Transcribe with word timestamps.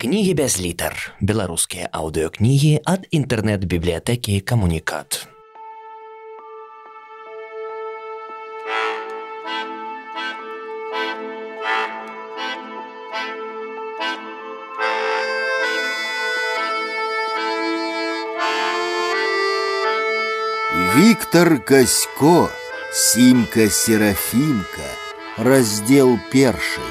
Кнігі 0.00 0.34
без 0.38 0.60
літар. 0.62 0.94
Беларускія 1.18 1.88
аўдыёкнігі 1.90 2.68
ад 2.86 3.08
інтэрнэт-бібліятэкі 3.10 4.38
камунікат. 4.46 5.26
Виктор 20.94 21.58
Касько, 21.64 22.48
Симка 22.92 23.66
Серафимка, 23.68 24.86
раздел 25.36 26.18
перший. 26.30 26.86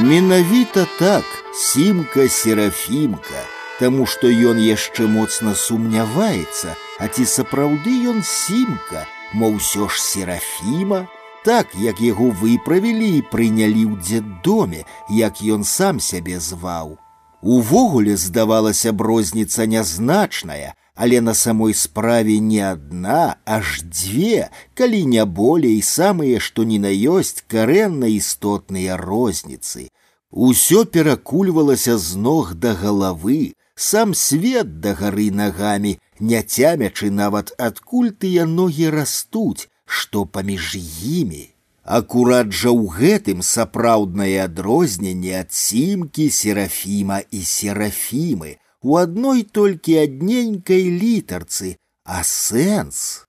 Менавіта 0.00 0.86
так, 0.98 1.24
Симка 1.54 2.28
Серафимка, 2.28 3.44
таму 3.78 4.06
што 4.06 4.26
ён 4.26 4.58
яшчэ 4.58 5.06
моцна 5.06 5.54
сумняваецца, 5.54 6.76
а 6.98 7.08
ці 7.08 7.26
сапраўды 7.28 7.92
ён 8.12 8.22
Симка, 8.24 9.04
мо 9.32 9.52
ўсё 9.52 9.88
ж 9.92 10.00
Серафіма, 10.00 11.06
так, 11.44 11.74
як 11.76 12.00
яго 12.00 12.30
выправілі 12.30 13.18
і 13.18 13.22
прынялі 13.28 13.84
ў 13.90 14.00
дзеддоме, 14.00 14.84
як 15.10 15.42
ён 15.42 15.64
сам 15.64 16.00
сябе 16.00 16.38
зваў. 16.40 16.96
Увогуле 17.42 18.16
здавалася 18.16 18.92
б 18.92 19.02
розніца 19.02 19.66
нязначная, 19.66 20.74
але 20.96 21.20
на 21.20 21.34
самой 21.34 21.74
справе 21.74 22.38
не 22.38 22.60
адна, 22.60 23.36
аж 23.44 23.82
дзве, 23.82 24.50
калі 24.74 25.04
не 25.06 25.24
болей 25.24 25.80
самыя, 25.82 26.40
што 26.40 26.64
ні 26.64 26.78
на 26.78 26.92
ёсць 26.92 27.44
карэнна 27.48 28.12
істотныя 28.12 28.96
розніцы. 28.96 29.88
Усё 30.30 30.84
перакульвалася 30.84 31.98
з 31.98 32.16
ног 32.16 32.54
да 32.54 32.74
галавы, 32.74 33.54
сам 33.74 34.14
свет 34.14 34.80
да 34.80 34.94
гары 34.94 35.30
нагамі, 35.30 35.98
не 36.20 36.42
цямячы 36.42 37.10
нават 37.10 37.52
адкуль 37.58 38.12
тыя 38.12 38.44
ногі 38.46 38.88
растуць, 38.90 39.68
што 39.84 40.24
паміж 40.24 40.76
імі. 40.76 41.48
Акурат 41.84 42.52
жа 42.54 42.70
ў 42.70 42.86
гэтым 42.96 43.42
сапраўднае 43.42 44.44
адрозненне 44.44 45.32
ад 45.40 45.50
сімкі 45.50 46.30
серафіма 46.30 47.18
і 47.30 47.40
серафімы 47.42 48.56
у 48.82 48.96
адной 48.96 49.42
толькі 49.42 49.98
адненькай 50.04 50.88
літарцы, 50.90 51.76
а 52.04 52.22
сэнс. 52.24 53.24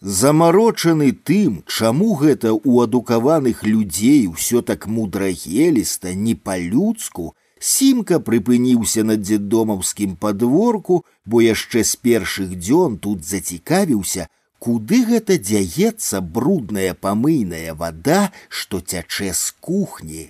Замарочаны 0.00 1.12
тым, 1.12 1.62
чаму 1.64 2.14
гэта 2.20 2.52
ў 2.52 2.88
адукаваных 2.88 3.64
людзей 3.64 4.26
усё 4.28 4.60
так 4.60 4.86
мудрагеліста, 4.86 6.12
не 6.14 6.34
па-людску, 6.36 7.32
Сімка 7.64 8.18
прыпыніўся 8.20 9.02
на 9.08 9.14
дзедомаўскім 9.16 10.16
падворку, 10.20 10.96
бо 11.24 11.40
яшчэ 11.40 11.80
з 11.90 11.96
першых 11.96 12.50
дзён 12.60 12.98
тут 13.06 13.24
зацікавіўся, 13.24 14.26
куды 14.60 14.98
гэта 15.08 15.38
дзяецца 15.40 16.20
брудная 16.20 16.92
памыйная 17.06 17.72
вада, 17.72 18.32
што 18.48 18.80
цячэ 18.80 19.32
з 19.32 19.56
кухні. 19.64 20.24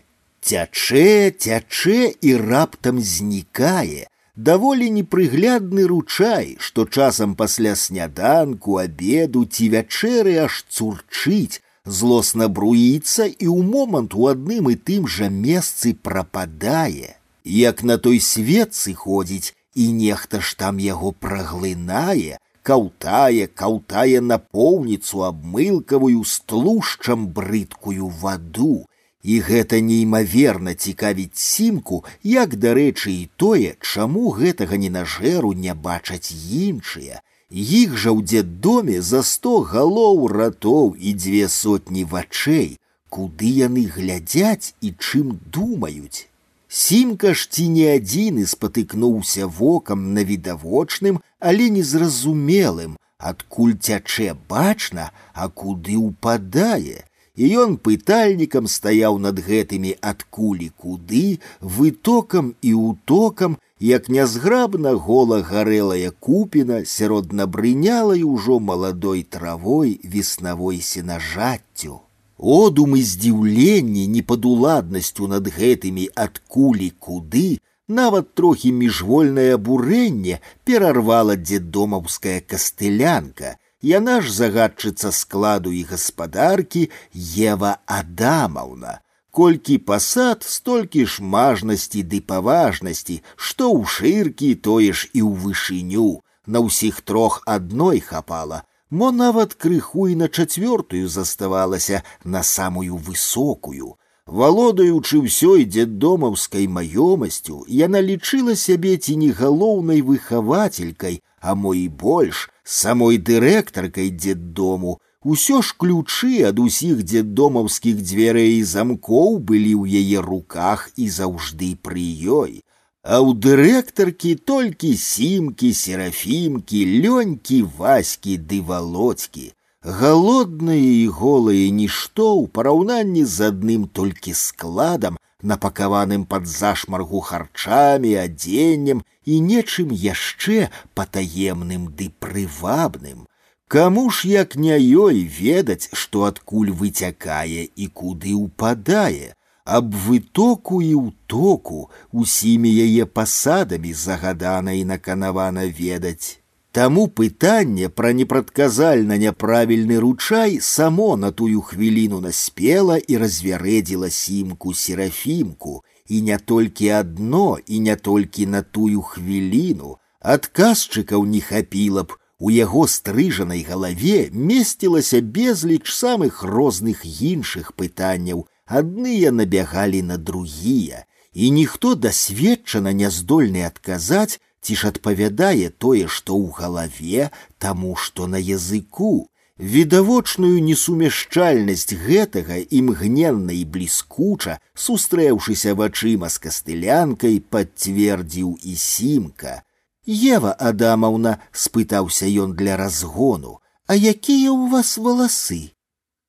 Цячэ, 0.47 1.35
цячэ 1.35 1.99
і 2.23 2.37
раптам 2.39 3.03
знікае, 3.03 4.07
даволі 4.39 4.91
непрыглядны 4.91 5.87
ручай, 5.87 6.57
што 6.59 6.87
часам 6.87 7.35
пасля 7.35 7.75
сняданку, 7.77 8.79
абеду 8.79 9.45
ці 9.45 9.69
вячэры 9.75 10.37
аж 10.47 10.65
цурчыць, 10.69 11.61
злосна 11.85 12.49
бруіцца 12.49 13.27
і 13.27 13.47
ў 13.47 13.61
момант 13.63 14.15
у 14.15 14.29
адным 14.33 14.71
і 14.73 14.77
тым 14.77 15.07
жа 15.07 15.29
месцы 15.29 15.95
прападае. 15.95 17.17
Як 17.45 17.85
на 17.85 17.99
той 17.99 18.21
свет 18.21 18.75
сыходзіць, 18.75 19.53
і 19.75 19.93
нехта 19.93 20.41
ж 20.41 20.57
там 20.57 20.79
яго 20.79 21.13
праглынае, 21.13 22.39
каўтае, 22.63 23.47
каўтае 23.47 24.21
напоўніцу 24.25 25.25
абмылкавую 25.29 26.25
з 26.25 26.41
тлушчам 26.49 27.29
брыдкую 27.29 28.09
ваду. 28.09 28.87
І 29.25 29.41
гэта 29.41 29.81
неймаверна 29.81 30.75
цікавіць 30.75 31.41
сімку, 31.41 32.05
як 32.23 32.57
дарэчы 32.61 33.11
і 33.13 33.29
тое, 33.37 33.77
чаму 33.81 34.31
гэтага 34.39 34.77
ненажэру 34.77 35.53
не 35.53 35.75
бачаць 35.75 36.35
іншыя. 36.35 37.23
Іх 37.51 37.97
жа 37.97 38.11
ў 38.13 38.21
дзеддоме 38.29 39.01
за 39.01 39.23
сто 39.23 39.61
галоў 39.73 40.29
ратоў 40.29 40.93
і 40.99 41.15
дзве 41.15 41.49
сотні 41.49 42.05
вачэй, 42.05 42.77
куды 43.09 43.49
яны 43.65 43.87
глядзяць 43.97 44.75
і 44.81 44.93
чым 44.99 45.39
думаюць. 45.57 46.29
Сімка 46.69 47.33
ж 47.39 47.49
ці 47.49 47.69
не 47.71 47.87
адзіны 47.95 48.45
спатыкнуўся 48.51 49.47
вокам 49.47 50.13
на 50.15 50.25
відавочным, 50.27 51.21
але 51.39 51.71
незразумелым, 51.71 52.99
адкуль 53.19 53.77
цячэ 53.79 54.35
бачна, 54.49 55.13
а 55.33 55.49
куды 55.49 55.95
ўпадае. 55.97 57.07
І 57.39 57.49
ён 57.59 57.77
пытальнікам 57.83 58.69
стаяў 58.71 59.19
над 59.19 59.41
гэтымі 59.43 59.97
адкулі 60.01 60.71
куды, 60.79 61.41
вытокам 61.61 62.55
і 62.63 62.75
утокам, 62.79 63.59
як 63.81 64.09
нязграбна 64.09 64.95
гола 64.95 65.43
гарэлая 65.43 66.13
купіна 66.27 66.85
сярод 66.85 67.33
набрынялай 67.33 68.23
ужо 68.23 68.61
маладой 68.61 69.25
травой 69.25 69.99
веснавой 70.05 70.81
сенажаццю. 70.81 72.01
Одум 72.39 72.97
і 72.97 73.03
здзіўленне 73.03 74.07
непадуладнасцю 74.15 75.27
над 75.27 75.51
гэтымі 75.59 76.07
адкулі 76.15 76.91
куды, 76.99 77.59
нават 77.89 78.35
трохі 78.35 78.73
міжвольнае 78.73 79.55
абурэнне 79.59 80.41
перарвала 80.65 81.37
дзедомаўская 81.37 82.41
кастылянка. 82.47 83.59
Яна 83.85 84.21
ж 84.25 84.33
загадчыца 84.33 85.13
складу 85.13 85.73
і 85.73 85.83
гаспадаркі 85.85 86.91
Ева 87.13 87.79
Адамаўна. 87.87 89.01
Колькі 89.31 89.79
пасад, 89.79 90.47
столькі 90.47 91.05
ж 91.11 91.19
мажнасці 91.21 92.03
ды 92.07 92.21
паважнасці, 92.23 93.17
што 93.37 93.73
ў 93.75 93.83
шыркі, 93.85 94.55
тое 94.55 94.93
ж 94.95 95.11
і 95.11 95.21
ў 95.27 95.33
вышыню. 95.43 96.23
На 96.47 96.63
ўсіх 96.63 97.01
трох 97.03 97.43
адной 97.45 97.99
хапала, 97.99 98.63
мо 98.91 99.11
нават 99.11 99.59
крыху 99.59 100.07
і 100.13 100.15
на 100.23 100.29
чацвёртую 100.29 101.09
заставалася 101.09 102.03
на 102.23 102.43
самую 102.47 102.97
высокую. 102.97 103.98
Валодаючы 104.29 105.21
ўсёй 105.27 105.65
дзеддомаўскай 105.69 106.67
маёмасцю, 106.77 107.57
яна 107.69 108.01
лічыла 108.01 108.57
сябе 108.57 108.97
ці 108.97 109.17
не 109.23 109.31
галоўнай 109.41 110.01
выхавацелькай, 110.01 111.21
а 111.41 111.55
мо 111.55 111.75
і 111.77 111.89
больш 111.89 112.49
самой 112.65 113.19
дырэктаркай 113.19 114.11
дзеддому. 114.11 114.99
Усё 115.25 115.61
ж 115.61 115.77
ключы 115.81 116.45
ад 116.49 116.59
усіх 116.61 117.05
дзеддомаўскіх 117.05 118.01
дзвярэй 118.01 118.61
і 118.61 118.69
замкоў 118.75 119.41
былі 119.51 119.75
ў 119.81 120.05
яе 120.05 120.25
руках 120.25 120.89
і 120.97 121.09
заўжды 121.09 121.77
пры 121.81 122.07
ёй 122.43 122.65
а 123.05 123.21
ў 123.21 123.37
дырэктаркі 123.37 124.31
толькі 124.49 124.97
сімкі, 124.97 125.73
серафімкі, 125.77 126.81
лёнькі, 127.05 127.59
ваські 127.77 128.37
ды 128.49 128.61
володькі. 128.65 129.53
Галодныя 129.85 130.93
і 131.05 131.09
голыя 131.13 131.69
нішто 131.71 132.27
ў 132.41 132.49
параўнанні 132.49 133.25
з 133.29 133.53
адным 133.53 133.85
толькі 133.99 134.33
складам, 134.33 135.19
напакаваным 135.45 136.25
пад 136.25 136.49
зашмаргу 136.49 137.21
харчамі, 137.21 138.15
адзеннем 138.25 139.05
і 139.25 139.41
нечым 139.51 139.93
яшчэ 139.93 140.71
патаемным 140.95 141.93
ды 141.99 142.09
прывабным. 142.19 143.29
Каму 143.69 144.11
ж 144.11 144.29
як 144.29 144.57
не 144.57 144.77
ёй 144.79 145.25
ведаць, 145.25 145.89
што 145.93 146.25
адкуль 146.31 146.71
выцякае 146.71 147.69
і 147.77 147.87
куды 148.01 148.33
ўпадае, 148.41 149.35
аб 149.65 149.93
вытоку 150.07 150.81
і 150.85 150.95
ўтоку 150.95 151.91
усімі 152.13 152.73
яе 152.87 153.05
пасадамі 153.05 153.93
загадана 153.93 154.77
і 154.81 154.85
наканавана 154.85 155.65
ведаць. 155.67 156.38
Таму 156.79 157.07
пытанне 157.07 157.89
пра 157.89 158.09
непрадказальна 158.19 159.17
няправільны 159.17 159.99
ручай 160.05 160.59
само 160.61 161.17
на 161.17 161.31
тую 161.31 161.61
хвіліну 161.61 162.19
наспела 162.21 162.97
і 162.99 163.19
развярэдзіла 163.23 164.11
сімку 164.11 164.75
серафімку, 164.75 165.85
і 166.09 166.23
не 166.23 166.39
толькі 166.39 166.89
адно 166.89 167.59
і 167.67 167.81
не 167.81 167.97
толькі 167.97 168.47
на 168.47 168.63
тую 168.63 169.03
хвіліну, 169.03 169.97
адказчыкаў 170.21 171.25
не 171.27 171.41
хапіла 171.41 172.03
б, 172.03 172.19
у 172.39 172.51
яго 172.51 172.89
стрыжанай 172.91 173.63
галаве 173.63 174.29
месцілася 174.33 175.21
безліч 175.21 175.87
самых 175.95 176.43
розных 176.43 177.05
іншых 177.07 177.73
пытанняў, 177.79 178.49
адныя 178.67 179.31
набягалі 179.31 180.03
на 180.03 180.19
другія, 180.19 181.05
і 181.33 181.51
ніхто 181.51 181.95
дасведчана 181.95 182.93
не 182.93 183.11
здольны 183.11 183.63
адказаць, 183.63 184.41
ці 184.65 184.75
ж 184.81 184.89
адпавядае 184.93 185.69
тое, 185.85 186.09
што 186.09 186.35
ў 186.39 186.53
галаве, 186.59 187.31
таму 187.59 187.97
што 187.97 188.27
на 188.27 188.41
языку. 188.41 189.29
Відавочную 189.59 190.59
несумяшчальнасць 190.67 191.95
гэтага 191.95 192.57
імгненна 192.79 193.55
і 193.55 193.65
бліскуча, 193.77 194.59
сустрэўшыся 194.75 195.77
вачыма 195.79 196.33
з 196.33 196.43
кастылянкай, 196.47 197.39
пацвердзіў 197.39 198.57
і 198.63 198.75
сімка. 198.75 199.63
Ева 200.07 200.53
Адамаўна 200.59 201.39
спытаўся 201.53 202.27
ён 202.27 202.59
для 202.59 202.77
разгону, 202.77 203.61
а 203.87 203.95
якія 203.95 204.51
ў 204.51 204.75
вас 204.75 204.99
валасы? 204.99 205.71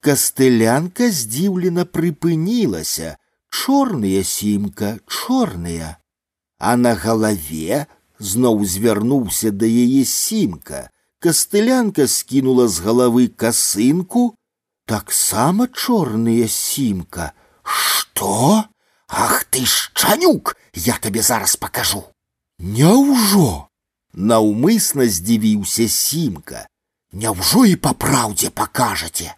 Кастылянка 0.05 1.09
здзіўлена 1.09 1.89
прыпынілася, 1.89 3.17
чорныя 3.49 4.21
сімка, 4.23 4.99
чорныя. 5.09 5.97
А 6.59 6.77
на 6.77 6.93
галаве 6.93 7.87
зноў 8.19 8.65
звярнуўся 8.65 9.51
да 9.51 9.65
яе 9.65 10.05
сімка. 10.05 10.89
Кастылянка 11.19 12.07
скінула 12.07 12.67
з 12.67 12.79
галавы 12.85 13.27
касынку, 13.27 14.35
таксама 14.85 15.67
чорныя 15.67 16.47
сімка. 16.47 17.33
Што? 17.63 18.65
Ах 19.07 19.43
ты 19.45 19.65
шчанюк, 19.65 20.55
я 20.73 20.97
табе 21.01 21.21
зараз 21.21 21.55
пакажу. 21.55 22.03
Няўжо? 22.59 23.67
Наўмысна 24.13 25.09
здзівіўся 25.09 25.87
сімка. 25.89 26.67
Няўжо 27.11 27.65
і 27.65 27.75
па 27.75 27.93
праўдзе 27.93 28.49
пакажаце. 28.49 29.35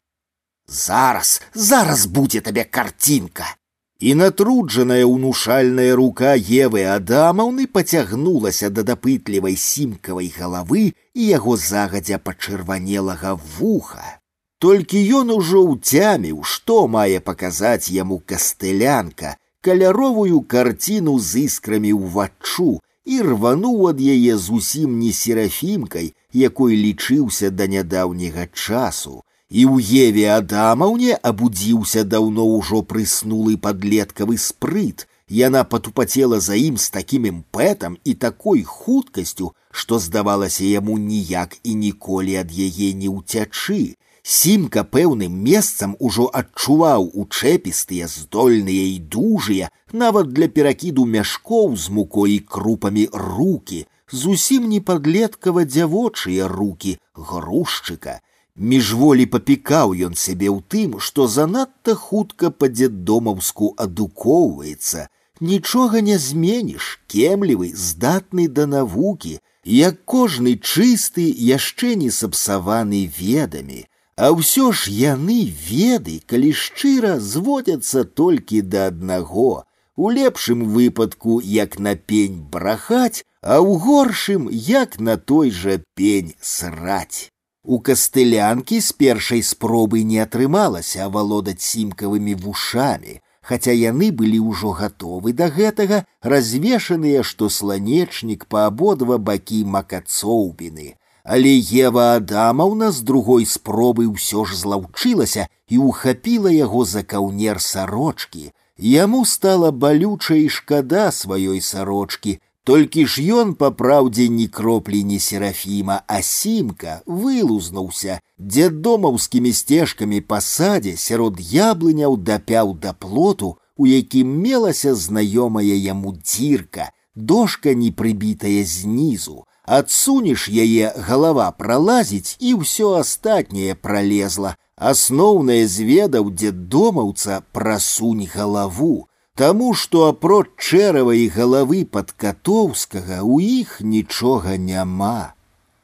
Зараз, 0.68 1.42
зараз 1.54 2.06
будзе 2.06 2.42
табе 2.42 2.64
карцінка 2.64 3.56
і 4.02 4.14
натруджаная 4.14 5.06
ўнушальная 5.10 5.96
рука 5.98 6.36
Евы 6.38 6.86
Адамаўны 6.86 7.66
пацягнулася 7.66 8.70
да 8.70 8.86
дапытлівай 8.86 9.58
сімкавай 9.58 10.30
галавы 10.38 10.94
і 10.94 11.22
яго 11.30 11.58
загадзя 11.58 12.22
пачырванелага 12.22 13.34
вуха. 13.58 14.22
Толькі 14.62 15.02
ён 15.22 15.34
ужо 15.34 15.62
ўцяміў, 15.66 16.44
што 16.44 16.88
мае 16.88 17.20
паказаць 17.22 17.90
яму 17.90 18.22
кастылянка, 18.26 19.38
каляровую 19.62 20.42
карціну 20.42 21.18
з 21.20 21.50
іскрамі 21.50 21.94
ўваччу 21.98 22.78
і 23.06 23.22
рвануў 23.26 23.90
ад 23.90 24.02
яе 24.02 24.38
зусім 24.38 24.98
не 25.02 25.10
серафімкай, 25.10 26.14
якой 26.34 26.78
лічыўся 26.78 27.50
да 27.50 27.66
нядаўняга 27.66 28.46
часу, 28.54 29.24
і 29.52 29.64
ў 29.64 29.80
Еве 30.08 30.26
Адамаўне 30.36 31.16
абудзіўся 31.30 32.04
даўно 32.04 32.48
ўжо 32.48 32.82
прыснулы 32.84 33.56
падлеткавы 33.58 34.36
спрыт. 34.38 35.08
Яна 35.28 35.64
патупацела 35.68 36.40
за 36.40 36.56
ім 36.56 36.76
з 36.80 36.88
такім 36.92 37.28
імпэтам 37.28 37.98
і 38.04 38.14
такой 38.16 38.64
хуткасцю, 38.64 39.52
што 39.72 40.00
здавалася 40.00 40.64
яму 40.64 40.98
ніяк 40.98 41.58
і 41.64 41.76
ніколі 41.76 42.36
ад 42.44 42.52
яе 42.52 42.92
не 42.96 43.12
ўцячы. 43.12 43.96
Сімка 44.24 44.84
пэўным 44.84 45.36
месцам 45.48 45.96
ужо 46.00 46.28
адчуваў 46.40 47.12
учэпістыя, 47.24 48.08
здольныя 48.12 48.88
і 48.96 49.00
дужыя, 49.00 49.72
нават 49.92 50.32
для 50.36 50.48
перакіду 50.48 51.06
мяшкоў 51.08 51.76
з 51.76 51.92
мукой 52.00 52.36
і 52.36 52.44
крупамі 52.44 53.08
руки, 53.12 53.86
зусім 54.12 54.68
не 54.68 54.80
падлеткава 54.80 55.64
дзявочыя 55.64 56.48
руки 56.52 57.00
грушчыка 57.16 58.20
Міжволі 58.58 59.26
папікаў 59.30 59.92
ён 60.06 60.16
сябе 60.18 60.48
ў 60.50 60.66
тым, 60.74 60.94
што 61.08 61.28
занадта 61.30 61.94
хутка 61.94 62.50
па 62.50 62.70
дзеддомаўску 62.74 63.70
адукоўваецца. 63.86 65.06
Нічога 65.40 66.02
не 66.02 66.18
зменіш, 66.18 66.88
кемлівы, 67.06 67.70
здатны 67.78 68.48
да 68.48 68.66
навукі, 68.66 69.38
як 69.64 70.02
кожны 70.06 70.56
чысты, 70.58 71.28
яшчэ 71.52 71.94
не 72.02 72.10
сапсаваны 72.10 73.06
ведамі. 73.20 73.86
А 74.18 74.34
ўсё 74.34 74.74
ж 74.74 74.90
яны 74.90 75.54
веды, 75.70 76.18
калі 76.26 76.50
шчыра 76.50 77.20
зводзяцца 77.22 78.10
толькі 78.10 78.66
да 78.66 78.90
аднаго. 78.90 79.70
У 79.96 80.10
лепшым 80.10 80.66
выпадку, 80.74 81.38
як 81.46 81.78
на 81.78 81.94
пень 81.94 82.42
брахаць, 82.42 83.22
а 83.46 83.62
ў 83.62 83.78
горшым, 83.78 84.50
як 84.50 84.98
на 84.98 85.22
той 85.22 85.54
жа 85.54 85.78
пень 85.94 86.34
сраць. 86.42 87.30
У 87.68 87.78
кастылянкі 87.88 88.78
з 88.80 88.94
першай 89.02 89.42
спробы 89.44 90.00
не 90.10 90.20
атрымалася 90.24 91.02
авалодаць 91.06 91.60
сімкавымі 91.70 92.36
вушамі, 92.44 93.16
хаця 93.50 93.76
яны 93.76 94.08
былі 94.22 94.40
ўжо 94.44 94.72
гатовы 94.78 95.34
да 95.42 95.50
гэтага, 95.58 96.00
развешаныя, 96.34 97.26
што 97.32 97.50
сланечнік 97.58 98.48
па 98.54 98.64
абодва 98.72 99.18
бакі 99.30 99.60
макацоўбіны. 99.76 100.88
Але 101.28 101.52
Ева 101.60 102.08
Адамаўна 102.16 102.92
з 102.96 103.04
другой 103.12 103.44
спробы 103.58 104.08
ўсё 104.16 104.48
ж 104.48 104.56
злаўчылася 104.64 105.48
і 105.68 105.84
ухапіла 105.92 106.56
яго 106.56 106.88
за 106.88 107.04
каўнер 107.04 107.60
сарочкі. 107.60 108.52
Яму 108.78 109.26
стала 109.26 109.76
балюча 109.76 110.40
і 110.40 110.48
шкада 110.48 111.12
сваёй 111.12 111.60
сарочкі, 111.60 112.40
толькі 112.64 113.06
ж 113.08 113.24
ён 113.42 113.54
па 113.56 113.70
праўдзе 113.72 114.28
ні 114.28 114.48
кроплі 114.48 115.04
не 115.04 115.20
серафіма, 115.24 116.02
а 116.08 116.22
сімка 116.22 117.02
вылузнуўся, 117.06 118.20
дзедомаўскімі 118.38 119.54
сцежкамі 119.54 120.20
па 120.22 120.42
садзе 120.42 120.98
сярод 120.98 121.40
яблыняў 121.40 122.18
дапяў 122.18 122.76
да 122.84 122.92
плоту, 122.94 123.56
у 123.78 123.88
якім 123.88 124.28
мелася 124.44 124.96
знаёмая 124.96 125.78
яму 125.80 126.14
дзірка, 126.18 126.92
дошка 127.16 127.74
не 127.74 127.92
прыбітая 127.92 128.64
знізу. 128.66 129.46
Адсунеш 129.68 130.48
яе 130.48 130.94
галава 130.96 131.52
пралазіць 131.52 132.38
і 132.40 132.54
ўсё 132.64 132.96
астатняе 133.00 133.76
пролезла. 133.76 134.56
Асноўнае 134.78 135.68
зведаў 135.68 136.32
дзедомаўца 136.32 137.42
прасунь 137.52 138.28
галаву, 138.32 139.08
Таму 139.38 139.74
што 139.78 140.08
апроч 140.10 140.48
чэрава 140.58 141.14
і 141.14 141.26
галавы 141.34 141.86
падкатоўскага 141.86 143.22
у 143.22 143.40
іх 143.40 143.82
нічога 143.82 144.58
няма. 144.58 145.34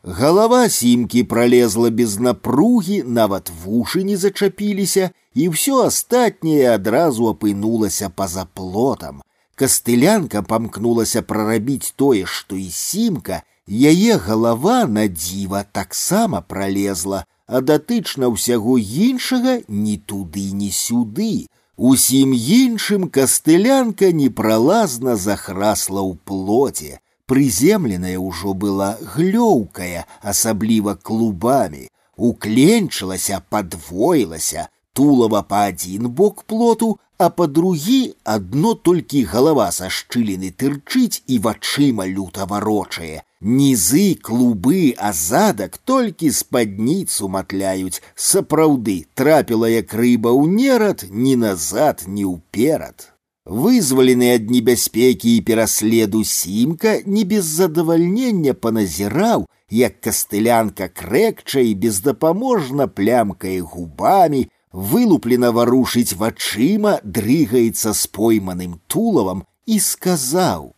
Галава 0.04 0.70
сімкі 0.70 1.24
пролезла 1.24 1.90
без 1.90 2.18
напругі, 2.20 3.04
нават 3.06 3.52
вушы 3.64 4.04
не 4.04 4.18
зачапіліся, 4.18 5.12
і 5.34 5.48
ўсё 5.54 5.86
астатняе 5.86 6.74
адразу 6.74 7.30
апынулася 7.30 8.10
па-за 8.10 8.44
плотам. 8.46 9.22
Кастылянка 9.56 10.42
памкнулася 10.42 11.22
прарабіць 11.22 11.94
тое, 11.96 12.26
што 12.26 12.58
і 12.58 12.68
сімка, 12.74 13.44
яе 13.70 14.18
галава 14.18 14.84
на 14.90 15.08
дзіва 15.08 15.64
таксама 15.72 16.42
пролезла, 16.42 17.24
а 17.48 17.62
датычна 17.62 18.34
ўсяго 18.34 18.78
іншага 18.82 19.62
ні 19.68 19.98
туды, 19.98 20.52
ні 20.52 20.72
сюды, 20.72 21.48
Усім 21.78 22.34
іншым 22.34 23.10
кастылянка 23.10 24.12
непралазна 24.14 25.16
захрасла 25.18 26.02
ў 26.06 26.14
плоце, 26.22 27.00
прыземленая 27.26 28.20
ўжо 28.22 28.54
была 28.54 28.90
глёўкая, 29.02 30.06
асабліва 30.22 30.94
клубамі, 31.02 31.90
укленчылася, 32.18 33.42
падвоілася, 33.50 34.68
тулава 34.94 35.42
па 35.42 35.66
адзін 35.74 36.14
бок 36.14 36.44
плоту, 36.46 37.00
а 37.18 37.30
па 37.30 37.48
другі 37.48 38.00
адно 38.24 38.74
толькі 38.88 39.24
галава 39.34 39.70
са 39.72 39.90
шчыліны 39.90 40.50
тырчыць 40.52 41.24
і 41.28 41.40
вачыма 41.46 42.08
люта 42.08 42.46
варочае, 42.50 43.24
Нізы, 43.44 44.16
клубы, 44.16 44.96
а 44.98 45.12
задак 45.12 45.78
толькі 45.78 46.32
спадніцу 46.32 47.28
матляюць, 47.28 48.02
сапраўды 48.16 49.04
трапіла 49.20 49.68
як 49.68 49.92
рыба 49.92 50.32
ў 50.32 50.48
нерад 50.48 51.04
ні 51.12 51.36
назад, 51.36 52.08
ні 52.08 52.24
ўперад. 52.24 53.12
Вызвалены 53.44 54.32
ад 54.40 54.48
небяспекі 54.48 55.36
і 55.36 55.42
пераследу 55.44 56.24
сімка 56.24 57.04
не 57.06 57.26
без 57.28 57.44
задавальнення 57.44 58.54
паназіраў, 58.56 59.44
як 59.68 60.00
кастылянка 60.00 60.88
крэкча 60.88 61.60
і 61.60 61.76
бездапаможна 61.76 62.88
плямкае 62.88 63.60
губамі, 63.60 64.48
вылуплена 64.72 65.52
варушыць 65.52 66.18
вачыма, 66.18 67.00
дрыгаецца 67.04 67.94
з 67.94 68.08
пойманым 68.08 68.80
тулавам 68.88 69.46
і 69.66 69.80
сказаў: 69.80 70.74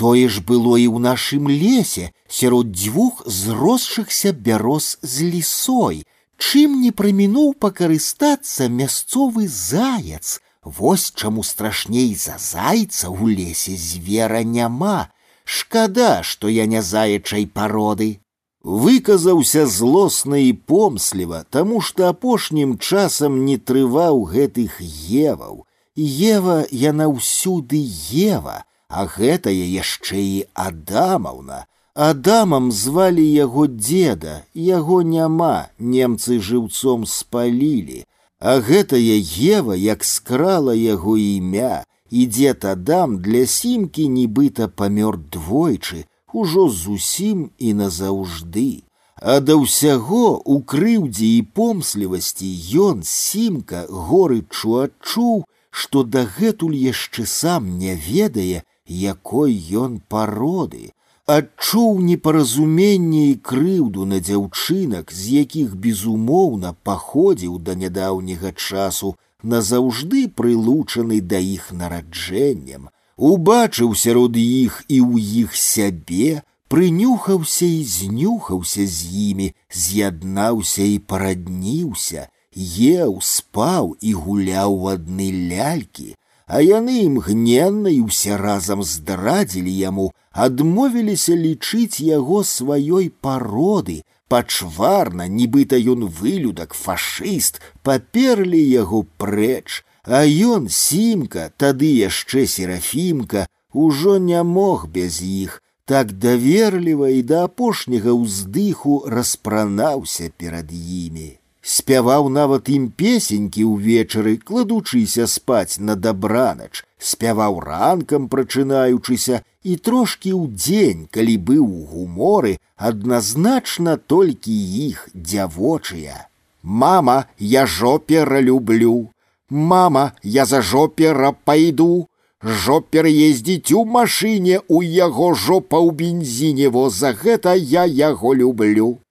Тое 0.00 0.28
ж 0.32 0.40
было 0.40 0.76
і 0.80 0.88
ў 0.88 0.98
нашым 1.04 1.48
лесе 1.48 2.12
сярод 2.28 2.72
дзвюх 2.72 3.20
зросшыхся 3.26 4.32
бяроз 4.32 4.96
з 5.02 5.28
лісой, 5.32 6.04
чым 6.40 6.80
не 6.80 6.92
прамінуў 6.92 7.52
пакарыстацца 7.60 8.68
мясцовы 8.72 9.44
заяц. 9.48 10.40
Вось 10.64 11.12
чаму 11.12 11.44
страшней 11.44 12.14
за 12.14 12.36
зайца 12.40 13.12
ў 13.12 13.36
лесе 13.36 13.76
звера 13.76 14.40
няма. 14.44 15.12
Шкада, 15.44 16.22
што 16.22 16.48
я 16.48 16.64
не 16.64 16.80
заячай 16.80 17.46
пароды. 17.46 18.20
Выказаўся 18.64 19.66
злосна 19.66 20.36
і 20.36 20.52
помсліва, 20.52 21.44
таму 21.50 21.80
што 21.80 22.10
апошнім 22.12 22.76
часам 22.78 23.44
не 23.44 23.56
трываў 23.56 24.22
гэтых 24.34 24.80
еваў. 24.80 25.64
Ева 25.96 26.64
яна 26.70 27.08
ўсюды 27.08 27.80
ева, 28.12 28.62
а 28.88 29.06
гэтая 29.06 29.64
яшчэ 29.80 30.20
і 30.20 30.38
адамаўна 30.54 31.64
Адамам 31.94 32.70
звалі 32.70 33.24
яго 33.26 33.66
деда, 33.66 34.44
яго 34.54 35.02
няма, 35.02 35.68
немцы 35.78 36.38
жыўцом 36.38 37.04
спалілі, 37.04 38.04
а 38.38 38.60
гэтая 38.60 39.18
Ева 39.58 39.74
як 39.74 40.04
скрала 40.04 40.72
яго 40.72 41.16
імя, 41.18 41.84
і 42.10 42.26
дзед 42.26 42.64
Адам 42.64 43.18
для 43.18 43.44
сімкі 43.46 44.06
нібыта 44.08 44.68
памёр 44.68 45.18
двойчы, 45.18 46.06
ужо 46.34 46.68
зусім 46.68 47.50
і 47.58 47.74
назаўжды. 47.74 48.82
А 49.20 49.40
да 49.44 49.56
ўсяго 49.60 50.40
у 50.44 50.60
крыўдзе 50.72 51.28
і 51.38 51.42
помслівасці 51.56 52.48
ён 52.88 53.02
сімка 53.04 53.84
горычу 53.88 54.78
адчуў, 54.84 55.44
што 55.70 56.04
дагэтуль 56.04 56.76
яшчэ 56.76 57.26
сам 57.26 57.68
не 57.78 57.94
ведае, 57.94 58.64
якой 58.86 59.52
ён 59.82 60.00
пароды, 60.08 60.90
адчуў 61.26 62.00
непаразуменне 62.00 63.24
і 63.30 63.34
крыўду 63.50 64.06
на 64.12 64.18
дзяўчынак, 64.24 65.12
з 65.12 65.36
якіх 65.42 65.76
безумоўна 65.76 66.72
паходзіў 66.88 67.58
да 67.66 67.76
нядаўняга 67.82 68.56
часу, 68.56 69.14
назаўжды 69.42 70.28
прылучаны 70.40 71.20
да 71.20 71.38
іх 71.38 71.70
нараджэннем, 71.72 72.88
убачыў 73.16 73.94
сярод 73.94 74.36
іх 74.36 74.84
і 74.88 74.98
ў 75.00 75.44
іх 75.44 75.56
сябе, 75.56 76.42
прынюхаўся 76.72 77.66
і 77.66 77.82
знюхаўся 77.84 78.86
з 78.86 78.98
імі, 79.30 79.48
з'яднаўся 79.68 80.86
і 80.86 80.98
парадніўся, 81.10 82.28
еў, 82.56 83.18
спаў 83.22 83.96
і 84.00 84.14
гуляў 84.14 84.74
у 84.74 84.88
адны 84.94 85.28
лялькі, 85.50 86.14
а 86.46 86.62
яны 86.62 87.06
імгненна 87.06 87.90
і 87.94 88.06
ўсе 88.06 88.38
разам 88.38 88.82
здрадзілі 88.82 89.70
яму, 89.70 90.06
адмовіліся 90.32 91.34
лічыць 91.34 92.02
яго 92.02 92.42
сваёй 92.42 93.10
пароды, 93.10 94.02
пачварна, 94.30 95.26
нібыта 95.26 95.78
ён 95.78 96.06
вылюдак, 96.06 96.74
фашыст, 96.74 97.60
паперлі 97.82 98.58
яго 98.58 99.06
прэч, 99.18 99.82
а 100.04 100.22
ён 100.24 100.68
сімка, 100.68 101.50
тады 101.56 101.90
яшчэ 101.96 102.46
серафімка, 102.46 103.46
ужо 103.72 104.18
не 104.18 104.42
мог 104.42 104.86
без 104.88 105.20
іх, 105.22 105.62
так 105.84 106.12
даверліва 106.12 107.10
і 107.18 107.20
да 107.22 107.44
апошняга 107.50 108.14
ўздыху 108.14 109.02
распранаўся 109.06 110.30
перад 110.36 110.72
імі 110.72 111.40
спяваў 111.62 112.28
нават 112.32 112.68
ім 112.72 112.88
песенькі 113.02 113.64
ўвечары, 113.68 114.36
кладучыся 114.38 115.26
спаць 115.26 115.78
на 115.78 115.96
дабранач, 115.96 116.84
спяваў 116.98 117.60
ранкам 117.66 118.28
прачынаючыся 118.32 119.42
і 119.62 119.76
трошкі 119.76 120.32
ў 120.32 120.42
дзень, 120.56 121.06
калі 121.12 121.36
быў 121.36 121.64
у 121.64 121.84
гуморы, 121.92 122.56
адназначна 122.76 123.96
толькі 123.96 124.56
іх 124.88 125.08
дзявочыя. 125.14 126.26
Мама, 126.62 127.26
я 127.38 127.66
жопера 127.66 128.40
люблю. 128.40 129.10
Мама, 129.50 130.14
я 130.22 130.46
за 130.46 130.62
жопера 130.62 131.32
пайду. 131.32 132.06
Жопер 132.42 133.04
ездзіць 133.04 133.72
у 133.76 133.84
машыне 133.84 134.60
у 134.68 134.80
яго 134.80 135.34
жопа 135.34 135.76
ў 135.76 135.92
бензіне, 135.92 136.70
во 136.72 136.88
за 136.88 137.12
гэта 137.12 137.52
я 137.52 137.84
яго 137.84 138.32
люблю. 138.32 139.02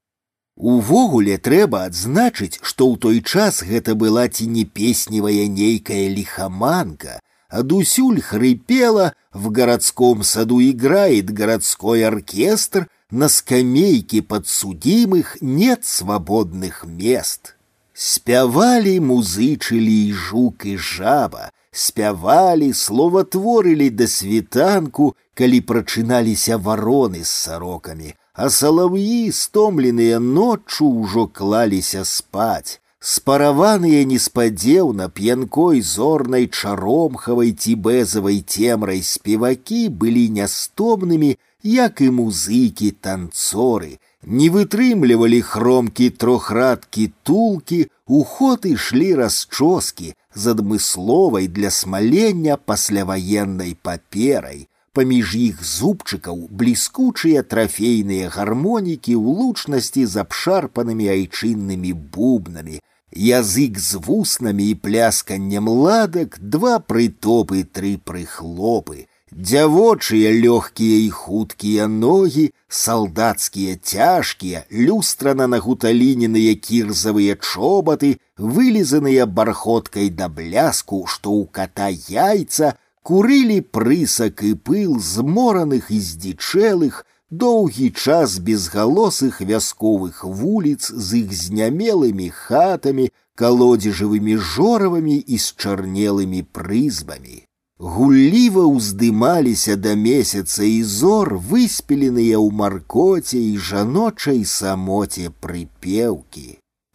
Увогуле 0.58 1.38
трэба 1.38 1.84
адзначыць, 1.88 2.58
што 2.64 2.90
ў 2.90 2.98
той 2.98 3.22
час 3.22 3.62
гэта 3.62 3.94
была 3.94 4.26
ці 4.28 4.50
не 4.50 4.66
песневая 4.66 5.46
нейкая 5.46 6.10
лихоманка, 6.10 7.20
адусюль 7.50 8.20
хрипела, 8.20 9.14
в 9.32 9.52
городском 9.52 10.24
саду 10.24 10.60
играет 10.60 11.30
городской 11.30 12.04
оркестр, 12.04 12.88
на 13.12 13.30
скамейке 13.30 14.24
подсудимых 14.24 15.38
нет 15.40 15.86
свободных 15.86 16.84
мест. 16.84 17.53
Спявалі 17.94 19.00
музычылі 19.04 19.96
і 20.08 20.14
жук 20.14 20.66
і 20.66 20.78
жаба, 20.78 21.52
спявалі, 21.72 22.74
словатворылі 22.74 23.90
да 23.90 24.08
світанку, 24.08 25.16
калі 25.34 25.60
прачыналіся 25.62 26.58
вароны 26.58 27.24
з 27.24 27.32
сарокамі, 27.44 28.14
а 28.34 28.50
салаўі, 28.50 29.32
стомленыя 29.36 30.20
ноччу 30.20 30.88
ўжо 30.88 31.28
клаліся 31.28 32.06
спаць. 32.06 32.80
Спараваныя 33.00 34.04
неспадзеўна 34.04 35.08
п'янкой 35.08 35.80
зорнай 35.82 36.48
чаромхавай 36.48 37.52
ці 37.56 37.76
бэзавай 37.86 38.44
цемрай 38.44 39.00
спевакі 39.10 39.88
былі 40.02 40.26
нястомнымі, 40.40 41.38
як 41.64 42.02
і 42.04 42.10
музыкі 42.18 42.92
танцоры, 42.92 44.00
не 44.24 44.50
вытрымлівалі 44.50 45.42
хромкі 45.42 46.10
трохрадкі 46.10 47.12
тулкі, 47.24 47.88
у 48.08 48.24
ход 48.24 48.66
ішлі 48.66 49.14
расчоскі 49.16 50.14
з 50.36 50.44
адмысловай 50.54 51.48
для 51.48 51.70
смалення 51.72 52.58
пасляваеннай 52.58 53.78
паперай, 53.82 54.68
паміж 54.94 55.36
іх 55.36 55.64
зубчыкаў 55.64 56.48
бліскучыя 56.52 57.44
трафейныя 57.44 58.30
гармонікі 58.34 59.16
ў 59.16 59.26
лучнасці 59.40 60.06
з 60.06 60.26
абшарпанымі 60.26 61.08
айчыннымі 61.16 61.94
бубнамі, 61.94 62.82
язык 63.14 63.80
з 63.80 64.02
вуснамі 64.06 64.70
і 64.74 64.76
плясканнем 64.76 65.70
ладак, 65.70 66.38
два 66.42 66.80
прытопы, 66.80 67.64
тры 67.64 67.98
прыхлопы, 68.04 69.08
дзявочыя 69.34 70.32
лёгкія 70.34 70.98
і 71.06 71.10
хуткія 71.10 71.88
ногі, 71.88 72.50
салдацкія 72.68 73.78
цяжкія, 73.82 74.66
люстрана 74.72 75.48
нагуталіненыя 75.48 76.56
кірзавыя 76.56 77.38
чобаты, 77.38 78.18
вылізаныя 78.38 79.26
бархоткай 79.26 80.10
да 80.10 80.30
бляску, 80.30 81.06
што 81.06 81.30
ў 81.30 81.46
ката 81.52 81.90
яйца, 82.10 82.74
курылі 83.04 83.62
прысак 83.62 84.44
і 84.44 84.54
пыл 84.58 85.00
змораных 85.00 85.92
і 85.94 86.00
здзічэлых, 86.00 87.06
доўгі 87.30 87.94
час 87.94 88.40
безгалосых 88.42 89.42
вясковых 89.42 90.24
вуліц 90.26 90.90
з 90.90 91.26
іх 91.26 91.34
знямелымі 91.34 92.30
хатамі, 92.34 93.12
калодзежавымі 93.40 94.38
жоравамі 94.38 95.18
і 95.22 95.38
з 95.38 95.54
чарнелымі 95.56 96.42
прызбамі. 96.44 97.43
Гулліва 97.80 98.64
ўздымаліся 98.68 99.76
да 99.80 99.92
месяца 99.96 100.64
і 100.68 100.80
зор, 100.84 101.30
выспеленыя 101.52 102.36
ў 102.36 102.52
маркоце 102.62 103.40
і 103.40 103.54
жаночай 103.68 104.42
самоце 104.54 105.32
прыпеўкі 105.46 106.50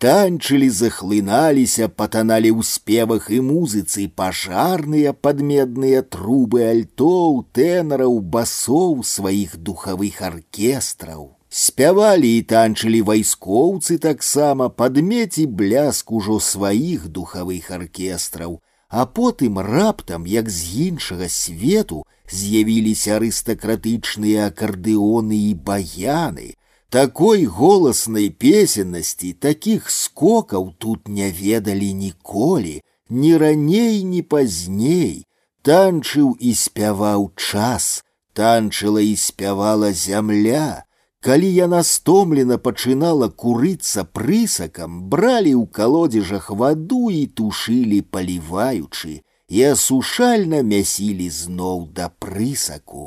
танчылі 0.05 0.69
захлыналіся 0.79 1.89
патаналі 2.01 2.51
ў 2.53 2.69
спевах 2.71 3.31
і 3.33 3.39
музыцы 3.47 4.05
пажарныя 4.21 5.15
падмедныя 5.27 6.05
трубы 6.17 6.61
альтоў 6.69 7.41
тэнараў 7.57 8.21
басоў 8.37 9.01
сваіх 9.13 9.57
духавых 9.71 10.21
аркестраў 10.29 11.25
спявалі 11.63 12.35
і 12.43 12.45
танчылі 12.53 13.01
вайскоўцы 13.09 13.97
таксама 14.05 14.69
падмеці 14.69 15.49
бляск 15.63 16.13
ужо 16.21 16.39
сваіх 16.51 17.09
духавых 17.09 17.73
аркестраў 17.81 18.61
а 18.89 19.07
потым 19.07 19.59
раптам 19.59 20.27
як 20.27 20.51
з 20.51 20.89
іншага 20.89 21.29
свету 21.29 22.05
з'явіліся 22.31 23.17
арыстакратычныя 23.19 24.51
акардэоны 24.51 25.39
і 25.51 25.55
баяны 25.55 26.55
такой 26.95 27.45
голаснай 27.47 28.31
песеннасці, 28.31 29.33
такіх 29.33 29.91
скокаў 29.91 30.75
тут 30.79 31.09
не 31.09 31.27
ведалі 31.35 31.91
ніколі, 31.93 32.83
ні 33.11 33.37
раней, 33.37 34.05
ні 34.07 34.23
пазней, 34.23 35.27
танчыў 35.67 36.37
і 36.39 36.55
спяваў 36.55 37.33
час, 37.35 38.05
танчыла 38.33 39.03
і 39.03 39.17
спявала 39.17 39.91
зямля. 39.91 40.87
Калі 41.25 41.49
яна 41.49 41.81
стомлена 41.89 42.59
пачынала 42.61 43.31
курыцца 43.43 44.05
прысакам, 44.05 44.97
бралі 45.09 45.53
ў 45.57 45.65
калодзежах 45.79 46.51
ваду 46.63 47.09
і 47.09 47.25
тушылі 47.41 48.01
паліваючы, 48.13 49.23
і 49.49 49.65
асушальна 49.73 50.61
мясілі 50.61 51.29
зноў 51.31 51.89
да 51.97 52.11
прысаку. 52.21 53.07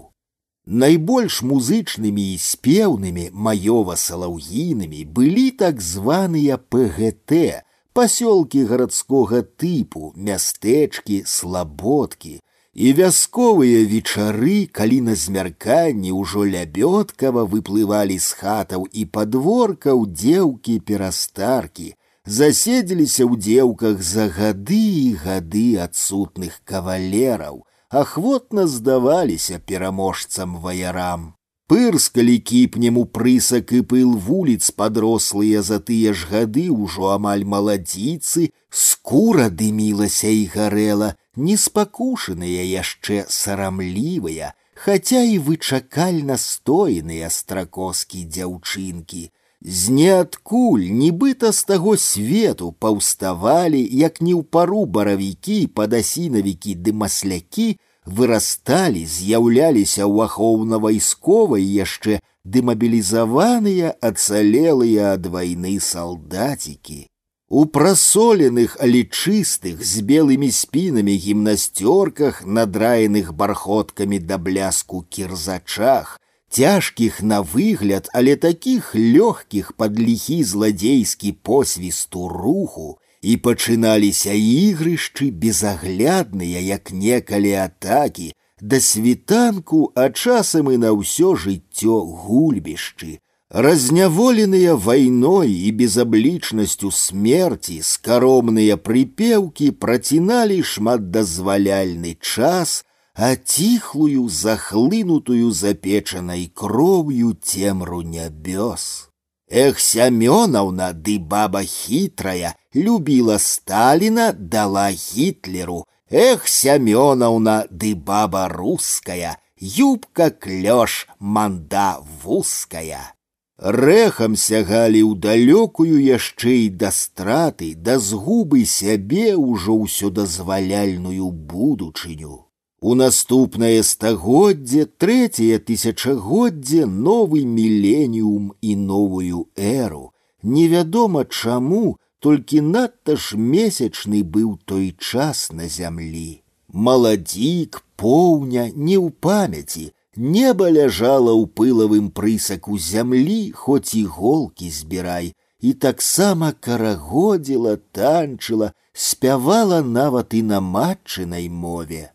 Найбольш 0.65 1.43
музычнымі 1.49 2.25
і 2.33 2.41
спеўнымі 2.43 3.29
маёва-салаўгійнымі 3.31 5.05
былі 5.19 5.45
так 5.61 5.79
званыя 5.79 6.57
ПГТ, 6.57 7.63
пасёлкі 7.93 8.65
гарадскога 8.69 9.45
тыпу, 9.61 10.11
мястэчкі, 10.17 11.21
слабодкі, 11.25 12.41
і 12.77 12.93
вясковыя 12.93 13.85
вечары, 13.89 14.69
калі 14.71 14.97
на 15.09 15.15
змярканні 15.17 16.11
ўжо 16.13 16.45
лябёткава 16.45 17.45
выплывалі 17.53 18.17
з 18.21 18.37
хатаў 18.41 18.85
і 18.91 19.05
падворкаў 19.17 20.05
дзеўкі 20.05 20.75
перастаркі, 20.89 21.87
заседзеліся 22.25 23.25
ў 23.25 23.33
дзеўках 23.41 24.03
за 24.03 24.27
гады 24.29 24.83
і 25.05 25.09
гады 25.23 25.65
адсутных 25.87 26.61
кавалераў, 26.69 27.65
ахвотна 27.89 28.67
здаваліся 28.67 29.57
пераможцам 29.57 30.61
ваярам. 30.61 31.33
пырскалі 31.67 32.37
кіпнем 32.49 32.97
у 32.97 33.03
прысак 33.15 33.73
і 33.75 33.81
пыл 33.91 34.11
вуліц 34.27 34.71
падрослыя 34.71 35.61
за 35.69 35.79
тыя 35.87 36.13
ж 36.15 36.29
гады 36.31 36.65
ўжо 36.71 37.11
амаль 37.15 37.43
маладзіцы, 37.43 38.51
скура 38.71 39.49
дымілася 39.61 40.31
і 40.31 40.45
гарэла, 40.53 41.09
неспакушаныя 41.35 42.63
яшчэ 42.63 43.25
сарамлівыя, 43.29 44.53
хаця 44.73 45.21
і 45.23 45.39
вычакальна 45.47 46.37
стоеныя 46.37 47.29
стракоскі 47.29 48.23
дзяўчынкі. 48.25 49.23
З 49.61 49.89
ніадкуль, 49.89 50.85
нібыта 51.01 51.51
з 51.51 51.63
таго 51.63 51.97
свету 51.97 52.71
паўставалі, 52.77 53.81
як 53.81 54.21
не 54.21 54.33
ў 54.37 54.45
пару 54.45 54.85
баравікі, 54.85 55.59
падасінавікі 55.73 56.77
ды 56.85 56.93
маслякі, 56.93 57.67
вырасталі, 58.05 59.03
з'яўляліся 59.09 60.05
ў 60.05 60.29
ахоўна-вайсковай 60.29 61.65
яшчэ 61.65 62.21
дэмабілізаваныя, 62.45 63.97
ацалелыя 63.99 65.17
ад 65.17 65.25
вайны 65.25 65.79
салдацікі. 65.81 67.09
У 67.51 67.65
прасоленых, 67.65 68.75
але 68.79 69.03
чыстых, 69.07 69.79
з 69.79 70.01
белымі 70.03 70.51
спінамі 70.51 71.15
гімнасцёрках, 71.15 72.43
надраеных 72.43 73.31
бархоткамі 73.31 74.19
да 74.19 74.37
бляску 74.37 75.05
кірзачах, 75.09 76.19
цяжкіх 76.51 77.23
на 77.23 77.39
выгляд, 77.39 78.09
але 78.13 78.35
такіх 78.35 78.91
лёгкіх 78.95 79.71
пад 79.79 79.95
ліхі 79.99 80.43
зладзейскі 80.43 81.31
посвісту 81.31 82.27
руху, 82.27 82.99
і 83.21 83.37
пачыналіся 83.37 84.35
ігрышчы 84.35 85.31
безаглядныя, 85.31 86.59
як 86.59 86.91
некалі 86.91 87.53
атакі, 87.63 88.33
да 88.59 88.79
світанку, 88.83 89.91
а 89.95 90.09
часам 90.09 90.67
і 90.67 90.83
на 90.83 90.91
ўсё 90.91 91.39
жыццё 91.39 91.95
гульбішчы. 92.27 93.23
Разняволеныя 93.51 94.75
вайной 94.75 95.51
і 95.51 95.69
безаблічнасцю 95.71 96.91
смерці 96.91 97.79
скаромныя 97.79 98.75
прыпеўкі 98.75 99.71
праціналі 99.71 100.57
шматдазваляльны 100.71 102.11
час, 102.19 102.83
а 103.15 103.39
ціхлую, 103.39 104.27
захлынутую 104.27 105.55
запечанай 105.55 106.51
кроўю 106.53 107.39
цемру 107.39 108.03
нябёс. 108.03 109.07
Эх, 109.49 109.79
Семеновна, 109.79 110.91
ды 110.91 111.17
баба 111.17 111.63
хитрая, 111.63 112.53
любила 112.73 113.37
Сталина, 113.37 114.33
дала 114.37 114.91
Гитлеру. 114.91 115.85
Эх, 116.09 116.49
Семеновна, 116.49 117.65
ды 117.71 117.95
баба 117.95 118.49
русская, 118.49 119.39
юбка 119.57 120.31
клёш, 120.31 121.07
манда 121.17 122.03
вузкая. 122.21 123.15
Рэхам 123.61 124.35
сягалі 124.37 125.01
ў 125.01 125.17
далёкую 125.17 125.97
яшчэ 125.97 126.51
і 126.65 126.69
да 126.81 126.91
страты, 126.93 127.73
да 127.73 127.97
згубы 127.97 128.65
сябе 128.69 129.33
ўжо 129.33 129.73
ўсё 129.81 130.13
дазваляльную 130.13 131.31
будучыню. 131.31 132.45
У 132.79 132.93
наступнае 132.93 133.81
стагоддзе 133.81 134.85
трэцяе 134.85 135.57
тысячагоддзе 135.57 136.85
новы 136.85 137.41
міленіум 137.45 138.53
і 138.61 138.75
новую 138.75 139.49
эру. 139.57 140.13
Невядома 140.43 141.25
чаму, 141.25 141.97
толькі 142.19 142.61
надта 142.61 143.17
ж 143.17 143.41
месячны 143.41 144.21
быў 144.21 144.59
той 144.65 144.93
час 144.93 145.49
на 145.51 145.65
зямлі. 145.65 146.43
Маладзік, 146.69 147.81
поўня, 147.97 148.69
не 148.69 149.01
ў 149.01 149.09
памяці, 149.09 149.93
неба 150.15 150.69
ляжала 150.69 151.33
ў 151.33 151.45
пылавым 151.47 152.09
прысаку 152.09 152.77
зямлі, 152.77 153.51
хоць 153.51 153.93
і 153.93 154.03
голкі 154.05 154.69
збірай, 154.69 155.33
і 155.61 155.73
таксама 155.73 156.51
карагодзіла, 156.53 157.77
танчыла, 157.91 158.73
спявала 158.93 159.81
нават 159.81 160.33
і 160.33 160.41
на 160.41 160.59
матчынай 160.61 161.49
мове. 161.49 162.11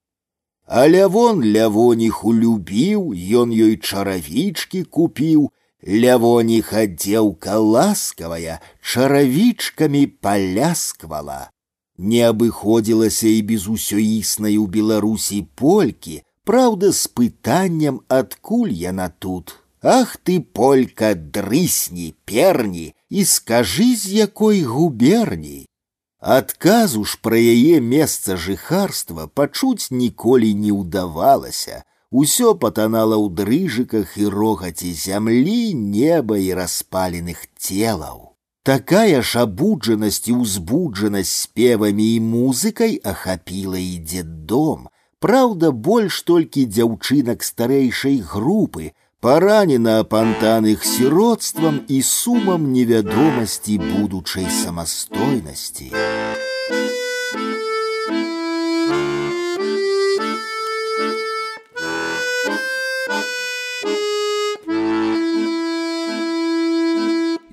А 0.66 0.88
лявон 0.88 1.42
лявоніху 1.44 2.32
любіў, 2.34 3.12
ён 3.12 3.50
ёй 3.52 3.76
чаравічкі 3.76 4.84
купіў, 4.84 5.50
лявоніха 5.86 6.86
дзеўка 6.86 7.58
ласкавая 7.58 8.60
чаравічкамі 8.80 10.06
палясквала. 10.22 11.50
Не 11.98 12.22
абыходзілася 12.30 13.28
і 13.28 13.42
без 13.42 13.66
усёіснай 13.68 14.56
у 14.58 14.66
Беларусі 14.66 15.46
полькі, 15.54 16.22
праўда, 16.46 16.92
з 16.92 17.08
пытаннем, 17.08 18.00
адкуль 18.08 18.72
яна 18.72 19.08
тут. 19.18 19.58
Ах 19.82 20.16
ты, 20.16 20.40
полька, 20.40 21.14
дрысні, 21.14 22.14
перні, 22.24 22.94
і 23.10 23.24
скажы, 23.24 23.96
з 23.96 24.12
якой 24.12 24.62
губерні. 24.62 25.66
Адказу 26.22 27.02
ж 27.04 27.18
пра 27.18 27.34
яе 27.34 27.80
месца 27.82 28.36
жыхарства 28.38 29.26
пачуць 29.26 29.90
ніколі 29.90 30.54
не 30.54 30.70
ўдавалася. 30.70 31.82
Усё 32.12 32.54
патанала 32.54 33.18
ў 33.18 33.26
дрыжыках 33.34 34.14
і 34.22 34.30
рогаце 34.30 34.92
зямлі, 34.94 35.74
неба 35.74 36.38
і 36.38 36.54
распаленых 36.54 37.42
целаў. 37.58 38.38
Такая 38.62 39.18
ж 39.26 39.42
абуджанасць 39.42 40.30
і 40.30 40.38
ўзбуджанасць 40.38 41.34
спевамі 41.50 42.06
і 42.14 42.20
музыкай 42.22 43.00
ахапіла 43.02 43.82
і 43.82 44.22
дом. 44.22 44.86
Праўда, 45.22 45.70
больш 45.70 46.22
толькі 46.26 46.66
дзяўчынак 46.66 47.44
старэйшай 47.46 48.18
групы, 48.18 48.92
поранена 49.22 50.00
апантаных 50.00 50.84
сиротством 50.84 51.78
и 51.86 52.02
сумом 52.02 52.72
невядомасці 52.72 53.78
будучай 53.78 54.50
самастойнасці. 54.50 55.92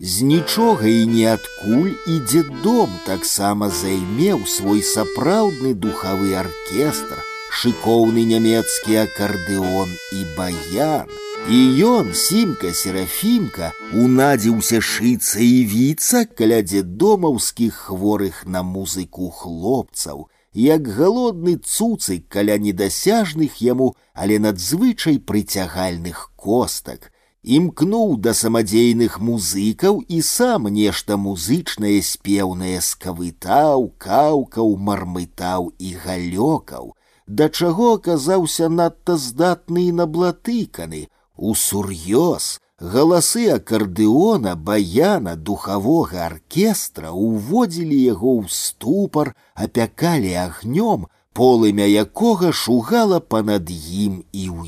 З 0.02 0.22
нічога 0.22 0.88
і 0.88 1.06
ніадкуль 1.06 1.94
і 2.08 2.20
дзеддом 2.26 2.90
таксама 3.06 3.70
займеў 3.70 4.42
свой 4.50 4.82
сапраўдны 4.82 5.78
духавы 5.78 6.34
аркестр, 6.34 7.22
шыкоўны 7.60 8.24
нямецкі 8.24 8.96
акардэон 9.04 9.90
і 10.16 10.22
баян, 10.38 11.10
і 11.50 11.60
ён 11.84 12.14
сімка 12.14 12.72
серафімка 12.78 13.72
унадзіўся 13.92 14.80
шыцца 14.80 15.42
і 15.44 15.66
віцца 15.72 16.26
каля 16.40 16.60
дзедомаўскіх 16.62 17.74
хворых 17.90 18.44
на 18.46 18.62
музыку 18.64 19.30
хлопцаў, 19.30 20.28
як 20.54 20.88
галодны 20.88 21.56
цуцык 21.58 22.28
каля 22.28 22.58
недасяжных 22.58 23.62
яму, 23.62 23.96
але 24.14 24.40
надзвычай 24.40 25.20
прыцягальных 25.20 26.32
костак, 26.36 27.12
імкнуў 27.44 28.18
да 28.18 28.34
самадзейных 28.34 29.20
музыкаў 29.20 30.04
і 30.08 30.22
сам 30.22 30.68
нешта 30.68 31.18
музычнае 31.18 32.02
спеўнае 32.04 32.80
скавытаў, 32.82 33.90
каўкаў, 33.98 34.76
мармытаў 34.78 35.72
і 35.80 35.94
галёкаў, 36.06 36.96
да 37.28 37.50
чаго 37.50 37.94
аказаўся 38.00 38.70
надта 38.70 39.18
здатны 39.18 39.88
і 39.90 39.96
наблатыканы, 40.02 41.08
Усур'ёз 41.40 42.60
галасы 42.80 43.50
акардэона, 43.52 44.56
баяна, 44.56 45.36
духавога 45.36 46.26
аркестра 46.26 47.12
уводзілі 47.12 48.00
яго 48.02 48.40
ў 48.40 48.46
ступар, 48.50 49.36
апякалі 49.54 50.34
агнём, 50.34 51.08
полымя 51.34 51.86
якога 51.86 52.52
шугала 52.52 53.20
панад 53.20 53.70
ім 53.70 54.24
і 54.32 54.46
ў 54.50 54.60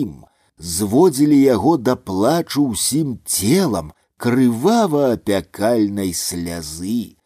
ім, 0.00 0.24
зводзілі 0.58 1.38
яго 1.40 1.76
да 1.76 1.96
плачу 1.96 2.72
ўсім 2.72 3.20
целам, 3.24 3.92
крывава 4.16 5.12
апякальнай 5.12 6.12
слязы. 6.12 7.16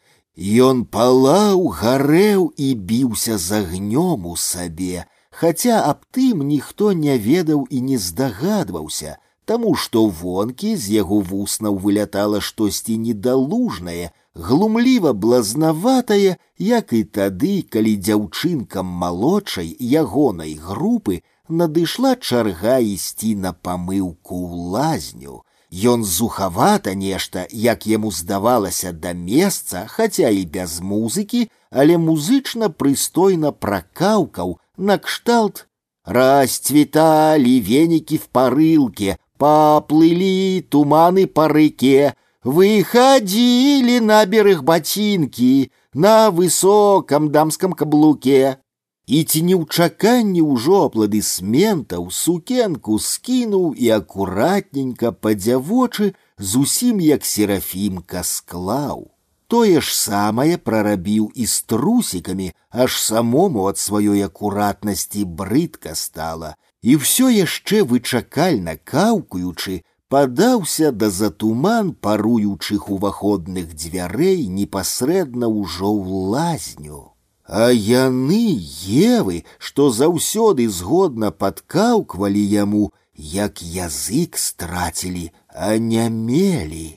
Ён 0.67 0.85
палаў, 0.85 1.67
гарэў 1.79 2.53
і 2.57 2.73
біўся 2.73 3.37
з 3.37 3.61
агнём 3.61 4.25
у 4.25 4.35
сабе, 4.35 5.05
хаця 5.29 5.81
аб 5.89 6.05
тым 6.11 6.41
ніхто 6.47 6.93
не 6.93 7.17
ведаў 7.17 7.67
і 7.69 7.81
не 7.81 7.97
здагадваўся, 7.97 9.17
таму 9.45 9.75
што 9.75 10.07
вонкі 10.07 10.75
з 10.75 10.97
яго 10.97 11.19
вуснаў 11.21 11.77
вылятала 11.85 12.41
штосьці 12.41 12.97
недалужнае, 12.97 14.11
глумліва 14.33 15.13
блазнаватае, 15.13 16.37
як 16.57 16.93
і 16.93 17.03
тады, 17.03 17.61
калі 17.69 17.95
дзяўчынкам 17.97 18.85
малодшай 18.85 19.69
ягонай 20.01 20.55
групы 20.55 21.21
надышла 21.49 22.15
чарга 22.15 22.79
ісці 22.79 23.35
на 23.35 23.53
памыўку 23.53 24.33
ў 24.33 24.53
лазню. 24.75 25.43
Ён 25.73 26.03
зухавата 26.03 26.93
нешта, 26.93 27.47
як 27.49 27.87
яму 27.89 28.11
здавалася 28.11 28.91
да 28.93 29.13
месца, 29.13 29.87
хаця 29.89 30.29
і 30.29 30.45
без 30.45 30.77
музыкі, 30.85 31.49
але 31.71 31.97
музычна 31.97 32.69
прыстойна 32.69 33.51
пракаўкаў, 33.51 34.59
на 34.77 34.99
кшталт 35.01 35.65
расцветали 36.05 37.57
веники 37.57 38.17
в 38.17 38.29
порылке, 38.29 39.17
Поплыли 39.37 40.65
туманы 40.69 41.25
по 41.27 41.47
реке, 41.47 42.15
выходили 42.43 43.97
на 43.99 44.25
берег 44.25 44.61
ботинки 44.61 45.71
на 45.93 46.29
высоком 46.29 47.31
дамском 47.31 47.73
каблуке. 47.73 48.59
І 49.07 49.23
ці 49.23 49.41
не 49.43 49.55
ў 49.59 49.67
чаканні 49.67 50.41
ўжо 50.47 50.75
апладысментаў 50.87 52.07
сукенку 52.17 52.99
скінуў 53.05 53.73
і 53.75 53.89
акуратненька 53.99 55.11
па 55.11 55.33
дзявочы 55.35 56.13
зусім 56.37 57.03
як 57.03 57.27
серафімка 57.27 58.23
склаў. 58.23 59.11
Тое 59.51 59.81
ж 59.83 59.91
самае 59.95 60.55
прарабіў 60.57 61.29
і 61.35 61.45
з 61.45 61.61
трусікамі, 61.69 62.47
аж 62.71 62.95
самому 62.97 63.67
ад 63.71 63.77
сваёй 63.77 64.23
акуратнасці 64.25 65.25
брыдка 65.25 65.95
стала, 65.99 66.55
і 66.81 66.95
ўсё 67.03 67.27
яшчэ 67.27 67.83
вычакальна 67.83 68.79
каўкаючы, 68.81 69.83
падаўся 70.07 70.91
да 70.91 71.09
затуман 71.09 71.91
паруючых 71.93 72.89
уваходных 72.89 73.75
дзвярэй 73.75 74.47
непасрэдна 74.47 75.51
ўжо 75.51 75.91
ў 75.91 76.29
лазню. 76.33 77.01
А 77.47 77.69
яны 77.71 78.41
евы, 78.87 79.43
што 79.57 79.91
заўсёды 79.91 80.67
згодна 80.69 81.31
падкаўквалі 81.31 82.43
яму, 82.55 82.91
як 83.13 83.61
язык 83.61 84.37
страцілі, 84.37 85.31
а 85.53 85.77
не 85.77 86.09
мелі 86.09 86.89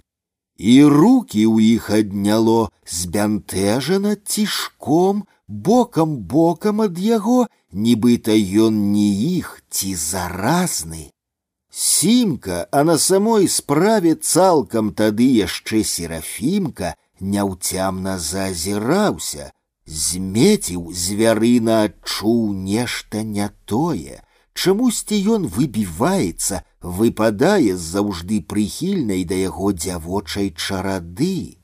і 0.57 0.85
руки 0.89 1.45
ў 1.45 1.77
іх 1.77 1.91
адняло 1.93 2.73
збянтэжана 2.89 4.17
цішком 4.17 5.27
бокам 5.49 6.17
бокам 6.25 6.81
ад 6.81 6.99
яго 6.99 7.47
нібыта 7.73 8.33
ён 8.67 8.81
не 8.93 9.09
іх 9.37 9.61
ці 9.69 9.93
заразны 9.95 11.12
сімка 11.71 12.65
а 12.73 12.85
на 12.89 12.97
самой 12.97 13.49
справе 13.53 14.17
цалкам 14.17 14.93
тады 14.97 15.29
яшчэ 15.45 15.85
серафімка 15.85 16.97
няўцямна 17.21 18.17
зазіраўся 18.19 19.53
змеціў 19.87 20.93
звярына 21.07 21.83
адчуў 21.89 22.41
нешта 22.71 23.23
не 23.23 23.51
тое 23.65 24.23
чамусьці 24.57 25.19
ён 25.37 25.47
выбіваецца 25.57 26.62
выпадае 26.99 27.77
з 27.77 27.85
заўжды 27.95 28.41
прыхільнай 28.53 29.23
да 29.31 29.39
яго 29.43 29.73
дзявочай 29.77 30.51
чарады. 30.57 31.61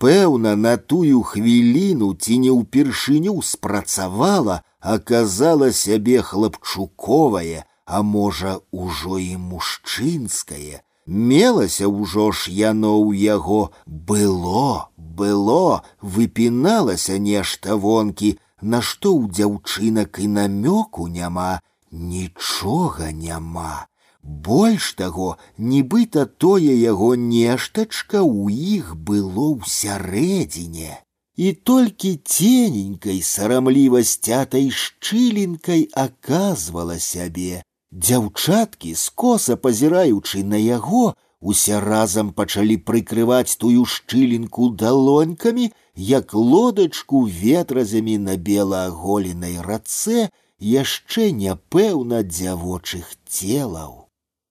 Пэўна, 0.00 0.56
на 0.56 0.76
тую 0.90 1.22
хвіліну 1.30 2.14
ці 2.14 2.38
не 2.44 2.52
ўпершыню 2.56 3.34
спрацавала, 3.44 4.62
аказала 4.80 5.72
сябе 5.76 6.22
хлапчуковае, 6.22 7.64
а 7.84 8.02
можа, 8.02 8.60
ужо 8.70 9.18
і 9.18 9.36
мужчынскае. 9.36 10.80
Мелася 11.06 11.88
ўжо 11.88 12.30
ж 12.30 12.52
яно 12.54 12.94
ў 13.02 13.18
яго 13.18 13.72
было, 13.86 14.90
было, 14.96 15.82
выпіналася 16.00 17.18
нешта 17.18 17.74
вонкі, 17.74 18.38
на 18.62 18.80
што 18.80 19.14
ў 19.18 19.32
дзяўчынак 19.34 20.20
і 20.22 20.28
намёку 20.38 21.08
няма, 21.08 21.60
нічога 21.90 23.10
няма. 23.12 23.86
Больш 24.22 24.92
таго, 25.00 25.38
нібыта 25.56 26.26
тое 26.26 26.74
яго 26.76 27.14
нештачка 27.16 28.20
ў 28.20 28.52
іх 28.78 28.96
было 28.96 29.46
ўсярэдзіне. 29.64 31.00
І 31.40 31.52
толькі 31.52 32.20
цененькай 32.20 33.22
сарамлівасцятай 33.24 34.68
шчылінкай 34.68 35.88
аказвала 35.96 36.98
сябе. 37.00 37.64
Дзяўчаткі, 37.94 38.94
скоса 38.94 39.56
пазіраючы 39.56 40.44
на 40.44 40.56
яго, 40.56 41.14
усе 41.40 41.80
разам 41.80 42.30
пачалі 42.32 42.76
прыкрываць 42.90 43.56
тую 43.62 43.84
шчылінку 43.84 44.68
далонькамі, 44.82 45.70
як 45.96 46.34
лодачку 46.34 47.24
ветразямі 47.26 48.18
на 48.18 48.36
белааголенай 48.36 49.58
рацэ 49.66 50.28
яшчэ 50.60 51.32
няпэўна 51.32 52.22
дзявочых 52.22 53.16
целаў. 53.26 54.06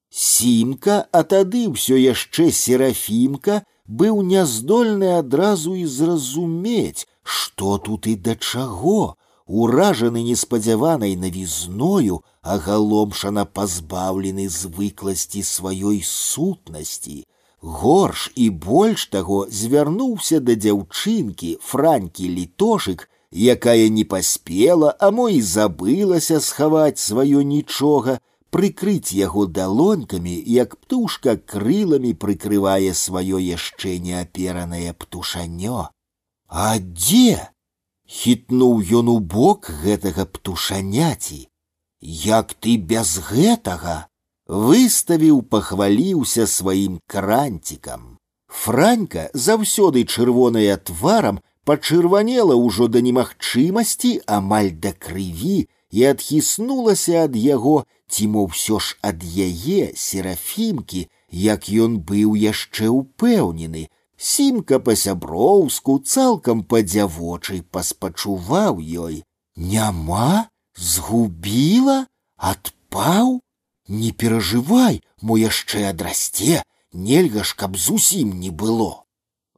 Сімка, 0.10 1.06
а 1.12 1.24
тады 1.24 1.70
ўсё 1.70 1.96
яшчэ 1.96 2.50
серафімка 2.52 3.62
быў 3.86 4.22
няздольны 4.26 5.14
адразу 5.18 5.76
і 5.76 5.86
зразумець, 5.86 7.08
што 7.24 7.78
тут 7.78 8.08
і 8.08 8.16
да 8.16 8.36
чаго, 8.36 9.16
уражаны 9.50 10.24
неспадзяванай 10.24 11.16
навізною, 11.16 12.22
агаломшана 12.42 13.46
пазбаўлены 13.46 14.48
звыкласці 14.50 15.42
сваёй 15.42 16.02
сутнасці. 16.06 17.26
Горш 17.62 18.32
і 18.36 18.50
больш 18.50 19.10
таго 19.12 19.48
звярнуўся 19.52 20.40
да 20.40 20.56
дзяўчынкі 20.56 21.58
франкі 21.60 22.30
літошык, 22.30 23.10
якая 23.34 23.90
не 23.90 24.06
паспела, 24.06 24.96
а 25.00 25.12
мо 25.12 25.30
і 25.30 25.42
забылася 25.42 26.40
схаваць 26.40 27.02
сваё 27.02 27.42
нічога, 27.42 28.20
прыкрыць 28.50 29.12
яго 29.14 29.46
далонькамі, 29.46 30.34
як 30.46 30.78
птушка 30.78 31.36
крыламі 31.38 32.14
прыкрывае 32.14 32.94
сваё 32.94 33.38
яшчэ 33.38 34.00
неаперанае 34.00 34.94
птушанё. 34.94 35.90
А 36.48 36.80
дзе? 36.80 37.50
хітнуў 38.06 38.84
ён 39.00 39.10
у 39.16 39.20
бок 39.20 39.72
гэтага 39.84 40.26
птушаняці. 40.26 41.48
Як 42.02 42.54
ты 42.54 42.78
без 42.78 43.18
гэтага? 43.32 44.10
выставіў, 44.50 45.44
пахваліўся 45.44 46.48
сваім 46.48 47.00
кранцікам. 47.08 48.18
Франька, 48.50 49.30
заўсёды 49.34 50.04
чырвоная 50.06 50.78
тварам, 50.78 51.40
пачырванела 51.70 52.58
ўжо 52.58 52.90
да 52.90 53.00
немагчымасці 53.06 54.12
амаль 54.26 54.74
да 54.74 54.92
крыві 54.98 55.70
і 55.94 56.06
адхіснулася 56.12 57.30
ад 57.30 57.38
яго 57.38 57.86
ці 58.10 58.26
мо 58.34 58.50
ўсё 58.50 58.82
ж 58.82 58.98
ад 59.06 59.22
яе 59.22 59.94
серафімкі, 59.94 61.06
як 61.30 61.70
ён 61.70 62.02
быў 62.02 62.34
яшчэ 62.34 62.90
ўпэўнены, 62.90 63.86
сімка 64.18 64.80
па-сяброўску 64.80 66.00
цалкам 66.00 66.64
па-дзявочай 66.64 67.62
паспачуваў 67.76 68.80
ёй. 68.80 69.24
Няма, 69.56 70.50
згубіла, 70.76 72.08
адпаў, 72.38 73.40
не 73.88 74.12
перажывай, 74.12 75.02
мо 75.22 75.38
яшчэ 75.38 75.90
адрасце, 75.92 76.64
нельга 76.94 77.44
ж, 77.44 77.56
каб 77.56 77.78
зусім 77.78 78.40
не 78.40 78.52
было. 78.52 79.04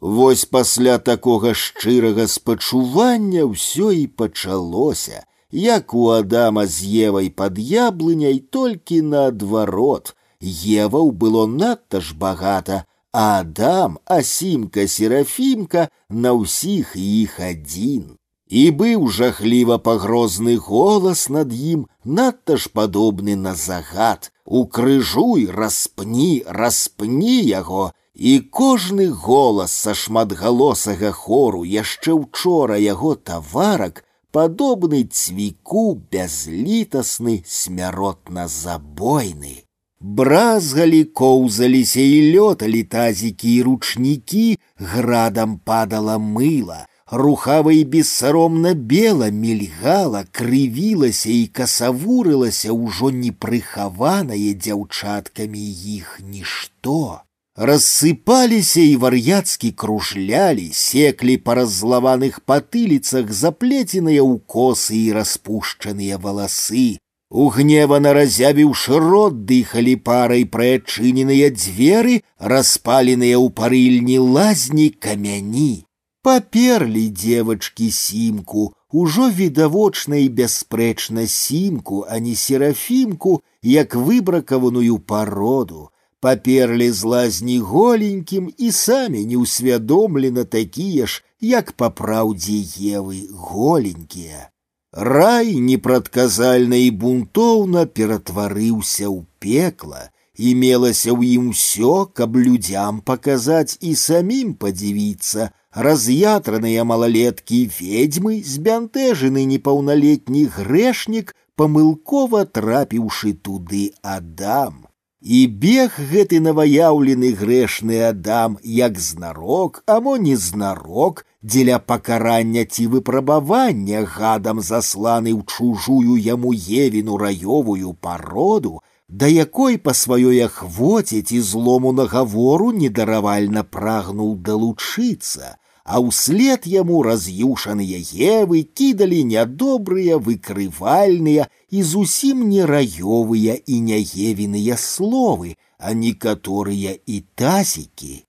Вось 0.02 0.46
пасля 0.46 0.98
такога 0.98 1.54
шчырага 1.54 2.26
спачування 2.28 3.46
ўсё 3.46 3.92
і 3.94 4.08
пачалося 4.08 5.22
як 5.52 5.94
у 5.94 6.08
Адама 6.10 6.66
з 6.66 6.88
Евай 7.08 7.30
пад 7.30 7.60
яблыняй 7.60 8.40
толькі 8.40 9.02
наадварот. 9.02 10.16
Еваў 10.42 11.12
было 11.12 11.46
надта 11.46 12.02
ж 12.02 12.16
багата, 12.16 12.86
а 13.16 13.40
Адам, 13.40 14.00
асімка 14.06 14.88
серафімка 14.88 15.90
на 16.10 16.32
ўсіх 16.34 16.96
іх 16.96 17.40
адзін. 17.40 18.18
І 18.48 18.64
быў 18.76 19.08
жахліва 19.08 19.78
пагрозны 19.80 20.56
голас 20.58 21.30
над 21.30 21.54
ім, 21.56 21.88
надта 22.04 22.58
ж 22.58 22.72
падобны 22.74 23.36
на 23.36 23.56
загад. 23.56 24.32
Укрыжуй, 24.46 25.48
распні, 25.48 26.44
распні 26.48 27.40
яго, 27.48 27.92
і 28.16 28.40
кожны 28.40 29.08
голас 29.08 29.72
са 29.72 29.96
шматгалосага 29.96 31.12
хору 31.12 31.64
яшчэ 31.64 32.12
ўчора 32.12 32.76
яго 32.78 33.16
таварак 33.16 34.04
падобны 34.36 35.04
цвіку 35.08 35.96
бязлітасны 36.12 37.44
смяротна 37.48 38.48
забойны. 38.48 39.64
Бразгалі 40.02 41.04
коўзаліся 41.20 42.02
і 42.02 42.18
лёталі 42.34 42.82
тазікі 42.84 43.50
і 43.56 43.62
ручнікі, 43.68 44.46
градам 44.94 45.60
падала 45.70 46.18
мыла, 46.18 46.80
рухава 47.12 47.74
і 47.78 47.84
бессаромна 47.96 48.74
бела 48.74 49.30
мільгала, 49.30 50.24
крывілася 50.32 51.30
і 51.30 51.46
касавурылася 51.60 52.74
ўжо 52.74 53.12
непрыхаванае 53.24 54.56
дзяўчаткамі 54.58 55.66
іх 55.98 56.18
нішто 56.26 57.22
рассыпаліся 57.56 58.82
і 58.82 58.96
вар'яцкі 58.96 59.72
кружлялі, 59.72 60.72
секлі 60.74 61.38
па 61.38 61.56
раззлаваных 61.60 62.42
патыліцах 62.48 63.30
заплеценыя 63.30 64.24
ў 64.26 64.42
косы 64.48 64.98
і 64.98 65.14
распушчаныя 65.20 66.18
валасы. 66.18 66.98
Угневана 67.32 68.12
разявіўшы 68.14 68.98
рот 69.00 69.36
дыхалі 69.50 69.94
парай 70.08 70.44
прыадчыненыя 70.56 71.48
дзверы, 71.56 72.18
распаленыя 72.54 73.38
ў 73.40 73.48
парыльні 73.56 74.18
лазні 74.20 74.90
камяні. 75.06 75.86
Паперлі 76.28 77.06
девачкі 77.08 77.88
сімку, 78.00 78.74
ужо 78.92 79.30
відавочна 79.40 80.20
і 80.26 80.28
бясспрэчна 80.28 81.26
сімку, 81.28 82.04
а 82.04 82.20
не 82.20 82.36
серафімку, 82.36 83.40
як 83.64 83.96
выбракаваную 83.96 85.00
пароду, 85.00 85.90
паперлі 86.20 86.92
з 86.92 87.04
лазні 87.16 87.60
голенькім 87.60 88.52
і 88.58 88.72
самі 88.72 89.26
неўсвядомлена 89.26 90.44
такія 90.44 91.08
ж, 91.08 91.24
як 91.40 91.72
па 91.80 91.90
праўдзе 91.90 92.60
евы 93.00 93.32
голенькія. 93.32 94.52
Рай 94.96 95.56
непрадказальна 95.56 96.76
і 96.76 96.90
бунтоўна 97.02 97.86
ператварыўся 97.98 99.08
ў 99.08 99.24
пекла, 99.40 100.02
і 100.36 100.52
мелася 100.64 101.16
ў 101.16 101.40
ім 101.40 101.46
усё, 101.56 102.12
каб 102.12 102.36
людзям 102.36 103.00
паказаць 103.00 103.80
і 103.80 103.96
самім 103.96 104.52
падзівіцца, 104.60 105.48
раз'ятраныя 105.88 106.84
малалеткі 106.84 107.62
ведьмы, 107.80 108.44
збянтэжаны 108.44 109.48
непаўналетні 109.56 110.44
грэшнік, 110.60 111.36
памылкова 111.56 112.44
трапіўшы 112.52 113.32
туды 113.48 113.96
адам. 114.04 114.92
І 115.26 115.40
бег 115.64 115.98
гэты 116.12 116.40
наваяўлены 116.42 117.30
грэшны 117.38 117.98
адам, 118.08 118.58
як 118.64 118.98
знарок, 118.98 119.84
а 119.86 120.00
мо 120.02 120.18
не 120.18 120.36
знарок, 120.36 121.26
дзеля 121.44 121.78
пакарання 121.78 122.66
ці 122.66 122.88
выпрабавання 122.96 124.02
гадам 124.16 124.62
засланы 124.66 125.30
ў 125.38 125.46
чужую 125.46 126.18
яму 126.18 126.54
евіну 126.58 127.22
раёвую 127.22 127.94
пароду, 127.94 128.82
да 129.08 129.30
якой 129.30 129.78
па 129.78 129.94
сваёй 129.94 130.42
ахвоце 130.50 131.22
ці 131.22 131.42
злому 131.46 131.94
нагавору 131.94 132.72
недаравальна 132.74 133.64
прагнуў 133.64 134.36
далучыцца, 134.50 135.58
а 135.86 136.00
ўслед 136.00 136.68
яму 136.70 137.02
раз'юшаныя 137.04 138.00
евы 138.38 138.62
кідалі 138.80 139.24
нядобрыя 139.34 140.18
выкрывальныя 140.18 141.48
і 141.70 141.84
зусім 141.92 142.48
не 142.50 142.66
раёвыя 142.66 143.58
і 143.66 143.80
няевіныя 143.90 144.78
словы, 144.78 145.56
а 145.78 145.94
некаторыя 145.94 146.98
і 147.06 147.24
тазікі. 147.36 148.26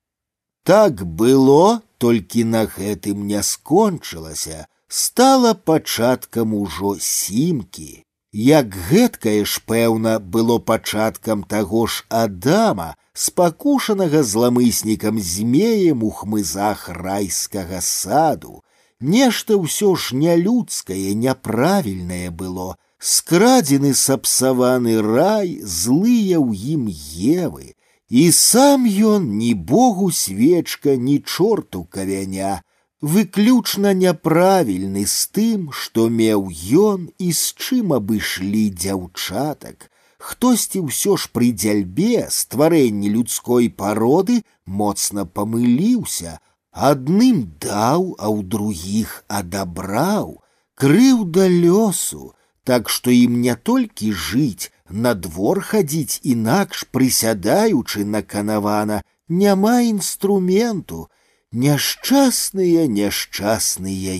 Так 0.64 1.04
было, 1.04 1.82
толькі 1.98 2.44
на 2.44 2.64
гэтым 2.64 3.26
не 3.26 3.42
скончылася, 3.42 4.66
стала 4.88 5.54
пачаткам 5.54 6.54
ужо 6.54 6.96
сімкі. 7.00 8.04
Як 8.32 8.74
гэткае 8.88 9.44
ж 9.44 9.61
пэўна 9.68 10.18
было 10.18 10.58
пачаткам 10.58 11.44
таго 11.44 11.87
ж 11.87 12.04
Адама, 12.08 12.96
спакушанага 13.12 14.22
зламыснікам 14.22 15.20
змеем 15.20 16.02
у 16.02 16.11
хмызах 16.11 16.88
райскага 16.88 17.80
саду, 17.85 18.62
нешта 19.00 19.61
ўсё 19.61 19.92
ж 19.96 20.16
нялюдскае, 20.16 21.12
няправільнае 21.12 22.30
было, 22.30 22.76
скрадзены 22.98 23.92
сапсаваны 23.92 24.96
рай, 25.02 25.61
злыя 25.61 26.40
ў 26.40 26.56
ім 26.72 26.88
евы, 26.88 27.76
і 28.08 28.30
сам 28.32 28.88
ён 28.88 29.28
ні 29.37 29.52
богу 29.54 30.11
свечка, 30.11 30.96
ні 30.96 31.20
чорту 31.20 31.85
кавяня, 31.85 32.62
выключна 33.02 33.92
няправільны 33.98 35.04
з 35.06 35.18
тым, 35.37 35.70
што 35.72 36.08
меў 36.08 36.48
ён 36.82 37.11
і 37.18 37.32
з 37.32 37.54
чым 37.58 37.92
абышлі 37.98 38.70
дзяўчатак. 38.70 39.90
Хтосьці 40.22 40.87
ўсё 40.87 41.18
ж 41.18 41.28
пры 41.35 41.50
дзяльбе 41.50 42.30
стварэнні 42.30 43.11
людской 43.11 43.66
пароды 43.68 44.42
моцна 44.64 45.26
памыліўся, 45.26 46.38
адным 46.70 47.50
даў, 47.58 48.14
а 48.22 48.30
ў 48.30 48.46
другіх 48.46 49.24
адабраў, 49.26 50.38
крыўда 50.78 51.50
лёсу, 51.50 52.32
так 52.64 52.88
што 52.88 53.11
ім 53.11 53.42
не 53.42 53.58
толькі 53.58 54.14
жыць, 54.14 54.70
на 54.88 55.14
двор 55.14 55.61
хадзіць 55.61 56.20
інакш 56.22 56.87
прысядаючы 56.94 58.04
на 58.04 58.22
канавана, 58.22 59.02
няма 59.28 59.80
інструменту, 59.80 61.08
Няшчасныя 61.52 62.87
няшчасныя 62.88 64.14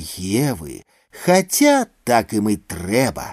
евы, 0.51 0.83
хаця 1.25 1.87
так 2.05 2.35
ім 2.37 2.53
і 2.53 2.57
трэба. 2.75 3.27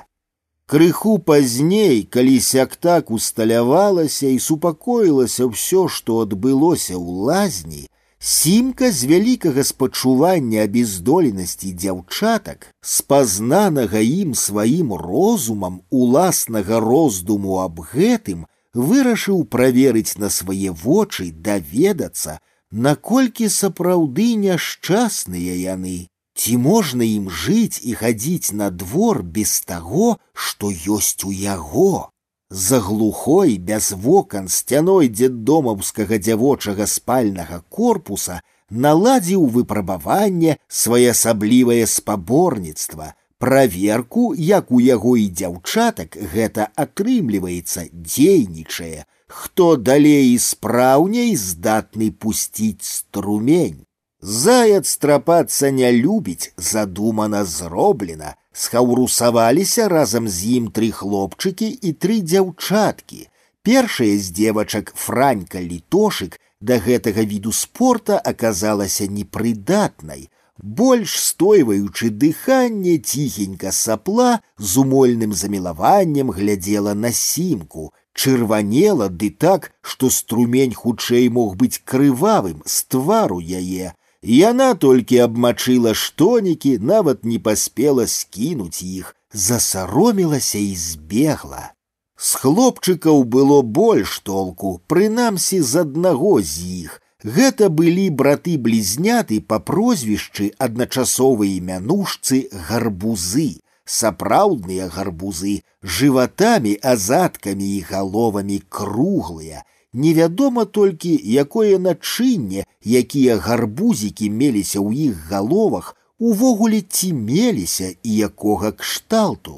Крыху 0.70 1.18
пазней, 1.18 2.04
калі 2.06 2.40
сяк-так 2.40 3.12
усталявалася 3.12 4.28
і 4.30 4.40
супакоілася 4.40 5.50
ўсё, 5.50 5.88
што 5.90 6.22
адбылося 6.26 6.94
ў 6.94 7.26
лазні, 7.28 7.84
Сімка 8.22 8.92
з 8.92 9.06
вялікага 9.08 9.64
спачування 9.64 10.64
абездоленасці 10.68 11.72
дзяўчатак, 11.72 12.68
спазнанага 12.84 14.02
ім 14.04 14.36
сваім 14.36 14.92
розумам 15.00 15.80
уласнага 15.90 16.82
роздуму 16.84 17.64
аб 17.64 17.80
гэтым, 17.80 18.44
вырашыў 18.76 19.46
праверыць 19.48 20.20
на 20.20 20.28
свае 20.28 20.76
вочы 20.84 21.32
даведацца, 21.32 22.44
наколькі 22.74 23.50
сапраўды 23.50 24.36
няшчасныя 24.36 25.56
яны, 25.58 26.08
ці 26.40 26.58
можна 26.58 27.04
ім 27.04 27.30
жыць 27.30 27.82
і 27.84 27.98
хадзіць 28.00 28.54
на 28.54 28.70
двор 28.70 29.24
без 29.24 29.60
таго, 29.62 30.18
што 30.34 30.72
ёсць 30.72 31.26
у 31.26 31.32
яго. 31.32 32.10
За 32.50 32.80
глухой 32.80 33.58
без 33.58 33.92
вокан 33.92 34.48
сцяной 34.48 35.10
дзеддомаўскага 35.10 36.18
дзявочага 36.18 36.88
спальнага 36.88 37.62
корпуса 37.70 38.42
наладзіў 38.70 39.46
выпрабаванне 39.46 40.58
своеасаблівае 40.68 41.86
спаборніцтва, 41.86 43.14
праверку, 43.38 44.34
як 44.36 44.72
у 44.72 44.80
яго 44.80 45.16
і 45.18 45.30
дзяўчатак 45.30 46.18
гэта 46.34 46.70
атрымліваецца, 46.76 47.90
дзейнічае, 47.94 49.06
хто 49.34 49.76
далей 49.76 50.34
і 50.34 50.40
спраўней 50.40 51.36
здатны 51.36 52.12
пусціць 52.12 52.84
струмень. 52.84 53.86
Заяц 54.22 54.90
страпацца 54.90 55.70
не 55.72 55.92
любіць, 55.92 56.52
задумана 56.58 57.46
зроблена, 57.46 58.36
схаўрусаваліся 58.52 59.88
разам 59.88 60.28
з 60.28 60.58
ім 60.60 60.72
тры 60.76 60.92
хлопчыкі 60.92 61.70
і 61.70 61.94
тры 61.94 62.20
дзяўчаткі. 62.26 63.30
Першая 63.64 64.18
з 64.18 64.34
дзевачак 64.36 64.92
франька 64.96 65.62
літошык 65.62 66.36
да 66.60 66.80
гэтага 66.84 67.24
віду 67.24 67.54
спорта 67.56 68.20
аказалася 68.20 69.08
непрыдатнай, 69.08 70.28
больш 70.60 71.16
стойваючы 71.20 72.10
дыханне 72.10 72.98
ціхенька 72.98 73.72
сапла 73.72 74.42
з 74.58 74.78
умольным 74.84 75.34
замілаваннем 75.34 76.32
глядзела 76.32 76.94
на 76.94 77.12
сімку, 77.12 77.94
чырванела 78.14 79.08
ды 79.10 79.30
так, 79.30 79.72
што 79.82 80.10
струмень 80.10 80.76
хутчэй 80.76 81.30
мог 81.30 81.56
быць 81.56 81.82
крывавым 81.86 82.62
з 82.66 82.84
твару 82.92 83.40
яе. 83.40 83.94
Яна 84.22 84.74
толькі 84.76 85.24
абмачыла 85.24 85.94
штонікі, 85.96 86.78
нават 86.80 87.24
не 87.24 87.40
паспела 87.40 88.08
скінуць 88.08 88.84
іх, 88.84 89.16
засаромілася 89.34 90.60
і 90.60 90.76
збегла. 90.76 91.72
З 92.20 92.36
хлопчыкаў 92.42 93.24
было 93.24 93.62
больш 93.62 94.20
толку, 94.20 94.82
прынамсі 94.92 95.62
з 95.62 95.86
аднаго 95.88 96.42
з 96.42 96.66
іх. 96.84 97.00
Гэта 97.24 97.70
былі 97.70 98.10
браты-блізняты 98.20 99.40
па 99.40 99.60
прозвішчы 99.60 100.52
адначасовыя 100.66 101.64
мянушцы 101.72 102.48
гарбузы 102.68 103.50
сапраўдныя 103.86 104.88
гарбузы 104.96 105.54
жыватамі 105.98 106.74
азадкамі 106.94 107.70
і 107.78 107.80
галовамі 107.90 108.60
круглыя 108.78 109.64
невядома 109.94 110.66
толькі 110.66 111.14
якое 111.44 111.80
начынне 111.86 112.66
якія 113.02 113.38
гарбузікі 113.48 114.30
меліся 114.42 114.80
ў 114.80 115.10
іх 115.10 115.32
галовах 115.32 115.96
увогуле 116.20 116.82
ці 116.82 117.14
меліся 117.14 117.90
і 118.04 118.16
якога 118.30 118.72
кшталту 118.84 119.58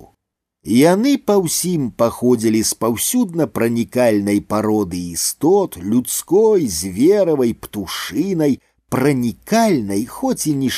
яны 0.63 1.17
па 1.17 1.35
ўсім 1.41 1.89
паходзілі 1.97 2.61
з 2.71 2.73
паўсюдна 2.85 3.47
пранікальнай 3.47 4.41
пароды 4.41 4.99
істот 5.11 5.77
людской 5.77 6.67
зверавай 6.67 7.53
птушынай 7.53 8.59
пранікальнай 8.93 10.05
хоць 10.05 10.45
і 10.47 10.53
не 10.63 10.69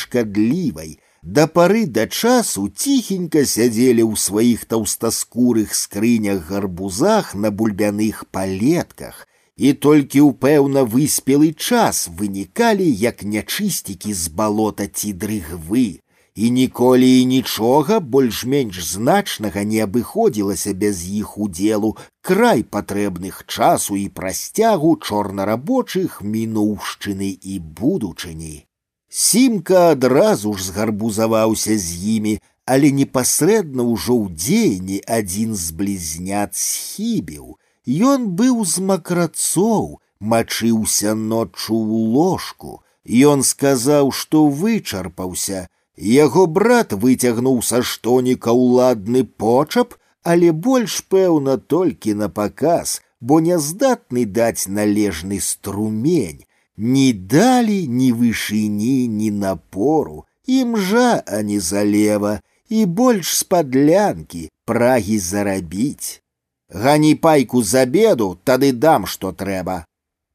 шкадлівай 1.28 1.28
да 1.28 1.48
пары 1.48 1.86
да 1.88 2.04
часу 2.08 2.68
ціхенька 2.68 3.46
сядзелі 3.48 4.04
ў 4.04 4.20
сваіх 4.20 4.66
таўстаскурых 4.68 5.72
скрынях 5.72 6.52
гарбузах 6.52 7.32
на 7.34 7.50
бульбяных 7.50 8.28
палетках, 8.28 9.24
і 9.56 9.72
толькі 9.72 10.20
ў 10.20 10.36
пэўна 10.36 10.84
выспелы 10.84 11.56
час 11.56 12.12
вынікалі 12.12 12.84
як 12.84 13.24
нячысцікі 13.24 14.12
з 14.12 14.36
балота 14.36 14.90
ці 14.92 15.14
дрыгвы, 15.16 16.04
і 16.36 16.52
ніколі 16.52 17.08
і 17.22 17.26
нічога 17.32 18.02
больш-менш 18.04 18.84
значнага 18.84 19.64
не 19.64 19.80
абыходзілася 19.80 20.76
без 20.76 21.08
іх 21.08 21.38
удзелу 21.40 21.96
край 22.20 22.68
патрэбных 22.68 23.48
часу 23.48 23.96
і 23.96 24.10
прасцягу 24.12 25.00
чорнарабочых 25.00 26.20
мінуўшчыны 26.20 27.32
і 27.32 27.60
будучыні. 27.64 28.67
Сімка 29.16 29.92
адразу 29.92 30.54
ж 30.54 30.64
згарбузаваўся 30.66 31.78
з 31.78 32.18
імі, 32.18 32.40
але 32.66 32.90
непасрэдна 33.00 33.84
ўжо 33.86 34.16
ў 34.18 34.26
дзеянні 34.34 34.98
адзін 35.18 35.52
з 35.54 35.76
блізнят 35.78 36.56
схібіў. 36.58 37.58
Ён 37.86 38.26
быў 38.40 38.64
з 38.66 38.82
макрацоў, 38.90 40.00
мачыўся 40.18 41.14
ноччу 41.14 41.78
ў 41.78 42.10
ложку. 42.16 42.82
Ён 43.06 43.44
сказаў, 43.44 44.10
што 44.10 44.48
вычарпаўся. 44.48 45.68
Яго 45.98 46.48
брат 46.48 46.98
выцягнуў 47.04 47.62
са 47.62 47.84
штоніка 47.84 48.50
ўладны 48.50 49.24
почап, 49.28 49.94
але 50.24 50.50
больш 50.52 51.04
пэўна 51.06 51.58
толькі 51.58 52.18
на 52.18 52.30
паказ, 52.30 53.02
бо 53.22 53.38
няздатны 53.46 54.26
даць 54.26 54.66
належны 54.68 55.38
струмень. 55.40 56.42
Ні 56.78 57.14
далі, 57.14 57.88
ні 57.88 58.14
вышыні, 58.14 59.08
ні 59.08 59.32
напору, 59.32 60.26
імжа, 60.46 61.24
а 61.28 61.42
не 61.42 61.60
залева, 61.60 62.42
і 62.70 62.86
больш 62.86 63.38
з 63.38 63.44
падлянкі 63.44 64.50
прагі 64.66 65.20
зарабіць. 65.20 66.22
Гані 66.70 67.16
пайку 67.16 67.64
за 67.64 67.86
беду, 67.86 68.38
тады 68.44 68.72
дам, 68.74 69.06
што 69.06 69.32
трэба. 69.32 69.86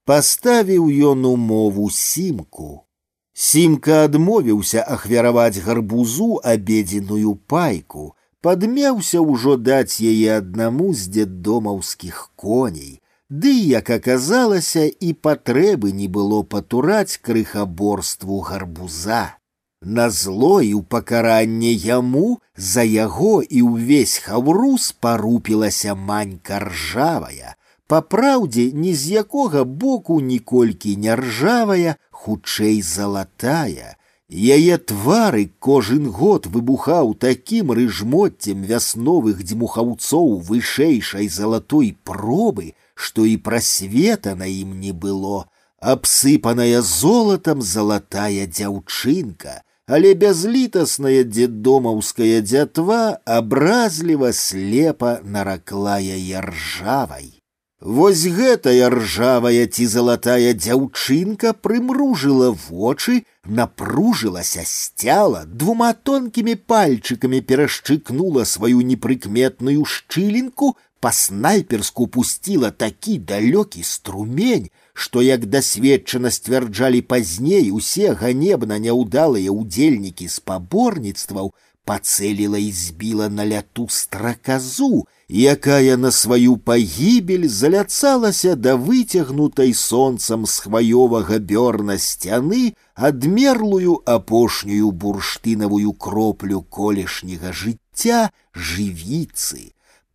Паставіў 0.06 0.86
ён 1.10 1.26
умову 1.26 1.90
сімку. 1.90 2.86
Сімка 3.34 4.04
адмовіўся 4.04 4.84
ахвяраваць 4.94 5.58
гарбузу 5.66 6.38
абедзеную 6.52 7.34
пайку, 7.34 8.14
падмеўся 8.40 9.20
ўжо 9.20 9.56
даць 9.56 9.98
яе 9.98 10.38
аднаму 10.38 10.94
з 10.94 11.10
дзеддомаўскіх 11.16 12.30
коней. 12.36 13.01
Ды, 13.32 13.52
як 13.52 13.90
аказалася, 13.90 14.86
і 14.88 15.12
патрэбы 15.12 15.92
не 15.92 16.08
было 16.08 16.42
патураць 16.42 17.20
крыхаборству 17.20 18.40
гарбуза. 18.40 19.36
На 19.82 20.08
зло 20.10 20.60
і 20.64 20.72
ў 20.74 20.82
пакаранне 20.82 21.70
яму 21.70 22.40
за 22.56 22.82
яго 22.82 23.42
і 23.42 23.62
ўвесь 23.68 24.16
хаўрус 24.24 24.90
парупілася 24.96 25.94
манька 25.94 26.58
ржавая. 26.64 27.54
Па 27.86 28.00
праўдзе, 28.00 28.72
ні 28.72 28.94
з 28.94 29.20
якога 29.22 29.64
боку 29.64 30.20
ніколькі 30.20 30.96
не 30.96 31.14
ржавая, 31.16 31.96
хутчэй 32.10 32.82
залатая. 32.82 33.94
Яе 34.28 34.76
твары 34.76 35.48
кожын 35.60 36.10
год 36.10 36.48
выбухаў 36.52 37.14
такім 37.14 37.72
рыжмотцем 37.72 38.66
вясновых 38.72 39.40
дзьмухаўцоў 39.44 40.36
вышэйшай 40.48 41.28
залатой 41.28 41.96
пробы, 42.04 42.74
што 42.94 43.24
і 43.24 43.36
прасвета 43.36 44.34
на 44.34 44.46
ім 44.50 44.80
не 44.80 44.92
было, 44.92 45.46
абсыпаная 45.80 46.82
золатам 46.82 47.62
залатая 47.62 48.46
дзяўчынка, 48.46 49.62
але 49.86 50.12
бязлітасная 50.14 51.24
дзеддомаўская 51.24 52.44
дзятва 52.44 53.18
абразліва 53.24 54.32
слепа 54.32 55.18
наракла 55.24 55.98
яе 55.98 56.44
ржавай. 56.44 57.38
Вось 57.80 58.26
гэтая 58.26 58.90
ржавая 58.90 59.66
ці 59.70 59.86
залатая 59.86 60.52
дзяўчынка 60.52 61.52
прымружыла 61.54 62.50
вочы, 62.50 63.22
напружылася 63.46 64.66
сцяла, 64.66 65.44
двума 65.46 65.92
тонкімі 65.94 66.56
пальчыкамі 66.58 67.40
перашчыкнула 67.40 68.42
сваю 68.42 68.82
непрыкметную 68.82 69.84
шчылінку, 69.86 70.74
па-снайперску 71.02 72.06
пусціла 72.06 72.70
такі 72.70 73.18
далёкі 73.18 73.82
струмень, 73.82 74.68
што 74.92 75.22
як 75.22 75.46
дасведчана 75.46 76.30
сцвярджалі 76.34 77.00
пазней 77.12 77.70
усе 77.70 78.14
ганебна 78.18 78.78
няўдалыя 78.82 79.54
ўдзельнікі 79.54 80.26
спаборніцтваў 80.26 81.54
пацэліла 81.88 82.58
і 82.58 82.72
збіла 82.72 83.28
на 83.32 83.46
ляту 83.46 83.86
страказу, 83.88 85.06
якая 85.28 85.96
на 85.96 86.10
сваю 86.10 86.56
пагібель 86.56 87.46
заляцалася 87.48 88.56
да 88.66 88.74
выцягнутай 88.76 89.72
сонцам 89.72 90.44
з 90.44 90.66
хваёвага 90.66 91.38
бёрна 91.38 91.96
сцяны 91.96 92.74
адмерлую 92.94 93.96
апошнюю 94.18 94.92
бурштынавую 94.92 95.96
кроплю 95.96 96.60
колішняга 96.78 97.56
жыцця 97.62 98.20
жывіцы. 98.52 99.71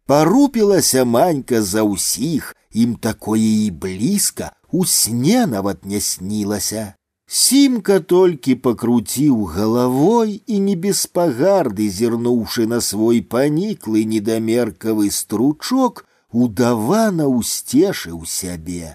Парупілася 0.07 1.05
манька 1.05 1.61
за 1.61 1.83
ўсіх, 1.87 2.55
ім 2.71 2.95
такое 2.95 3.67
і 3.67 3.71
блізка, 3.71 4.51
у 4.71 4.85
сне 4.85 5.45
нават 5.47 5.85
не 5.85 6.01
снілася. 6.01 6.93
Сімка 7.27 7.99
толькі 7.99 8.55
пакруціў 8.55 9.45
галавой 9.53 10.43
і 10.45 10.59
не 10.59 10.75
без 10.75 11.05
пагарды, 11.07 11.87
зірнуўшы 11.89 12.67
на 12.67 12.81
свой 12.81 13.21
паніклы 13.21 14.03
недамеркавы 14.03 15.09
стручок, 15.09 16.05
удавана 16.29 17.29
ўсцешыў 17.31 18.25
сябе. 18.27 18.93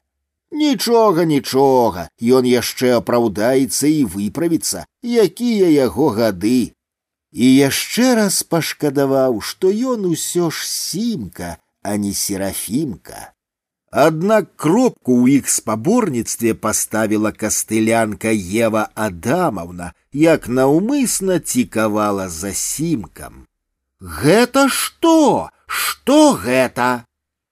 Нічога, 0.52 1.24
нічога, 1.24 2.08
ён 2.22 2.44
яшчэ 2.44 2.92
апраўдаецца 3.00 3.86
і 3.88 4.04
выправіцца, 4.04 4.84
якія 5.02 5.68
яго 5.68 6.08
гады. 6.20 6.72
І 7.32 7.46
яшчэ 7.56 8.14
раз 8.18 8.42
пашкадаваў, 8.42 9.40
што 9.40 9.70
ён 9.70 10.06
усё 10.08 10.50
ж 10.50 10.64
сімка, 10.66 11.56
а 11.82 11.96
не 11.96 12.12
серафімка. 12.12 13.32
Аднак 13.90 14.56
кропку 14.56 15.12
ў 15.24 15.40
іх 15.40 15.48
спаборніцтве 15.48 16.52
паставіла 16.54 17.32
кастылянка 17.32 18.32
Ева 18.32 18.88
Адамаўна, 18.94 19.92
як 20.12 20.48
наўмысна 20.48 21.40
цікавала 21.40 22.28
за 22.28 22.52
сімкам. 22.52 23.48
Гэта 24.00 24.68
што? 24.68 25.48
Што 25.66 26.36
гэта? 26.36 27.04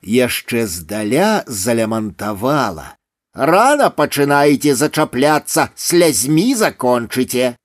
Яшчэ 0.03 0.67
здаля 0.67 1.43
залямантавала. 1.47 2.97
Рана 3.33 3.89
пачынаеце 3.91 4.75
зачапляцца, 4.77 5.71
слязьмі 5.75 6.55
закончыце. 6.55 7.57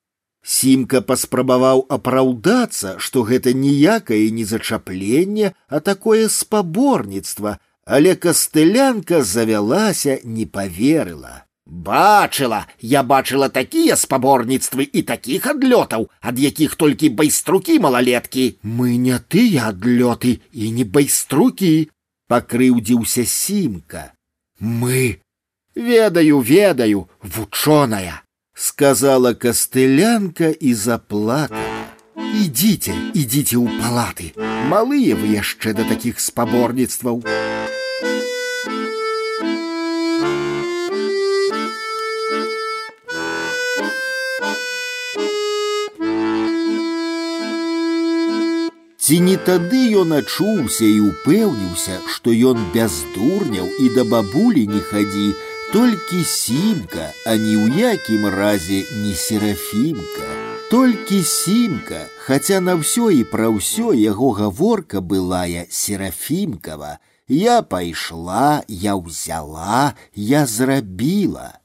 Сімка 0.46 1.02
паспрабаваў 1.02 1.86
апраўдацца, 1.98 2.96
што 2.98 3.24
гэта 3.30 3.54
ніякае 3.54 4.24
не 4.32 4.46
зачапленне, 4.46 5.54
а 5.68 5.80
такое 5.80 6.30
спаборніцтва, 6.30 7.60
але 7.86 8.16
кастылянка 8.16 9.22
завялася 9.22 10.20
не 10.24 10.46
поверыла 10.46 11.46
бачыла 11.72 12.68
я 12.82 13.02
бачыла 13.02 13.48
такія 13.50 13.96
спаборніцтвы 13.96 14.84
і 14.84 15.02
такіх 15.08 15.48
адлётаў 15.48 16.10
ад 16.20 16.40
якіх 16.40 16.76
толькі 16.76 17.10
байструкі 17.22 17.78
малалеткі 17.80 18.46
мы 18.64 18.98
не 18.98 19.20
тыя 19.20 19.70
адлёты 19.72 20.42
і 20.52 20.72
не 20.78 20.84
байструкі 20.84 21.90
пакрыўдзіўся 22.28 23.24
сімка 23.26 24.04
мы 24.60 25.22
ведаю 25.76 26.42
ведаю 26.42 27.08
вучоная 27.22 28.20
сказала 28.56 29.34
кастылянка 29.34 30.52
і 30.52 30.74
заплакала 30.74 31.72
ідзіце 32.42 32.94
ідзіце 33.14 33.58
ў 33.60 33.68
палаты 33.82 34.32
малыя 34.72 35.18
вы 35.20 35.36
яшчэ 35.36 35.74
да 35.78 35.88
такіх 35.90 36.20
спаборніцтваў 36.24 37.24
Ці 49.12 49.16
не 49.20 49.36
тады 49.36 49.80
ён 50.00 50.14
ачуўся 50.16 50.88
і 50.88 51.00
упэўніўся, 51.04 51.98
што 52.08 52.32
ён 52.32 52.62
без 52.72 53.02
дурняў 53.12 53.68
і 53.84 53.90
да 53.96 54.06
бабулі 54.08 54.64
не 54.72 54.80
хадзі, 54.80 55.26
толькі 55.74 56.24
сімка, 56.24 57.12
а 57.26 57.36
ні 57.40 57.56
ў 57.56 57.96
якім 57.96 58.28
разе 58.28 58.84
не 59.04 59.16
серафімка. 59.16 60.28
Толькі 60.72 61.24
сімка, 61.24 62.08
хаця 62.24 62.60
на 62.64 62.76
ўсё 62.80 63.12
і 63.12 63.24
пра 63.28 63.48
ўсё 63.52 63.92
яго 63.96 64.32
гаворка 64.36 65.00
былая 65.00 65.68
серафімкава, 65.68 67.00
я 67.28 67.62
пайшла, 67.62 68.64
я 68.68 68.96
ўзяла, 68.96 69.96
я 70.16 70.46
зрабіла. 70.46 71.60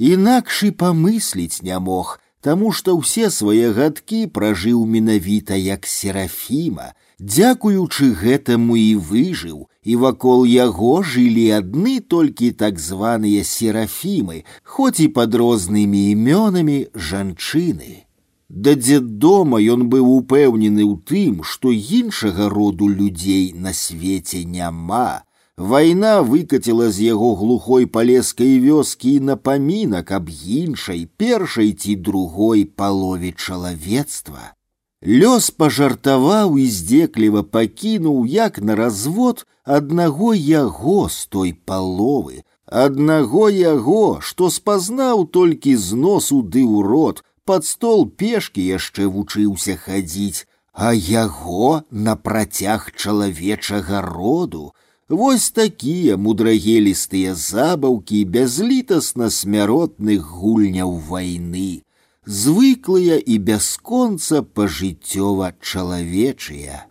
Інакш 0.00 0.64
і 0.68 0.70
памысліць 0.76 1.60
не 1.60 1.76
мог, 1.76 2.20
таму 2.40 2.72
што 2.72 2.96
ўсе 2.96 3.28
свае 3.28 3.72
гадкі 3.76 4.26
пражыў 4.32 4.84
менавіта 4.88 5.56
як 5.60 5.84
серафіма, 5.84 6.96
дзякуючы 7.20 8.12
гэтаму 8.16 8.76
і 8.80 8.96
выжыў, 8.96 9.68
і 9.84 9.96
вакол 10.02 10.44
яго 10.46 10.92
жылі 11.02 11.46
адны 11.60 12.00
толькі 12.00 12.50
так 12.50 12.78
званыя 12.78 13.44
серафімы, 13.44 14.44
хоць 14.62 15.00
і 15.00 15.08
пад 15.08 15.34
рознымі 15.34 16.02
імёнамі 16.12 16.78
жанчыны. 16.94 18.04
Да 18.48 18.74
дзеддома 18.74 19.62
ён 19.62 19.88
быў 19.92 20.06
упэўнены 20.20 20.82
ў 20.82 20.94
тым, 21.06 21.42
што 21.46 21.70
іншага 21.70 22.48
роду 22.50 22.88
людзей 22.88 23.52
на 23.54 23.72
свеце 23.72 24.44
няма, 24.44 25.22
Вайна 25.60 26.22
выкаціла 26.22 26.88
з 26.88 27.04
яго 27.12 27.34
глухой 27.36 27.84
палескай 27.84 28.56
вёскі 28.64 29.10
і 29.16 29.24
напамінак 29.30 30.12
аб 30.16 30.30
іншай, 30.32 31.04
першай 31.20 31.72
ці 31.76 31.96
другой 31.96 32.64
палове 32.64 33.32
чалавецтва. 33.36 34.56
Лёс 35.04 35.48
пажартаваў 35.50 36.58
і 36.60 36.66
здзекліва 36.68 37.42
пакінуў, 37.42 38.26
як 38.26 38.60
на 38.60 38.74
развод 38.76 39.46
аднаго 39.64 40.34
яго 40.34 41.08
з 41.08 41.24
той 41.26 41.52
паловы, 41.64 42.44
аднаго 42.66 43.48
яго, 43.48 44.20
што 44.20 44.50
спазнаў 44.50 45.24
толькі 45.32 45.74
з 45.76 45.96
носу 45.96 46.42
ды 46.42 46.60
ў 46.60 46.84
рот, 46.84 47.24
пад 47.48 47.64
стол 47.64 48.04
пешкі 48.12 48.60
яшчэ 48.60 49.08
вучыўся 49.08 49.80
хадзіць, 49.80 50.44
а 50.74 50.92
яго 50.92 51.82
на 51.90 52.14
працяг 52.16 52.92
чалавечага 52.92 54.04
роду. 54.04 54.72
Вось 55.08 55.50
такія 55.50 56.20
мудрагелістыя 56.20 57.32
забаўкі 57.34 58.24
бязлітасна 58.36 59.32
смяротных 59.32 60.28
гульняў 60.28 60.92
вайны 61.08 61.80
звыклыя 62.26 63.16
і 63.18 63.38
бясконца 63.38 64.42
пажыццёва 64.42 65.54
чалавечыя. 65.60 66.86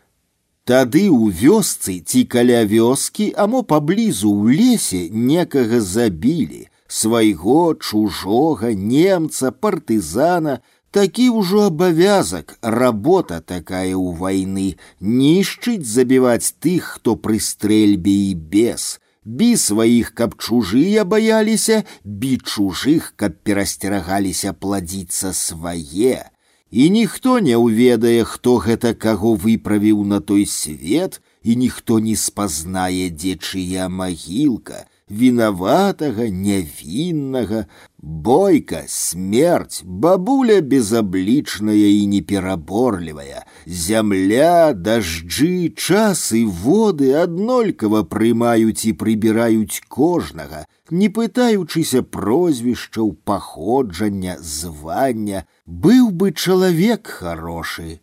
Тады 0.69 1.05
ў 1.09 1.33
вёсцы 1.33 1.99
ці 2.05 2.25
каля 2.29 2.61
вёскі, 2.65 3.33
амо 3.33 3.63
паблізу 3.63 4.29
ў 4.29 4.53
лесе 4.53 5.01
некага 5.09 5.79
забілі, 5.81 6.69
свайго 6.85 7.73
чужога 7.73 8.73
немца, 8.73 9.49
партызана, 9.49 10.61
такі 10.91 11.29
ўжо 11.37 11.69
абавязак, 11.69 12.57
работа 12.61 13.41
такая 13.41 13.93
ў 13.97 14.13
вайны, 14.13 14.69
нішчыць 15.01 15.85
забіваць 15.85 16.53
тых, 16.61 16.97
хто 16.97 17.15
пры 17.15 17.39
стрэльбе 17.39 18.15
і 18.29 18.33
без, 18.35 18.99
бі 19.25 19.57
сваіх, 19.57 20.11
каб 20.13 20.35
чужыя 20.39 21.05
баяліся, 21.05 21.83
бі 22.03 22.37
чужых, 22.37 23.13
каб 23.15 23.39
перасцерагаліся 23.43 24.53
пладзіцца 24.53 25.33
свае. 25.33 26.29
І 26.71 26.89
ніхто 26.93 27.39
не 27.39 27.57
ўведае, 27.57 28.23
хто 28.23 28.57
гэта 28.61 28.93
каго 28.93 29.33
выправіў 29.33 30.05
на 30.05 30.19
той 30.21 30.45
свет, 30.45 31.21
і 31.43 31.55
ніхто 31.55 31.99
не 31.99 32.15
спазнае, 32.15 33.09
дзе 33.09 33.35
чыя 33.35 33.89
магілка, 33.89 34.85
виноватого, 35.09 36.29
невинного, 36.29 37.67
бойка, 37.97 38.83
смерть, 38.87 39.81
бабуля 39.83 40.61
безобличная 40.61 41.75
и 41.75 42.05
непераборлівая, 42.05 43.45
зямля, 43.65 44.73
дожджы, 44.73 45.73
час 45.75 46.31
и 46.31 46.45
воды 46.45 47.13
аднолькава 47.13 48.03
прымаюць 48.03 48.85
і 48.85 48.93
прыбіраюць 48.93 49.81
кожнага, 49.87 50.65
не 50.91 51.09
пытаючыся 51.09 52.01
прозвішчаў 52.03 53.13
паходжання, 53.25 54.37
звання, 54.39 55.45
быў 55.65 56.11
бы 56.11 56.31
чалавек 56.31 57.07
хороший. 57.07 58.01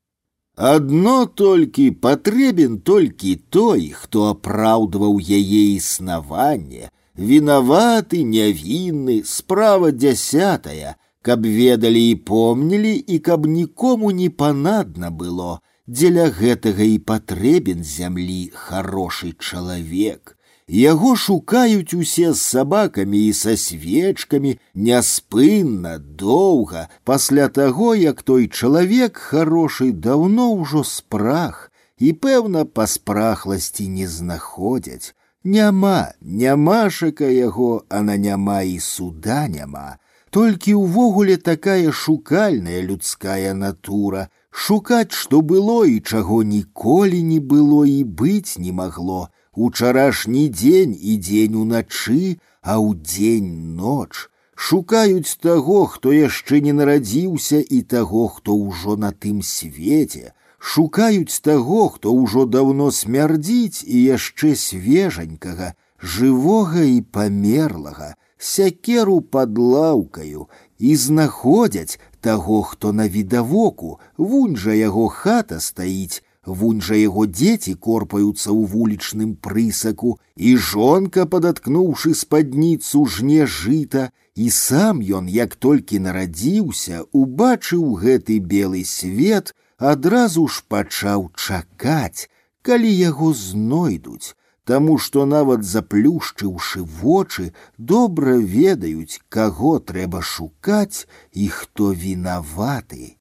Адно 0.60 1.26
толькі 1.26 1.90
патрэбен 1.90 2.78
толькі 2.80 3.36
той, 3.52 3.92
хто 3.92 4.22
апраўдваў 4.32 5.18
яе 5.20 5.60
існаванне, 5.76 6.88
вінаваты, 7.14 8.24
нявінны, 8.24 9.20
справа 9.28 9.92
дзясятая, 9.92 10.96
каб 11.20 11.44
ведалі 11.44 12.00
і 12.08 12.14
помнілі 12.14 12.94
і 12.96 13.18
каб 13.18 13.44
нікому 13.44 14.10
не 14.10 14.30
панадна 14.30 15.10
было, 15.10 15.60
дзеля 15.86 16.30
гэтага 16.32 16.88
і 16.88 16.98
патрэбен 17.04 17.84
зямлі 17.84 18.48
хорошы 18.56 19.36
чалавек. 19.36 20.38
Яго 20.68 21.14
шукаюць 21.14 21.94
усе 21.94 22.32
з 22.32 22.40
сабакамі 22.42 23.20
і 23.26 23.32
са 23.32 23.54
свечкамі 23.54 24.58
няспынна, 24.74 25.98
доўга, 25.98 26.88
пасля 27.04 27.46
таго, 27.48 27.94
як 27.94 28.22
той 28.22 28.48
чалавек 28.48 29.16
хорошы 29.16 29.92
даўно 29.92 30.50
ўжо 30.54 30.82
спрах 30.82 31.70
і, 31.98 32.12
пэўна, 32.12 32.64
па 32.66 32.86
спрахласці 32.90 33.86
не 33.88 34.08
знаходзяць. 34.08 35.14
Няма, 35.44 36.10
нямашака 36.20 37.30
яго, 37.30 37.84
а 37.88 38.02
на 38.02 38.16
няма 38.16 38.62
і 38.66 38.80
суда 38.82 39.46
няма. 39.46 40.02
Толькі 40.34 40.74
ўвогуле 40.74 41.36
такая 41.36 41.92
шукальная 41.92 42.82
людская 42.82 43.54
натура, 43.54 44.26
шукаць, 44.50 45.14
што 45.14 45.46
было 45.46 45.86
і 45.86 46.02
чаго 46.02 46.42
ніколі 46.42 47.22
не 47.22 47.38
было 47.38 47.86
і 47.86 48.02
быць 48.02 48.58
не 48.58 48.74
магло 48.74 49.30
учарашні 49.56 50.48
дзень 50.48 50.94
і 50.94 51.16
дзень 51.16 51.56
уначы, 51.56 52.38
а 52.62 52.78
ў 52.78 52.98
дзень 53.00 53.76
ноч. 53.76 54.28
Шукаюць 54.56 55.36
таго, 55.44 55.84
хто 55.86 56.12
яшчэ 56.16 56.60
не 56.64 56.72
нарадзіўся 56.72 57.60
і 57.60 57.82
таго, 57.82 58.28
хто 58.28 58.56
ўжо 58.56 58.96
на 58.96 59.12
тым 59.12 59.42
свеце. 59.44 60.32
Шукаюць 60.58 61.40
таго, 61.44 61.88
хто 61.94 62.12
ўжо 62.16 62.46
даўно 62.48 62.90
смярдзіць 62.90 63.84
і 63.84 63.96
яшчэ 64.16 64.56
свежанькага, 64.56 65.74
жывога 66.00 66.84
і 66.88 67.04
памерлага, 67.04 68.16
сякеру 68.38 69.20
пад 69.20 69.58
лаўкаю 69.58 70.48
і 70.78 70.96
знаходзяць 70.96 72.00
таго, 72.20 72.62
хто 72.62 72.92
на 72.92 73.08
відавоку, 73.08 74.00
вунь 74.16 74.56
жа 74.56 74.72
яго 74.72 75.08
хата 75.08 75.60
стаіць, 75.60 76.24
Вунь 76.46 76.80
жа 76.88 76.94
яго 76.98 77.26
дзеці 77.26 77.74
корпаюцца 77.86 78.48
ў 78.54 78.70
вулічным 78.72 79.34
прысаку, 79.46 80.16
і 80.36 80.54
жонка, 80.68 81.26
падаткнуўшы 81.26 82.14
спадніцу 82.14 83.04
жне 83.16 83.46
жыта, 83.46 84.10
і 84.36 84.46
сам 84.50 85.02
ён, 85.18 85.26
як 85.26 85.56
толькі 85.56 85.98
нарадзіўся, 86.06 87.02
убачыў 87.10 87.84
гэты 88.02 88.38
белы 88.38 88.84
свет, 88.84 89.54
адразу 89.78 90.46
ж 90.46 90.62
пачаў 90.68 91.30
чакаць, 91.34 92.28
калі 92.62 92.90
яго 92.94 93.32
знойдуць, 93.34 94.36
Таму 94.66 94.96
што 94.98 95.24
нават 95.30 95.62
заплюшчыўшы 95.62 96.80
вочы, 97.00 97.44
добра 97.90 98.32
ведаюць, 98.54 99.20
каго 99.28 99.78
трэба 99.90 100.22
шукаць 100.30 101.06
і 101.30 101.46
хто 101.58 101.92
вінаваты. 101.94 103.14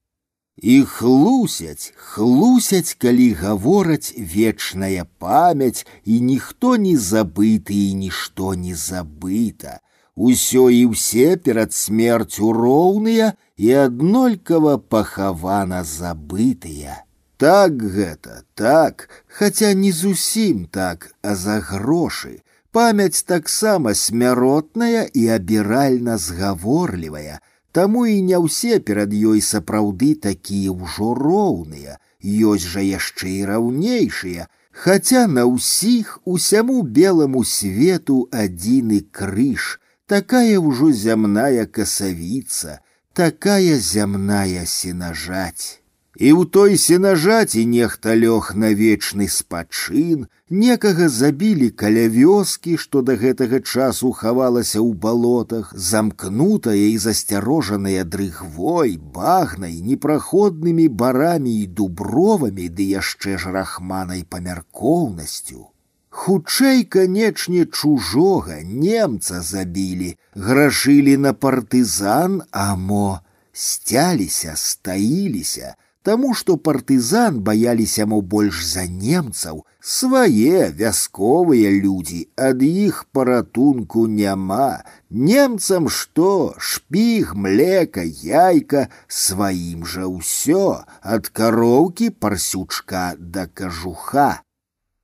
І 0.62 0.84
хлусяць, 0.84 1.94
хлусяць, 1.96 2.96
калі 2.96 3.34
гавораць 3.34 4.14
вечная 4.18 5.06
памяць, 5.20 5.86
і 6.06 6.20
ніхто 6.22 6.76
не 6.78 6.96
забыты 6.98 7.76
і 7.90 7.94
нішто 7.94 8.54
не 8.54 8.76
забыта. 8.76 9.80
Усё 10.16 10.70
і 10.72 10.96
ўсе 10.96 11.36
перад 11.36 11.74
смерцю 11.74 12.54
роўныя 12.56 13.34
і 13.58 13.72
аднолькава 13.84 14.78
пахавана 14.78 15.84
забытыя. 15.84 17.04
Так 17.38 17.84
гэта, 17.84 18.44
так, 18.56 19.10
хаця 19.28 19.74
не 19.74 19.92
зусім 19.92 20.66
так, 20.72 21.12
а 21.22 21.36
за 21.36 21.60
грошы. 21.60 22.40
Памяць 22.72 23.24
таксама 23.24 23.94
смяротная 23.94 25.04
і 25.14 25.28
абіральна 25.36 26.18
згаворлівая, 26.18 27.40
Таму 27.72 28.06
і 28.08 28.22
не 28.22 28.38
ўсе 28.40 28.80
перад 28.80 29.14
ёй 29.14 29.42
сапраўды 29.44 30.16
такія 30.16 30.72
ўжо 30.72 31.14
роўныя, 31.14 31.98
ёсць 32.24 32.68
жа 32.76 32.82
яшчэ 32.82 33.30
і 33.40 33.46
раўнейшыя, 33.52 34.48
Хаця 34.76 35.28
на 35.28 35.46
ўсіх 35.48 36.20
усяму 36.26 36.82
беламу 36.84 37.44
свету 37.48 38.28
адзіны 38.44 39.00
крыж, 39.20 39.80
такая 40.06 40.60
ўжо 40.60 40.92
зямная 40.92 41.64
касавіца, 41.66 42.80
такая 43.14 43.80
зямная 43.80 44.66
сенажаць. 44.68 45.79
І 46.20 46.32
ў 46.32 46.48
той 46.48 46.78
сенажаці 46.80 47.62
нехта 47.68 48.16
лёг 48.16 48.56
на 48.56 48.72
вечны 48.72 49.28
спачын, 49.28 50.32
некага 50.48 51.10
забілі 51.12 51.68
каля 51.82 52.06
вёскі, 52.08 52.78
што 52.80 53.02
да 53.04 53.18
гэтага 53.20 53.60
часу 53.60 54.12
хавалася 54.16 54.80
ў 54.80 54.96
балотах, 54.96 55.76
замкнутая 55.76 56.80
і 56.80 56.96
засцярожаная 57.04 58.08
дрыгвой, 58.08 58.96
багнай, 58.96 59.76
непраходнымі 59.84 60.88
барамі 60.88 61.60
і 61.60 61.68
дубровамі 61.68 62.72
ды 62.72 62.88
яшчэ 62.96 63.36
ж 63.36 63.52
рахманай 63.52 64.24
памяркоўнасцю. 64.24 65.68
Хутчэй, 66.16 66.88
канечне, 66.88 67.68
чужога 67.68 68.64
немца 68.64 69.44
забілі, 69.44 70.16
грашылі 70.32 71.20
на 71.20 71.36
партызан, 71.36 72.44
а 72.56 72.80
мо 72.80 73.20
сцяліся, 73.52 74.56
стаіліся, 74.56 75.76
Таму 76.06 76.36
што 76.38 76.56
партызан 76.66 77.38
баяліся 77.46 78.06
мо 78.10 78.20
больш 78.34 78.60
за 78.66 78.84
немцаў, 78.86 79.64
свае 79.82 80.68
вясковыя 80.82 81.72
людзі, 81.86 82.20
ад 82.48 82.62
іх 82.62 83.00
паратунку 83.12 84.06
няма. 84.20 84.86
Немцам 85.10 85.90
што, 85.90 86.54
шпіг, 86.70 87.34
млека, 87.34 88.06
яйка, 88.06 88.88
сваім 89.08 89.82
жа 89.96 90.06
ўсё, 90.06 90.86
ад 91.02 91.34
кароўкі 91.34 92.12
парсючка 92.22 93.06
да 93.18 93.50
кажуха. 93.50 94.30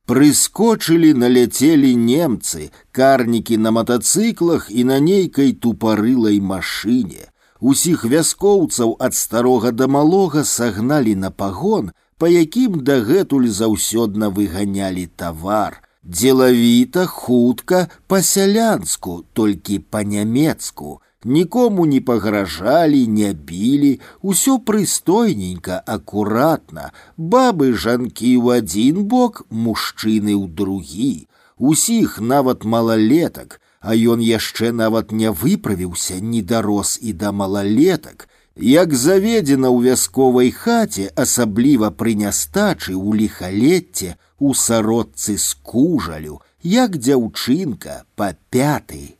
Прыскочылі, 0.06 1.12
наляцелі 1.18 1.92
немцы, 1.98 2.70
карнікі 2.94 3.58
на 3.58 3.74
матацыклах 3.74 4.70
і 4.70 4.86
на 4.94 5.02
нейкай 5.02 5.52
тупарылай 5.52 6.38
машыне. 6.38 7.26
Усіх 7.59 8.05
вяскоўцаў 8.05 8.97
ад 8.99 9.13
старога 9.13 9.71
да 9.71 9.87
малога 9.87 10.43
сагналі 10.43 11.15
на 11.15 11.31
пагон, 11.31 11.91
па 12.17 12.29
якім 12.29 12.83
дагэтуль 12.83 13.49
заўсёдна 13.49 14.29
выганялі 14.29 15.07
тавар. 15.15 15.81
Дзелавіта, 16.03 17.05
хутка, 17.05 17.89
па-сялянску, 18.07 19.25
толькі 19.33 19.79
па-нямецку. 19.79 21.01
Нікому 21.25 21.85
не 21.85 21.99
пагражалі, 21.99 23.07
не 23.07 23.33
білі, 23.33 23.99
усё 24.21 24.59
прыстойненька, 24.59 25.81
акуратна, 25.85 26.93
бабы 27.17 27.73
жанкі 27.73 28.37
ў 28.37 28.61
адзін 28.61 29.03
бок, 29.03 29.43
мужчыны 29.49 30.37
ў 30.37 30.47
другі. 30.47 31.27
Усіх 31.57 32.21
нават 32.21 32.63
малалетак, 32.63 33.59
а 33.80 33.94
ён 33.94 34.20
яшчэ 34.22 34.72
нават 34.72 35.12
не 35.12 35.30
выправіўся, 35.30 36.20
не 36.20 36.42
дарос 36.42 36.98
і 37.02 37.12
да 37.12 37.32
малалетак. 37.32 38.28
Як 38.56 38.92
заведзена 38.94 39.72
ў 39.72 39.90
вясковай 39.90 40.50
хаце, 40.52 41.08
асабліва 41.16 41.90
пры 41.90 42.14
нястачы 42.14 42.92
ў 42.92 43.24
ліхалетце, 43.24 44.14
у 44.38 44.54
сародцы 44.54 45.38
з 45.38 45.54
кужалю, 45.62 46.40
як 46.62 46.96
дзяўчынка 46.98 48.04
па 48.14 48.34
пяты. 48.50 49.16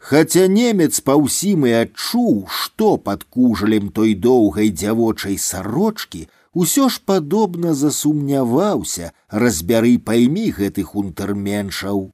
Хаця 0.00 0.46
немец 0.48 1.00
па 1.04 1.14
ўсім 1.20 1.66
і 1.68 1.72
адчуў, 1.84 2.46
што 2.48 2.96
пад 2.96 3.24
кужалем 3.28 3.90
той 3.96 4.14
доўгай 4.14 4.70
дзявочай 4.72 5.36
сарочкі, 5.36 6.22
усё 6.54 6.88
ж 6.88 7.02
падобна 7.04 7.74
засумняваўся, 7.74 9.12
разбяры 9.28 9.98
поймі 9.98 10.48
гэтых 10.56 10.96
унтэрменшаў. 10.96 12.08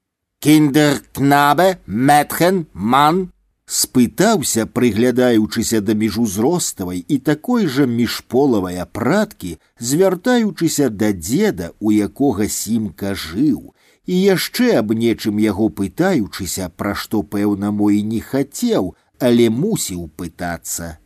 Кіндеркнабе, 0.46 1.80
Мэтхен, 1.86 2.66
Ман, 2.72 3.32
спытаўся, 3.66 4.66
прыглядаючыся 4.66 5.80
да 5.82 5.94
міжузроставай 5.98 7.02
і 7.08 7.18
такой 7.18 7.66
жа 7.66 7.86
міжполавай 7.90 8.78
апраткі, 8.78 9.58
звяртаючыся 9.80 10.88
да 10.88 11.10
дзеда, 11.12 11.72
у 11.80 11.90
якога 11.90 12.46
сімка 12.46 13.14
жыў, 13.18 13.74
і 14.06 14.14
яшчэ 14.14 14.78
аб 14.78 14.94
нечым 14.94 15.42
яго 15.42 15.66
пытаючыся, 15.68 16.70
пра 16.70 16.94
што 16.94 17.22
пэўна 17.26 17.74
мой 17.74 18.02
не 18.06 18.20
хацеў, 18.22 18.94
але 19.18 19.50
мусіў 19.50 20.06
пытацца. 20.14 20.98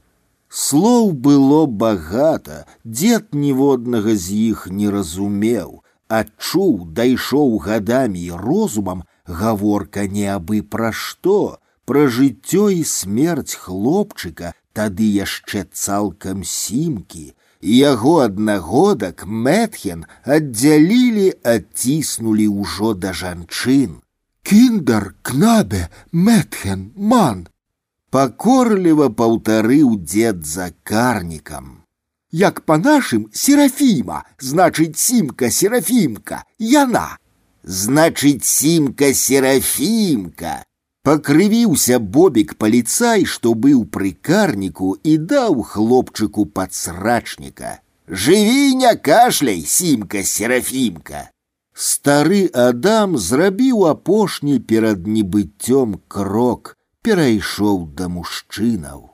Слоў 0.50 1.12
было 1.12 1.64
багата, 1.64 2.66
дзед 2.84 3.32
ніводнага 3.32 4.12
з 4.16 4.52
іх 4.52 4.66
не 4.68 4.90
разумеў, 4.90 5.80
адчуў, 6.10 6.90
дайшоў 6.92 7.56
гадамі 7.64 8.20
і 8.20 8.36
розумам, 8.36 9.06
гаворка 9.26 10.06
не 10.06 10.26
абы 10.26 10.62
пра 10.62 10.92
што, 10.92 11.58
пра 11.84 12.06
жыццё 12.06 12.68
і 12.70 12.82
смерць 12.84 13.54
хлопчыка, 13.54 14.54
тады 14.72 15.06
яшчэ 15.10 15.66
цалкам 15.72 16.44
сімкі, 16.44 17.34
яго 17.60 18.12
аднагодак 18.26 19.24
Мэтхен 19.26 20.06
аддзялілі, 20.24 21.26
адціснулі 21.42 22.46
ўжо 22.48 22.94
да 22.94 23.12
жанчын. 23.12 24.00
Кіндар, 24.42 25.14
кнабе, 25.22 25.88
Мэтхен, 26.12 26.92
ман. 26.96 27.48
Пакорліва 28.10 29.10
паўтарыў 29.10 29.98
дзед 30.02 30.46
за 30.46 30.72
карнікам. 30.82 31.84
Як 32.32 32.62
па 32.66 32.78
нашым 32.78 33.28
серафіма, 33.32 34.24
значыць 34.38 34.98
сімка 34.98 35.50
серафімка, 35.50 36.44
яна 36.58 37.18
значыць 37.64 38.44
сімка 38.44 39.12
серафімка 39.14 40.54
пакрывіўся 41.04 41.98
бобік 42.16 42.54
паліцай 42.62 43.26
што 43.34 43.52
быў 43.66 43.84
пры 43.96 44.12
карніку 44.28 44.94
і 45.12 45.16
даў 45.32 45.62
хлопчыку 45.72 46.46
падсрачніка 46.58 47.76
жыві 48.24 48.74
не 48.80 48.94
кашляй 49.10 49.62
сімка 49.74 50.24
серафімка 50.32 51.28
стары 51.86 52.42
адам 52.64 53.16
зрабіў 53.28 53.86
апошні 53.92 54.58
перад 54.72 55.06
небыццём 55.06 55.96
крок 56.08 56.76
перайшоў 57.02 57.86
да 58.00 58.08
мужчынаў 58.16 59.08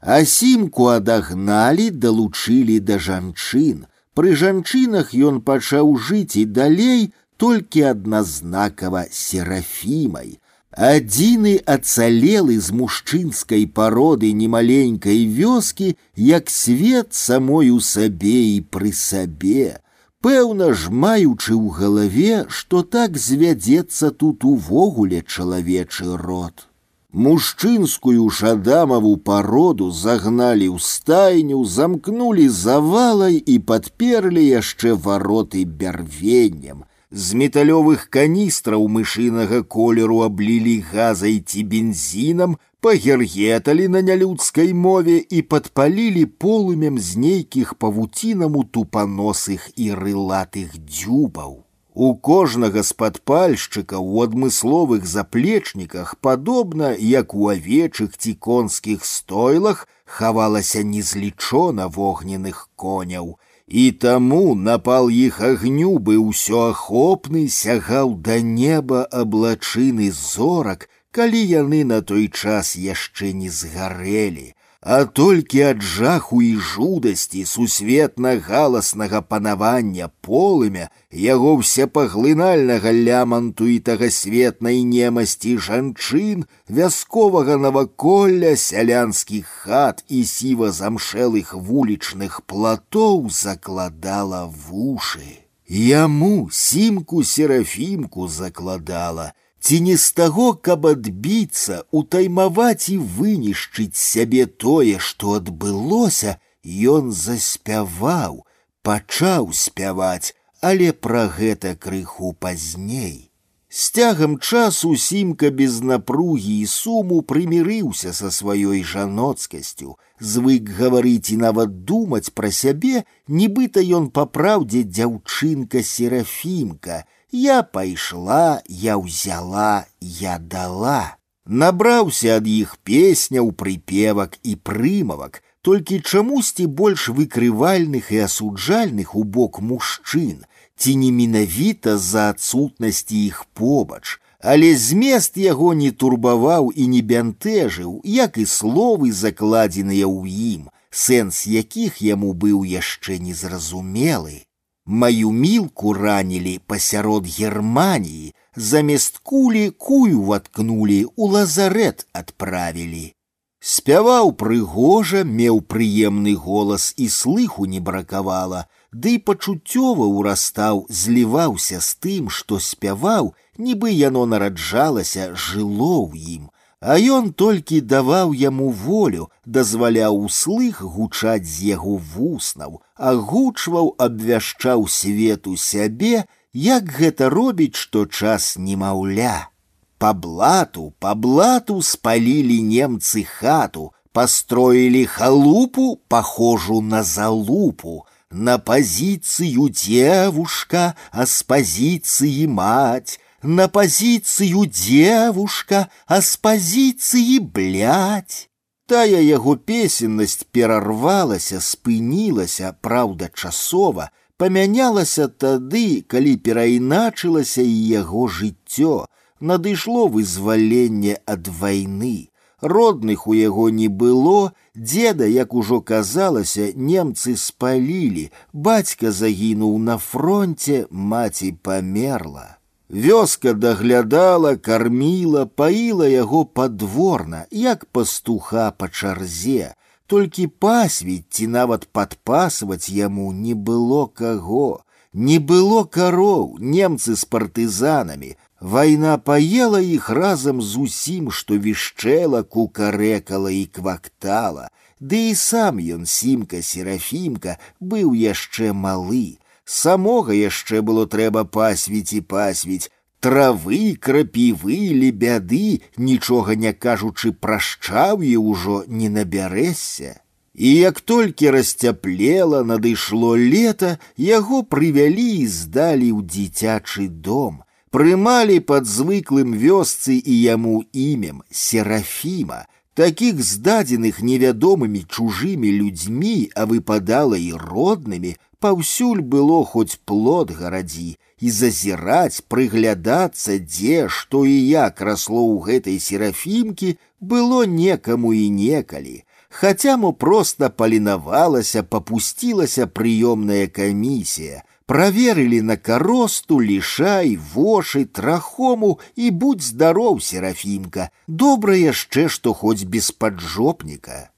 а 0.00 0.24
сімку 0.24 0.88
адагналі 0.96 1.90
далучылі 2.04 2.80
да 2.90 2.98
жанчын 2.98 3.86
пры 4.18 4.34
жанчынах 4.42 5.14
ён 5.30 5.40
пачаў 5.50 5.96
жыць 6.08 6.36
і 6.42 6.44
далей 6.58 7.02
толькі 7.40 7.82
адназнакава 7.94 9.06
серафімай. 9.10 10.38
Адзіны 10.70 11.56
ацалелы 11.66 12.60
з 12.62 12.70
мужчынскай 12.80 13.64
пароды 13.66 14.30
немаленькай 14.32 15.24
вёскі, 15.26 15.96
як 16.14 16.50
свет 16.50 17.14
самой 17.16 17.70
у 17.74 17.80
сабе 17.80 18.38
і 18.54 18.60
пры 18.70 18.92
сабе. 18.92 19.80
Пэўна 20.20 20.70
ж 20.76 20.92
маючы 20.92 21.56
ў 21.56 21.74
галаве, 21.74 22.34
што 22.48 22.82
так 22.84 23.16
звядзецца 23.16 24.12
тут 24.12 24.44
увогуле 24.44 25.24
чалавечы 25.26 26.06
род. 26.20 26.68
Мужчынскую 27.10 28.28
шадамаву 28.30 29.16
пароду 29.16 29.90
загналі 29.90 30.68
ў 30.70 30.78
стайню, 30.78 31.64
замкнулі 31.64 32.46
завалай 32.46 33.42
і 33.42 33.58
падперлі 33.58 34.44
яшчэ 34.44 34.94
вароты 34.94 35.64
бярвеннем – 35.64 36.90
з 37.14 37.34
металёвых 37.34 38.06
каністраў 38.14 38.86
мышынага 38.96 39.62
колеру 39.76 40.20
аблілі 40.26 40.74
газай 40.92 41.40
ці 41.40 41.64
бензінам, 41.70 42.56
пагергеталі 42.80 43.88
на 43.88 44.00
нялюдскай 44.02 44.72
мове 44.72 45.16
і 45.18 45.42
падпалілі 45.42 46.24
полымем 46.44 46.98
з 46.98 47.16
нейкіх 47.24 47.74
павуцінаму 47.74 48.62
тупаносых 48.64 49.66
і 49.76 49.90
рылатых 50.02 50.78
дзюбаў. 50.78 51.66
У 51.94 52.14
кожнага 52.14 52.82
з 52.86 52.94
падпальшчыка 52.94 53.98
ў 53.98 54.30
адмысловых 54.30 55.04
заплечніках, 55.04 56.14
падобна, 56.22 56.94
як 56.94 57.34
у 57.34 57.50
авечых 57.50 58.14
ці 58.16 58.34
конскіх 58.34 59.04
стойлах, 59.04 59.88
хавалася 60.06 60.86
незлічона 60.86 61.90
вогненных 61.90 62.68
коняў, 62.76 63.36
і 63.70 63.90
таму 64.04 64.54
напал 64.54 65.10
іх 65.14 65.40
агню 65.40 65.98
бы 66.06 66.16
ўсё 66.18 66.62
ахопны 66.70 67.46
сягаў 67.56 68.16
да 68.28 68.40
неба 68.42 69.02
аблачыны 69.22 70.10
зорак, 70.10 70.88
калі 71.10 71.38
яны 71.38 71.84
на 71.84 72.00
той 72.02 72.26
час 72.28 72.74
яшчэ 72.76 73.32
не 73.42 73.50
згарэлі, 73.50 74.54
а 74.84 75.04
толькі 75.04 75.60
ад 75.60 75.82
жаху 75.84 76.40
і 76.42 76.54
жудасці 76.56 77.44
сусветна 77.44 78.30
галаснага 78.46 79.20
панавання 79.20 80.08
полымя 80.24 80.86
яго 81.12 81.56
всепаглынальнага 81.60 82.92
ляманту 83.08 83.68
і 83.68 83.76
тагасветнай 83.88 84.80
немасці 84.92 85.52
жанчын 85.66 86.46
вясковага 86.78 87.58
наваколля 87.60 88.54
сялянскіх 88.56 89.52
хат 89.68 90.00
і 90.08 90.24
сіва 90.24 90.72
замшэлых 90.72 91.52
вулічных 91.52 92.40
платоў 92.48 93.28
закладала 93.28 94.46
вушы 94.48 95.44
яму 95.68 96.48
сімку 96.50 97.20
серафімку 97.22 98.32
закладала 98.32 99.32
ці 99.64 99.80
не 99.80 99.96
з 99.96 100.12
таго, 100.12 100.52
каб 100.54 100.86
адбіцца, 100.86 101.84
утаймаваць 101.90 102.88
і 102.88 102.98
вынішчыць 102.98 103.96
сябе 103.96 104.46
тое, 104.46 104.98
што 104.98 105.36
адбылося, 105.40 106.38
ён 106.64 107.12
заспяваў, 107.12 108.44
пачаў 108.82 109.50
спяваць, 109.52 110.34
але 110.60 110.92
пра 110.92 111.26
гэта 111.28 111.76
крыху 111.76 112.32
пазней. 112.32 113.30
З 113.70 113.90
цягам 113.90 114.38
часу 114.38 114.96
сімка 114.96 115.50
без 115.50 115.78
напругі 115.80 116.54
і 116.58 116.66
суму 116.66 117.20
прымірыўся 117.22 118.10
са 118.12 118.30
сваёй 118.34 118.82
жаноцкасцю, 118.82 119.94
звык 120.18 120.72
гаварыць 120.78 121.30
і 121.30 121.36
нават 121.44 121.84
думаць 121.86 122.34
пра 122.34 122.50
сябе, 122.50 123.04
нібыта 123.28 123.84
ён 123.98 124.10
па 124.10 124.26
праўдзе 124.26 124.82
дзяўчынка 124.90 125.84
серафімка, 125.86 127.04
я 127.34 127.62
пайшла, 127.62 128.62
я 128.66 128.96
ўзяла, 128.98 129.86
я 130.00 130.38
дала. 130.38 131.16
Набраўся 131.46 132.36
ад 132.38 132.46
іх 132.46 132.78
песняў, 132.84 133.52
прыпевак 133.52 134.38
і 134.42 134.54
прымавак, 134.56 135.42
толькі 135.62 136.00
чамусьці 136.00 136.66
больш 136.66 137.08
выкрывальных 137.08 138.12
і 138.12 138.26
асуджальных 138.26 139.14
у 139.14 139.24
бок 139.24 139.60
мужчын, 139.60 140.44
ці 140.76 140.96
не 140.96 141.10
менавіта 141.10 141.96
з-за 141.98 142.30
адсутнасці 142.34 143.16
іх 143.26 143.46
побач, 143.54 144.20
але 144.40 144.76
змест 144.76 145.36
яго 145.36 145.74
не 145.74 145.90
турбаваў 145.90 146.70
і 146.74 146.86
не 146.88 147.02
бянтэжыў, 147.02 148.00
як 148.04 148.38
і 148.38 148.46
словы 148.46 149.12
закладзеныя 149.12 150.06
ў 150.06 150.28
ім, 150.54 150.62
сэнс 150.90 151.46
якіх 151.46 152.00
яму 152.02 152.32
быў 152.32 152.64
яшчэ 152.64 153.18
незразумелы. 153.18 154.46
Маю 154.86 155.30
мілку 155.30 155.92
ранілі 155.92 156.58
пасярод 156.66 157.26
Германіі, 157.26 158.34
замест 158.56 159.18
кулі 159.22 159.70
кую 159.70 160.22
ваткнулі, 160.22 161.04
у 161.16 161.28
лазарет 161.28 162.06
адправілі. 162.12 163.14
Спяваў 163.60 164.32
прыгожа, 164.40 165.22
меў 165.22 165.60
прыемны 165.60 166.34
голас 166.34 166.94
і 166.96 167.08
слыху 167.12 167.66
не 167.70 167.80
бракавала, 167.80 168.64
ды 168.90 169.14
і 169.16 169.22
пачуццёва 169.30 170.06
ўрастаў, 170.08 170.86
зліваўся 170.88 171.78
з 171.78 171.90
тым, 172.02 172.30
што 172.32 172.58
спяваў, 172.58 173.34
нібы 173.58 173.92
яно 173.92 174.24
нараджалася, 174.26 175.30
жыло 175.36 176.08
ў 176.08 176.40
ім. 176.40 176.48
А 176.84 176.96
ён 176.96 177.32
толькі 177.36 177.80
даваў 177.84 178.32
яму 178.32 178.70
волю, 178.72 179.28
дазваляў 179.44 180.16
услых 180.24 180.80
гучаць 180.80 181.44
з 181.44 181.76
яго 181.76 181.96
вуснаў, 182.12 182.80
агучваў, 182.96 183.94
абвяшчаў 184.00 184.88
свету 184.88 185.56
сябе, 185.56 186.24
як 186.52 186.88
гэта 186.88 187.28
робіць, 187.28 187.76
што 187.76 188.06
час 188.06 188.56
немаўля. 188.56 189.50
По 189.98 190.14
блату, 190.14 190.94
по 190.98 191.14
блату 191.14 191.82
спалили 191.82 192.60
немцы 192.64 193.24
хату, 193.24 193.92
построили 194.12 195.04
халупу, 195.04 196.00
похожу 196.08 196.80
на 196.80 197.02
залупу, 197.02 198.06
на 198.30 198.56
позицию 198.58 199.68
девушка, 199.68 200.96
а 201.12 201.26
с 201.26 201.42
позиции 201.42 202.46
мать, 202.46 203.20
на 203.44 203.68
позицию 203.68 204.66
девушка, 204.66 205.88
а 206.06 206.20
с 206.20 206.36
позиции 206.36 207.38
блядь. 207.38 208.50
Тая 208.86 209.20
яго 209.22 209.54
песеннасць 209.56 210.44
перарвалася, 210.50 211.60
спынілася, 211.62 212.74
праўда, 212.82 213.30
часова, 213.32 214.10
памянялася 214.36 215.28
тады, 215.28 216.02
калі 216.02 216.36
перайначылася 216.36 217.62
і 217.62 217.76
яго 217.92 218.26
жыццё, 218.26 219.06
надышло 219.38 220.08
вызваленне 220.08 221.20
ад 221.24 221.46
вайны. 221.46 222.30
Родных 222.60 223.26
у 223.26 223.32
яго 223.32 223.70
не 223.70 223.88
было, 223.88 224.52
деда, 224.74 225.24
як 225.24 225.54
ужо 225.54 225.80
казалася, 225.80 226.72
немцы 226.74 227.36
спалілі, 227.36 228.30
бацька 228.52 229.12
загінуў 229.12 229.78
на 229.78 229.96
фронте, 229.98 230.86
маці 230.90 231.52
памерла. 231.62 232.53
Вёска 232.90 233.54
даглядала, 233.54 234.56
карміла, 234.56 235.46
паіла 235.46 236.08
яго 236.08 236.44
падворна, 236.44 237.44
як 237.50 237.84
пастуха 237.84 238.70
па 238.76 238.88
чарзе. 238.88 239.74
Толькі 240.06 240.46
пасвіць 240.46 241.26
ці 241.30 241.46
нават 241.46 241.86
падпасваць 241.92 242.90
яму 242.90 243.32
не 243.32 243.54
было 243.54 244.06
каго. 244.06 244.82
Не 245.12 245.38
было 245.38 245.84
кароў, 245.84 246.58
немцы 246.58 247.14
з 247.14 247.24
партызанамі, 247.24 248.34
Вайна 248.60 249.16
паела 249.16 249.80
іх 249.80 250.10
разам 250.10 250.60
з 250.62 250.76
усім, 250.76 251.30
што 251.32 251.56
вішчэла, 251.56 252.42
кукарэкала 252.42 253.50
і 253.50 253.64
квактала, 253.66 254.68
Ды 255.00 255.30
і 255.30 255.34
сам 255.34 255.80
ён 255.80 256.04
сімка 256.04 256.60
серафімка 256.60 257.56
быў 257.80 258.12
яшчэ 258.12 258.74
малы. 258.76 259.40
Самога 259.64 260.34
яшчэ 260.34 260.82
было 260.82 261.06
трэба 261.06 261.44
пасвіць 261.44 262.12
і 262.18 262.20
пасвіць, 262.20 262.90
травы, 263.20 263.96
крапівы, 264.00 264.80
лебяды, 265.02 265.82
нічога 265.96 266.56
не 266.56 266.72
кажучы 266.72 267.32
пра 267.32 267.60
шчаўе 267.60 268.36
ўжо 268.36 268.84
не 268.88 269.08
набярэся. 269.08 270.20
І 270.54 270.68
як 270.74 271.00
толькі 271.00 271.50
расцяплела, 271.54 272.64
надышло 272.64 273.36
лета, 273.36 273.98
яго 274.16 274.62
прывялі 274.62 275.28
і 275.40 275.46
здалі 275.46 276.08
ў 276.12 276.20
дзіцячы 276.26 277.08
дом 277.08 277.62
прымалі 277.90 278.60
пад 278.70 278.86
звыклым 278.86 279.54
вёсцы 279.58 280.16
і 280.18 280.34
яму 280.40 280.82
імем 280.92 281.42
серафіма, 281.50 282.66
такіх 282.94 283.42
здадзеных 283.42 284.22
невядомымі 284.22 285.02
чужымі 285.10 285.70
людзьмі, 285.74 286.50
а 286.54 286.66
выпадала 286.70 287.36
і 287.38 287.52
роднымі, 287.58 288.36
паўсюль 288.60 289.22
было 289.34 289.64
хоць 289.64 289.98
плод 290.04 290.52
гарадзі 290.52 291.16
і 291.40 291.50
зазіраць, 291.50 292.44
прыглядацца, 292.52 293.58
дзе, 293.58 294.08
што 294.08 294.44
і 294.44 294.56
як 294.68 295.00
расло 295.00 295.40
ў 295.40 295.56
гэтай 295.66 295.98
серафімкі, 295.98 296.96
было 297.20 297.64
некаму 297.64 298.32
і 298.36 298.46
некалі. 298.50 299.24
Хаця 299.48 299.96
мо 299.96 300.12
проста 300.12 300.68
палінавалася, 300.70 301.82
папусцілася 301.82 302.86
прыёмная 302.86 303.66
камісія, 303.66 304.62
проверили 304.86 305.60
на 305.60 305.76
коросту, 305.76 306.60
лишай, 306.60 307.36
воши, 307.36 308.04
трахому 308.04 309.00
и 309.16 309.30
будь 309.30 309.62
здоров, 309.62 310.22
Серафимка, 310.22 311.10
добра 311.26 311.76
яшчэ, 311.76 312.28
што 312.28 312.54
хоць 312.54 312.84
без 312.84 313.10
поджопника. 313.10 314.30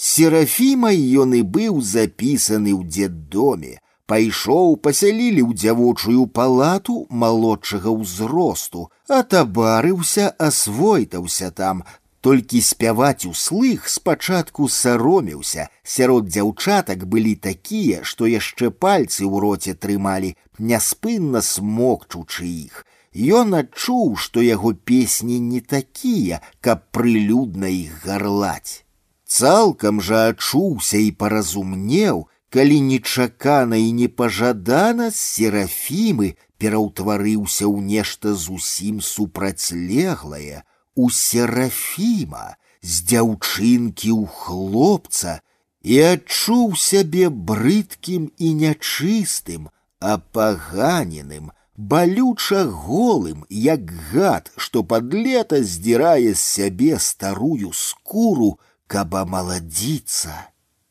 Серафімай 0.00 0.98
ён 1.22 1.34
і 1.36 1.42
быў 1.56 1.80
запісаны 1.80 2.72
ў 2.76 2.84
дзеддоме, 2.84 3.78
пайшоў, 4.04 4.76
пасялілі 4.84 5.42
ў 5.48 5.56
дзявочую 5.56 6.26
палату 6.38 6.96
малодшага 7.08 7.94
ўзросту, 7.96 8.90
атабарыўся, 9.08 10.28
асвойтаўся 10.36 11.48
там, 11.50 11.80
толькі 12.20 12.60
спяваць 12.60 13.24
услых 13.30 13.88
спачатку 13.88 14.68
саромеўся 14.76 15.68
сярод 15.96 16.28
дзяўчатак 16.28 17.04
былі 17.12 17.34
такія 17.48 18.00
што 18.10 18.28
яшчэ 18.30 18.68
пальцы 18.84 19.22
ў 19.24 19.44
роце 19.44 19.74
трымалі 19.84 20.32
няспынна 20.58 21.42
смокчучы 21.52 22.48
іх 22.50 22.82
Ён 23.16 23.54
адчуў 23.58 24.16
што 24.22 24.42
яго 24.44 24.74
песні 24.90 25.38
не 25.52 25.60
такія 25.74 26.40
каб 26.60 26.82
прылюдна 26.92 27.70
іх 27.76 28.02
гарлаць 28.04 28.84
цалкам 29.30 30.00
жа 30.08 30.28
адчуўся 30.32 30.98
і 31.02 31.10
паразумнеў 31.20 32.26
калі 32.56 32.80
нечакана 32.88 33.76
і 33.76 33.90
непажадана 33.92 35.10
з 35.10 35.18
серафімы 35.20 36.34
пераўтварыўся 36.62 37.66
ў 37.66 37.82
нешта 37.94 38.34
зусім 38.34 39.00
супрацьлеглае 39.00 40.62
у 40.94 41.10
серафіма 41.10 42.46
з 42.80 43.02
дзяўчынкі 43.10 44.10
ў 44.14 44.24
хлопца 44.40 45.40
і 45.86 45.98
адчуў 46.02 46.74
сябе 46.82 47.28
брыдкім 47.30 48.30
і 48.38 48.48
нячыстым, 48.62 49.68
апаганеным, 50.00 51.52
балюча 51.76 52.64
голым, 52.64 53.44
як 53.50 53.92
гад, 54.10 54.50
што 54.56 54.82
пад 54.82 55.14
лета 55.14 55.62
здзірае 55.62 56.34
з 56.34 56.40
сябе 56.40 56.98
старую 56.98 57.70
скуру, 57.72 58.56
каб 58.90 59.14
амаладзіцца. 59.14 60.34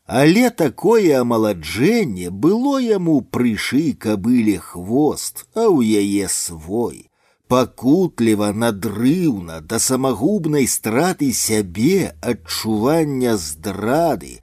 Але 0.05 0.49
такое 0.51 1.19
амаладжэнне 1.21 2.29
было 2.29 2.77
яму 2.77 3.21
прышы 3.21 3.93
кабыле 3.93 4.57
хвост, 4.59 5.45
а 5.55 5.65
ў 5.65 6.03
яе 6.05 6.29
свой 6.29 7.05
пакутліва 7.47 8.51
надрыўна 8.63 9.61
да 9.61 9.79
самагубнай 9.79 10.67
страты 10.75 11.31
сябе 11.39 12.13
адчування 12.33 13.35
здрады 13.37 14.33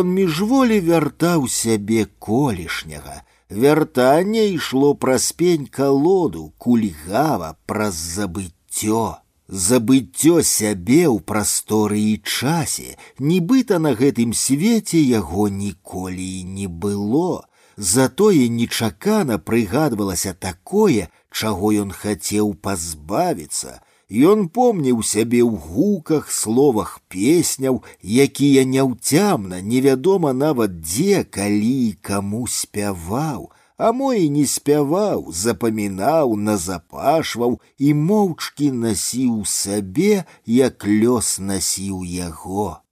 ён 0.00 0.12
міжволі 0.18 0.78
вяртаў 0.88 1.48
сябе 1.56 2.06
колішняга 2.28 3.16
вяртанне 3.64 4.46
ішло 4.54 4.94
праз 5.06 5.32
пень 5.40 5.66
калоду 5.66 6.52
кульгава 6.58 7.50
праз 7.66 7.98
забыццё 8.18 9.04
забыццё 9.48 10.42
сябе 10.42 11.02
ў 11.06 11.20
прасторы 11.30 12.00
і 12.00 12.14
часе 12.24 12.96
нібыта 13.30 13.80
на 13.86 13.94
гэтым 14.00 14.32
свеце 14.32 15.00
яго 15.00 15.48
ніколі 15.48 16.28
і 16.40 16.44
не 16.58 16.68
было 16.68 17.44
затое 17.76 18.48
нечакана 18.60 19.38
прыгадвалася 19.38 20.32
такое 20.34 21.08
чаго 21.34 21.72
ён 21.84 21.90
хацеў 21.90 22.54
пазбавіцца, 22.54 23.80
Ён 24.12 24.48
помніў 24.48 25.00
сябе 25.02 25.40
ў 25.40 25.56
гуках, 25.56 26.30
словах 26.30 27.00
песняў, 27.08 27.82
якія 28.04 28.64
няўцямна, 28.68 29.60
невядома 29.64 30.32
нават 30.32 30.76
дзе, 30.84 31.24
калі 31.24 31.72
і 31.88 31.92
каму 32.04 32.46
спяваў, 32.46 33.48
а 33.78 33.90
мо 33.92 34.12
і 34.14 34.30
не 34.30 34.46
спяваў, 34.46 35.32
запамінаў, 35.34 36.36
назапашваў 36.36 37.58
і 37.78 37.94
моўчкі 37.94 38.70
насіў 38.70 39.42
сабе, 39.44 40.24
як 40.46 40.86
лёс 40.86 41.38
насіў 41.38 42.04
яго. 42.04 42.84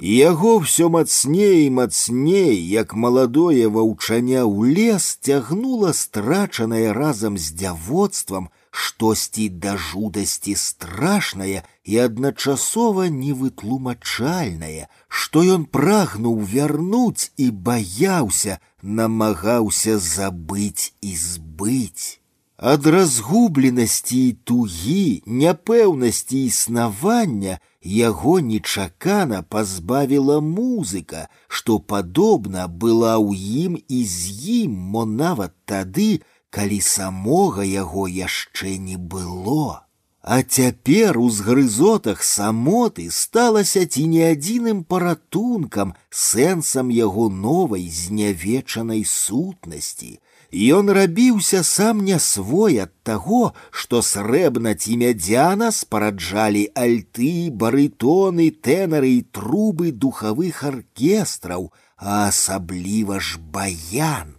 Яго 0.00 0.64
ўсё 0.64 0.88
мацней 0.88 1.66
і 1.66 1.70
мацней, 1.76 2.56
як 2.56 2.96
маладое 2.96 3.68
ваўчаня 3.68 4.48
ў 4.48 4.72
лес 4.72 5.20
цягнула 5.20 5.92
страчанае 5.92 6.96
разам 6.96 7.36
з 7.36 7.52
дзявоцтвам 7.52 8.48
штосьці 8.74 9.48
да 9.48 9.76
жудасці 9.76 10.54
страшнае 10.54 11.62
і 11.84 11.98
адначасова 12.06 13.08
невытлумачальнае, 13.14 14.86
што 15.08 15.42
ён 15.56 15.66
прагнуў 15.66 16.38
вярнуць 16.54 17.32
і 17.36 17.50
баяўся, 17.50 18.58
намагаўся 18.82 19.98
забыць 19.98 20.92
і 21.00 21.16
збыць. 21.16 22.20
Ад 22.60 22.86
разгубленасці 22.86 24.20
і 24.28 24.32
тугі, 24.44 25.22
няпэўнасці 25.26 26.44
існавання 26.44 27.56
яго 27.82 28.40
нечакана 28.40 29.42
пазбавіла 29.42 30.40
музыка, 30.40 31.28
што 31.48 31.78
падобна 31.78 32.68
была 32.68 33.16
ў 33.16 33.32
ім 33.64 33.80
і 33.88 34.04
з 34.04 34.36
ім, 34.60 34.76
мо 34.92 35.06
нават 35.08 35.56
тады, 35.64 36.20
калі 36.54 36.80
самога 36.80 37.62
яго 37.62 38.08
яшчэ 38.08 38.76
не 38.78 38.96
было. 38.96 39.86
А 40.22 40.42
цяпер 40.42 41.18
у 41.18 41.30
згрызотах 41.30 42.22
самоты 42.22 43.10
сталася 43.10 43.86
ці 43.86 44.06
не 44.06 44.24
адзіным 44.32 44.84
паратункам, 44.84 45.94
сэнсам 46.10 46.90
яго 46.90 47.30
новай 47.30 47.88
знявечанай 47.88 49.04
сутнасці, 49.04 50.20
Ён 50.52 50.90
рабіўся 50.90 51.62
сам 51.62 52.02
не 52.04 52.18
свой 52.18 52.78
ад 52.82 52.90
таго, 53.06 53.54
што 53.70 54.02
срэбна 54.02 54.74
ці 54.74 54.96
мядзяна 54.98 55.70
спараджалі 55.70 56.64
альты, 56.74 57.54
барытоны, 57.54 58.50
тэнары 58.50 59.14
і 59.14 59.22
трубы 59.30 59.92
духавых 59.92 60.64
аркестраў, 60.66 61.70
а 61.96 62.26
асабліва 62.26 63.20
ж 63.20 63.38
баян. 63.38 64.33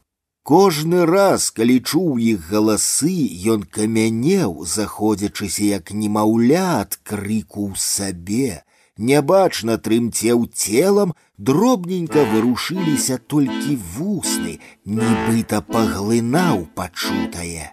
Кожны 0.51 1.05
раз, 1.05 1.43
калі 1.57 1.77
чуў 1.79 2.17
іх 2.19 2.49
галасы, 2.51 3.13
ён 3.53 3.61
камянеў, 3.77 4.65
заходзячыся 4.65 5.69
як 5.69 5.93
немаўля 5.93 6.63
ад 6.81 6.97
крыку 7.07 7.69
ў 7.69 7.77
сабе, 7.77 8.65
нябачна 8.97 9.77
трымцеў 9.77 10.43
целам, 10.51 11.13
дробненька 11.37 12.25
вырушыліся 12.33 13.21
толькі 13.31 13.77
вусны, 13.95 14.57
нібыта 14.83 15.61
паглынаў 15.61 16.65
пачутае. 16.75 17.71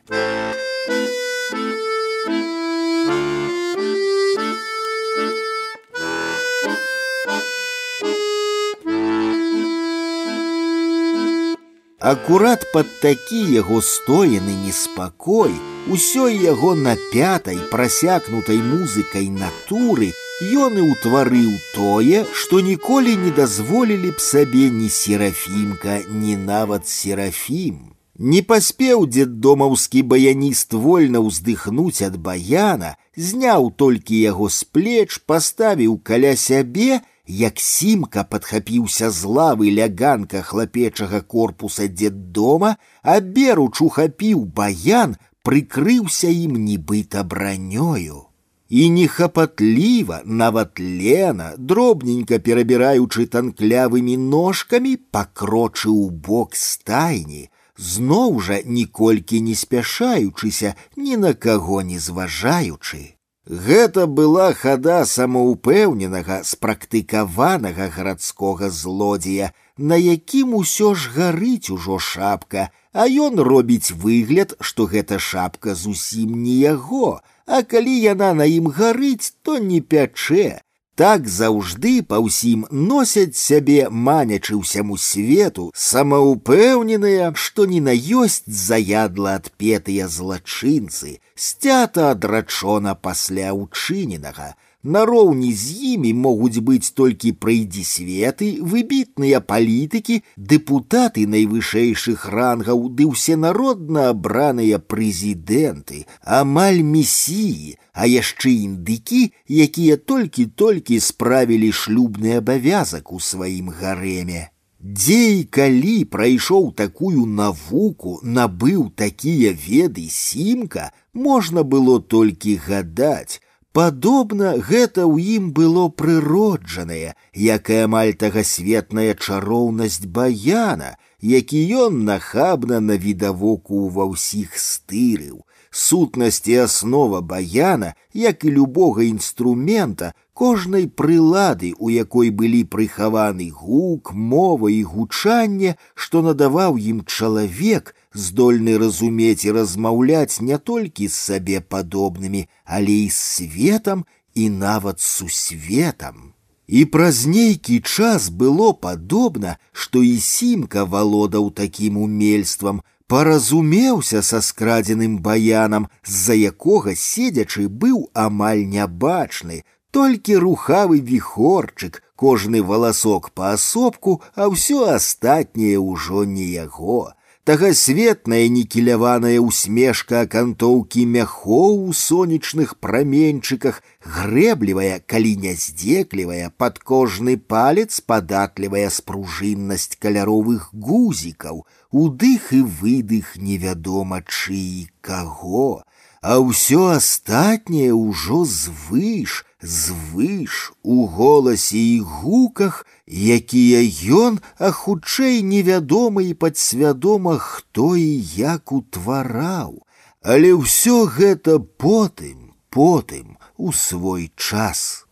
Акурат 12.02 12.62
пад 12.72 12.86
такі 13.02 13.40
яго 13.50 13.80
стоены 13.82 14.54
неспакой, 14.62 15.50
усёй 15.90 16.38
яго 16.38 16.76
напятай, 16.78 17.58
прасякнутай 17.72 18.62
музыкай 18.62 19.26
натуры, 19.34 20.12
ён 20.46 20.78
і 20.78 20.84
ўтварыў 20.94 21.50
тое, 21.74 22.22
што 22.30 22.62
ніколі 22.62 23.16
не 23.18 23.34
дазволілі 23.34 24.14
б 24.14 24.22
сабе 24.22 24.70
ні 24.70 24.86
серафімка, 24.88 26.06
ні 26.06 26.36
нават 26.36 26.86
серафім. 26.86 27.98
Не 28.18 28.42
паспеў 28.42 29.06
дзеддомаўскі 29.10 30.02
баяніст 30.02 30.74
вольна 30.74 31.18
ўздыхнуць 31.22 32.02
ад 32.06 32.14
баяна, 32.22 32.94
зняў 33.18 33.70
толькі 33.74 34.22
яго 34.22 34.46
з 34.46 34.62
плеч, 34.70 35.18
паставіў 35.26 35.98
каля 35.98 36.34
сябе, 36.34 37.02
як 37.26 37.60
сімка 37.60 38.24
падхапіўся 38.24 39.10
з 39.10 39.24
лавы 39.38 39.74
ляганка 39.80 40.42
хлапечага 40.42 41.20
корпуса 41.20 41.88
дзеддома, 41.88 42.76
а 43.02 43.20
беруч 43.20 43.80
ухапіў 43.80 44.46
баян, 44.46 45.18
прыкрыўся 45.44 46.32
ім 46.32 46.56
нібыта 46.64 47.24
бранёю 47.24 48.28
і 48.68 48.90
нехапатліва, 48.90 50.22
нават 50.24 50.80
лена, 50.80 51.54
дробненька 51.56 52.38
перабіраючы 52.38 53.26
танклявымі 53.26 54.16
ножкамі, 54.16 54.96
пакрочыў 55.10 55.94
у 55.96 56.10
бок 56.10 56.54
стайні, 56.54 57.48
зноў 57.76 58.40
жа 58.44 58.60
ніколькі 58.64 59.40
не 59.40 59.54
спяшаючыся, 59.54 60.74
ні 60.96 61.16
на 61.16 61.32
каго 61.32 61.80
не 61.82 61.98
зважаючы. 61.98 63.16
Гэта 63.48 64.06
была 64.06 64.52
хада 64.52 65.06
самаўпэўненага, 65.08 66.42
спрактыкаванага 66.44 67.86
гарадскога 67.94 68.68
злодзея, 68.68 69.54
на 69.78 69.96
якім 69.96 70.52
усё 70.58 70.92
ж 70.92 71.08
гарыць 71.14 71.72
ужо 71.72 71.96
шапка, 71.98 72.68
а 72.92 73.08
ён 73.08 73.40
робіць 73.40 73.96
выгляд, 74.04 74.52
што 74.60 74.84
гэта 74.84 75.18
шапка 75.18 75.74
зусім 75.74 76.36
не 76.42 76.60
яго, 76.60 77.20
а 77.46 77.62
калі 77.64 77.96
яна 78.04 78.34
на 78.34 78.44
ім 78.44 78.68
гарыць, 78.68 79.32
то 79.40 79.56
не 79.56 79.80
пячэ. 79.80 80.60
Так 80.98 81.28
заўжды 81.30 81.90
па 82.02 82.18
ўсім 82.18 82.64
носяць 82.70 83.38
сябе 83.38 83.86
манячы 83.88 84.56
ўсяму 84.58 84.96
свету, 84.98 85.68
самаўпэўненыя, 85.78 87.28
што 87.38 87.66
не 87.72 87.78
на 87.88 87.94
ёсць 87.94 88.42
заядла 88.50 89.36
адпетыя 89.38 90.08
злачынцы, 90.10 91.20
сцята 91.36 92.10
адрачона 92.16 92.96
пасля 92.98 93.54
ўчыненага, 93.54 94.56
Нароўні 94.82 95.52
з 95.52 95.74
імі 95.92 96.12
могуць 96.24 96.62
быць 96.66 96.94
толькі 96.94 97.32
прыйдзісветы, 97.44 98.50
выбітныя 98.72 99.40
палітыкі, 99.42 100.20
дэпутаты 100.36 101.24
найвышэйшых 101.32 102.28
рангаў 102.30 102.86
ды 103.00 103.08
ўсенародна 103.10 104.04
абраныя 104.14 104.78
прэзідэнты, 104.78 106.06
амаль 106.22 106.78
месіі, 106.92 107.74
а 107.92 108.06
яшчэ 108.06 108.54
індыкі, 108.68 109.22
якія 109.66 109.96
толькі-толькі 109.98 111.00
справілі 111.02 111.72
шлюбны 111.72 112.38
абавязак 112.38 113.10
у 113.10 113.18
сваім 113.18 113.74
гарэме. 113.74 114.46
Дзе 114.78 115.42
і 115.42 115.44
калі 115.50 116.04
прайшоў 116.06 116.70
такую 116.78 117.26
навуку, 117.26 118.20
набыў 118.22 118.94
такія 118.94 119.50
веды 119.50 120.06
сімка, 120.06 120.92
можна 121.12 121.66
было 121.66 121.98
толькі 121.98 122.54
гадаць, 122.62 123.41
Падобна 123.72 124.54
гэта 124.58 125.04
ў 125.04 125.38
ім 125.38 125.50
было 125.56 125.88
прыроджанае, 125.88 127.14
якая 127.56 127.84
амаль 127.88 128.14
тагасветная 128.22 129.12
чароўнасць 129.14 130.08
баяна, 130.08 130.96
які 131.20 131.60
ён 131.84 132.00
нахабна 132.08 132.80
на 132.80 132.96
відавоку 132.96 133.86
ва 133.92 134.08
ўсіх 134.08 134.56
стырыў. 134.56 135.44
Сутнасць 135.70 136.48
і 136.48 136.56
аснова 136.64 137.20
баяна, 137.20 137.92
як 138.14 138.44
і 138.44 138.50
любога 138.50 139.04
інструмента, 139.04 140.14
кожнай 140.32 140.88
прылады, 140.88 141.74
у 141.78 141.90
якой 141.92 142.30
былі 142.30 142.64
прыхаваны 142.64 143.50
гук, 143.52 144.14
мова 144.14 144.72
і 144.72 144.82
гучанне, 144.82 145.76
што 145.94 146.22
надаваў 146.22 146.78
ім 146.80 147.04
чалавек, 147.04 147.94
здольны 148.12 148.78
разумець 148.78 149.44
і 149.44 149.52
размаўляць 149.58 150.40
не 150.40 150.58
толькі 150.58 151.08
з 151.08 151.14
сабе 151.14 151.60
падобнымі, 151.60 152.48
але 152.64 152.94
і 153.04 153.10
з 153.10 153.18
светам 153.18 154.04
і 154.34 154.48
нават 154.50 155.00
сусветам. 155.00 156.32
І 156.68 156.84
праз 156.84 157.24
нейкі 157.26 157.80
час 157.80 158.28
было 158.28 158.72
падобна, 158.74 159.56
што 159.72 160.02
і 160.04 160.20
сімка 160.20 160.84
валодаў 160.84 161.50
такім 161.50 161.96
умельствам, 161.96 162.82
паразумеўся 163.08 164.20
са 164.22 164.42
скрадзеным 164.44 165.18
баянам, 165.24 165.88
з-за 166.04 166.36
якога 166.52 166.94
седзячы 166.94 167.68
быў 167.68 168.10
амаль 168.12 168.68
нябачны, 168.68 169.64
толькі 169.90 170.36
рухавы 170.44 171.00
віхорчык, 171.00 172.02
кожны 172.16 172.62
валасок 172.62 173.32
паасобку, 173.32 174.20
а 174.36 174.52
ўсё 174.52 174.84
астатняе 174.92 175.80
ўжо 175.80 176.28
не 176.28 176.52
яго 176.52 177.16
тагасветная 177.48 178.44
нікеляваная 178.52 179.38
усмешка 179.40 180.18
акантоўкі 180.26 181.04
мяхоў 181.12 181.78
у 181.88 181.94
сонечных 181.96 182.74
праменьчыках, 182.76 183.78
грэблівая, 184.16 184.98
калі 185.12 185.32
няздзеклівая, 185.44 186.50
пад 186.60 186.76
кожны 186.90 187.38
палец 187.54 188.02
падатлівая 188.12 188.90
спружыннасць 188.92 189.96
каляровых 189.96 190.68
гузікаў, 190.74 191.64
удых 192.04 192.52
і 192.52 192.60
выдых 192.82 193.32
невядома 193.40 194.20
чый 194.28 194.92
каго, 195.00 195.82
а 196.22 196.38
ўсё 196.42 196.90
астатняе 196.98 197.92
ўжо 197.94 198.44
звыш, 198.44 199.44
звыш 199.62 200.72
у 200.82 201.06
голасе 201.06 201.78
і 201.78 201.98
гуках, 202.00 202.86
якія 203.06 203.82
ён, 204.22 204.40
а 204.58 204.70
хутчэй 204.70 205.42
невядома 205.42 206.22
і 206.22 206.34
падсвядома, 206.34 207.38
хто 207.38 207.94
і 207.96 208.10
як 208.36 208.72
утвараў, 208.72 209.82
але 210.22 210.54
ўсё 210.58 211.06
гэта 211.06 211.58
потым, 211.58 212.54
потым 212.70 213.38
у 213.56 213.72
свой 213.72 214.30
час. 214.36 215.06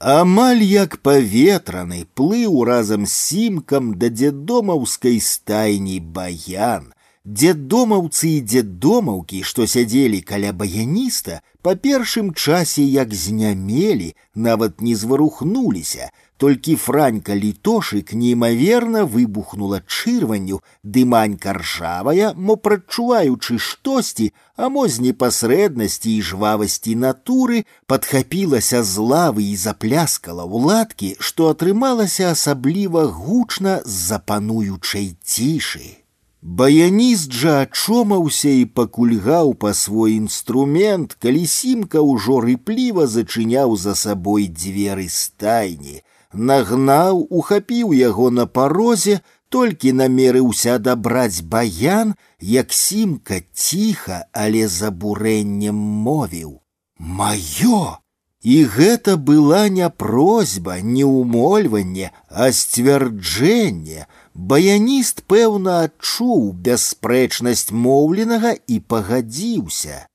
Амаль 0.00 0.62
як 0.64 0.96
паветраны 1.04 2.06
плыў 2.16 2.64
разам 2.64 3.04
з 3.04 3.12
сімкам 3.12 3.92
да 4.00 4.08
дзедомаўскай 4.08 5.20
стайні 5.20 6.00
баян, 6.00 6.92
Дзеддомаўцы 7.24 8.28
і 8.28 8.40
дзеддомаўкі, 8.40 9.42
што 9.44 9.66
сядзелі 9.68 10.20
каля 10.24 10.52
баяніста, 10.56 11.42
па 11.60 11.74
першым 11.76 12.32
часе 12.32 12.82
як 12.82 13.12
знямелі, 13.12 14.14
нават 14.34 14.80
не 14.80 14.94
зварухнуліся, 14.96 16.08
толькі 16.40 16.76
франька 16.80 17.36
літошык 17.36 18.14
неймаверна 18.16 19.04
выбухнула 19.04 19.82
чырванню, 19.84 20.62
дыманька 20.82 21.52
ржавая, 21.60 22.32
мо 22.32 22.56
прадчуваючы 22.56 23.60
штосьці, 23.60 24.32
а 24.56 24.72
мо 24.72 24.88
з 24.88 25.04
непасрэднасці 25.04 26.16
і 26.16 26.24
жвавасці 26.32 26.96
натуры 27.04 27.66
падхапілася 27.84 28.80
з 28.80 28.96
лавы 29.12 29.44
і 29.52 29.56
запляскала 29.60 30.48
ў 30.48 30.72
ладкі, 30.72 31.14
што 31.20 31.52
атрымалася 31.52 32.32
асабліва 32.32 33.04
гучна 33.12 33.82
з 33.84 34.08
запануючай 34.08 35.12
цішы. 35.20 36.00
Баяніст 36.44 37.32
жа 37.32 37.56
ачомаўся 37.62 38.48
і 38.48 38.64
пакульгаў 38.64 39.54
па 39.54 39.74
свой 39.74 40.16
інструмент, 40.16 41.16
калі 41.20 41.46
сімка 41.46 42.00
ўжо 42.00 42.40
рыпліва 42.46 43.06
зачыняў 43.06 43.76
за 43.76 43.94
сабой 43.94 44.48
дзверы 44.48 45.08
стайні 45.08 46.00
нагнаў, 46.32 47.26
ухапіў 47.30 47.92
яго 47.92 48.30
на 48.30 48.46
парозе, 48.46 49.20
толькі 49.48 49.92
намерыўся 49.92 50.76
адабраць 50.78 51.42
баян, 51.42 52.14
як 52.40 52.72
сімка 52.72 53.42
ціха, 53.52 54.26
але 54.32 54.68
з 54.68 54.92
абурэннем 54.92 55.74
мовіў: « 55.74 56.98
Маё! 56.98 57.98
І 58.40 58.64
гэта 58.64 59.16
была 59.18 59.68
не 59.68 59.90
просьба, 59.90 60.80
не 60.80 61.04
ўмольванне, 61.04 62.08
а 62.30 62.48
сцвярджэнне. 62.52 64.06
Баяніст, 64.34 65.22
пэўна, 65.26 65.88
адчуў 65.88 66.52
бясспрэчнасць 66.66 67.72
моўленага 67.72 68.54
і 68.66 68.80
пагадзіўся. 68.80 70.06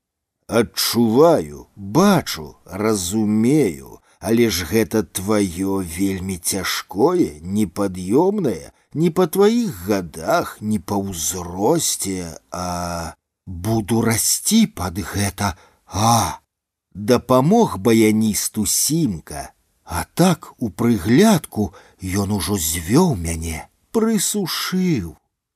Адчуваю, 0.48 1.68
бачу, 1.76 2.56
разумею, 2.66 4.00
але 4.20 4.50
ж 4.50 4.66
гэта 4.66 5.04
тваё 5.04 5.82
вельмі 5.82 6.38
цяжкое, 6.38 7.42
непад'ёмнае, 7.42 8.72
не 8.94 9.10
па 9.12 9.28
тваіх 9.28 9.86
гадах, 9.88 10.58
не 10.62 10.80
па 10.80 10.96
ўзросце, 10.96 12.40
а 12.52 13.14
буду 13.46 14.02
расці 14.02 14.66
пад 14.68 15.00
гэта, 15.00 15.58
а 15.86 16.40
дапамог 16.94 17.78
баяністу 17.78 18.66
сімка, 18.66 19.52
а 19.84 20.06
так 20.14 20.54
у 20.58 20.70
прыглядку 20.70 21.74
ён 22.02 22.32
ужо 22.32 22.58
звёў 22.58 23.16
мяне, 23.16 23.68
прысушыў. 23.92 25.16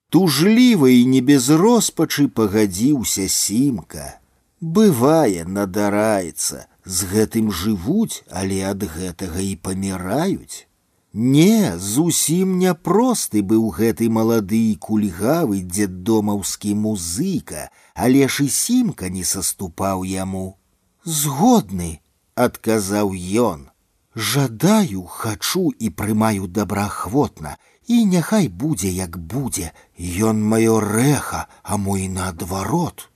Тужліва 0.10 0.90
і 0.90 1.06
не 1.06 1.22
без 1.22 1.50
роспачы 1.50 2.28
пагадзіўся 2.28 3.28
сімка. 3.30 4.20
Бывае, 4.60 5.46
надараецца, 5.46 6.66
з 6.86 6.98
гэтым 7.12 7.52
жывуць, 7.52 8.26
але 8.30 8.66
ад 8.72 8.84
гэтага 8.84 9.40
і 9.40 9.54
паміраюць. 9.56 10.66
Не, 11.14 11.78
зусім 11.78 12.58
няпросты 12.60 13.42
быў 13.42 13.70
гэты 13.78 14.10
малады 14.10 14.60
і 14.72 14.76
кульгавы 14.76 15.62
дзеддомаўскі 15.62 16.76
музыка, 16.76 17.70
але 17.96 18.28
ж 18.28 18.46
і 18.46 18.50
сімка 18.50 19.10
не 19.10 19.24
саступаў 19.24 20.06
яму. 20.06 20.58
Згодны, 21.06 22.02
адказаў 22.36 23.14
ён. 23.42 23.70
Жадаю, 24.16 25.04
хачу 25.06 25.72
і 25.80 25.90
прымаю 25.90 26.48
добраахвотна, 26.48 27.58
і 27.88 28.06
няхай 28.06 28.48
будзе, 28.48 28.90
як 28.90 29.18
будзе, 29.18 29.72
Ён 30.00 30.44
маё 30.44 30.80
рэха, 30.80 31.48
а 31.64 31.78
мой 31.78 32.08
наадварот. 32.08 33.10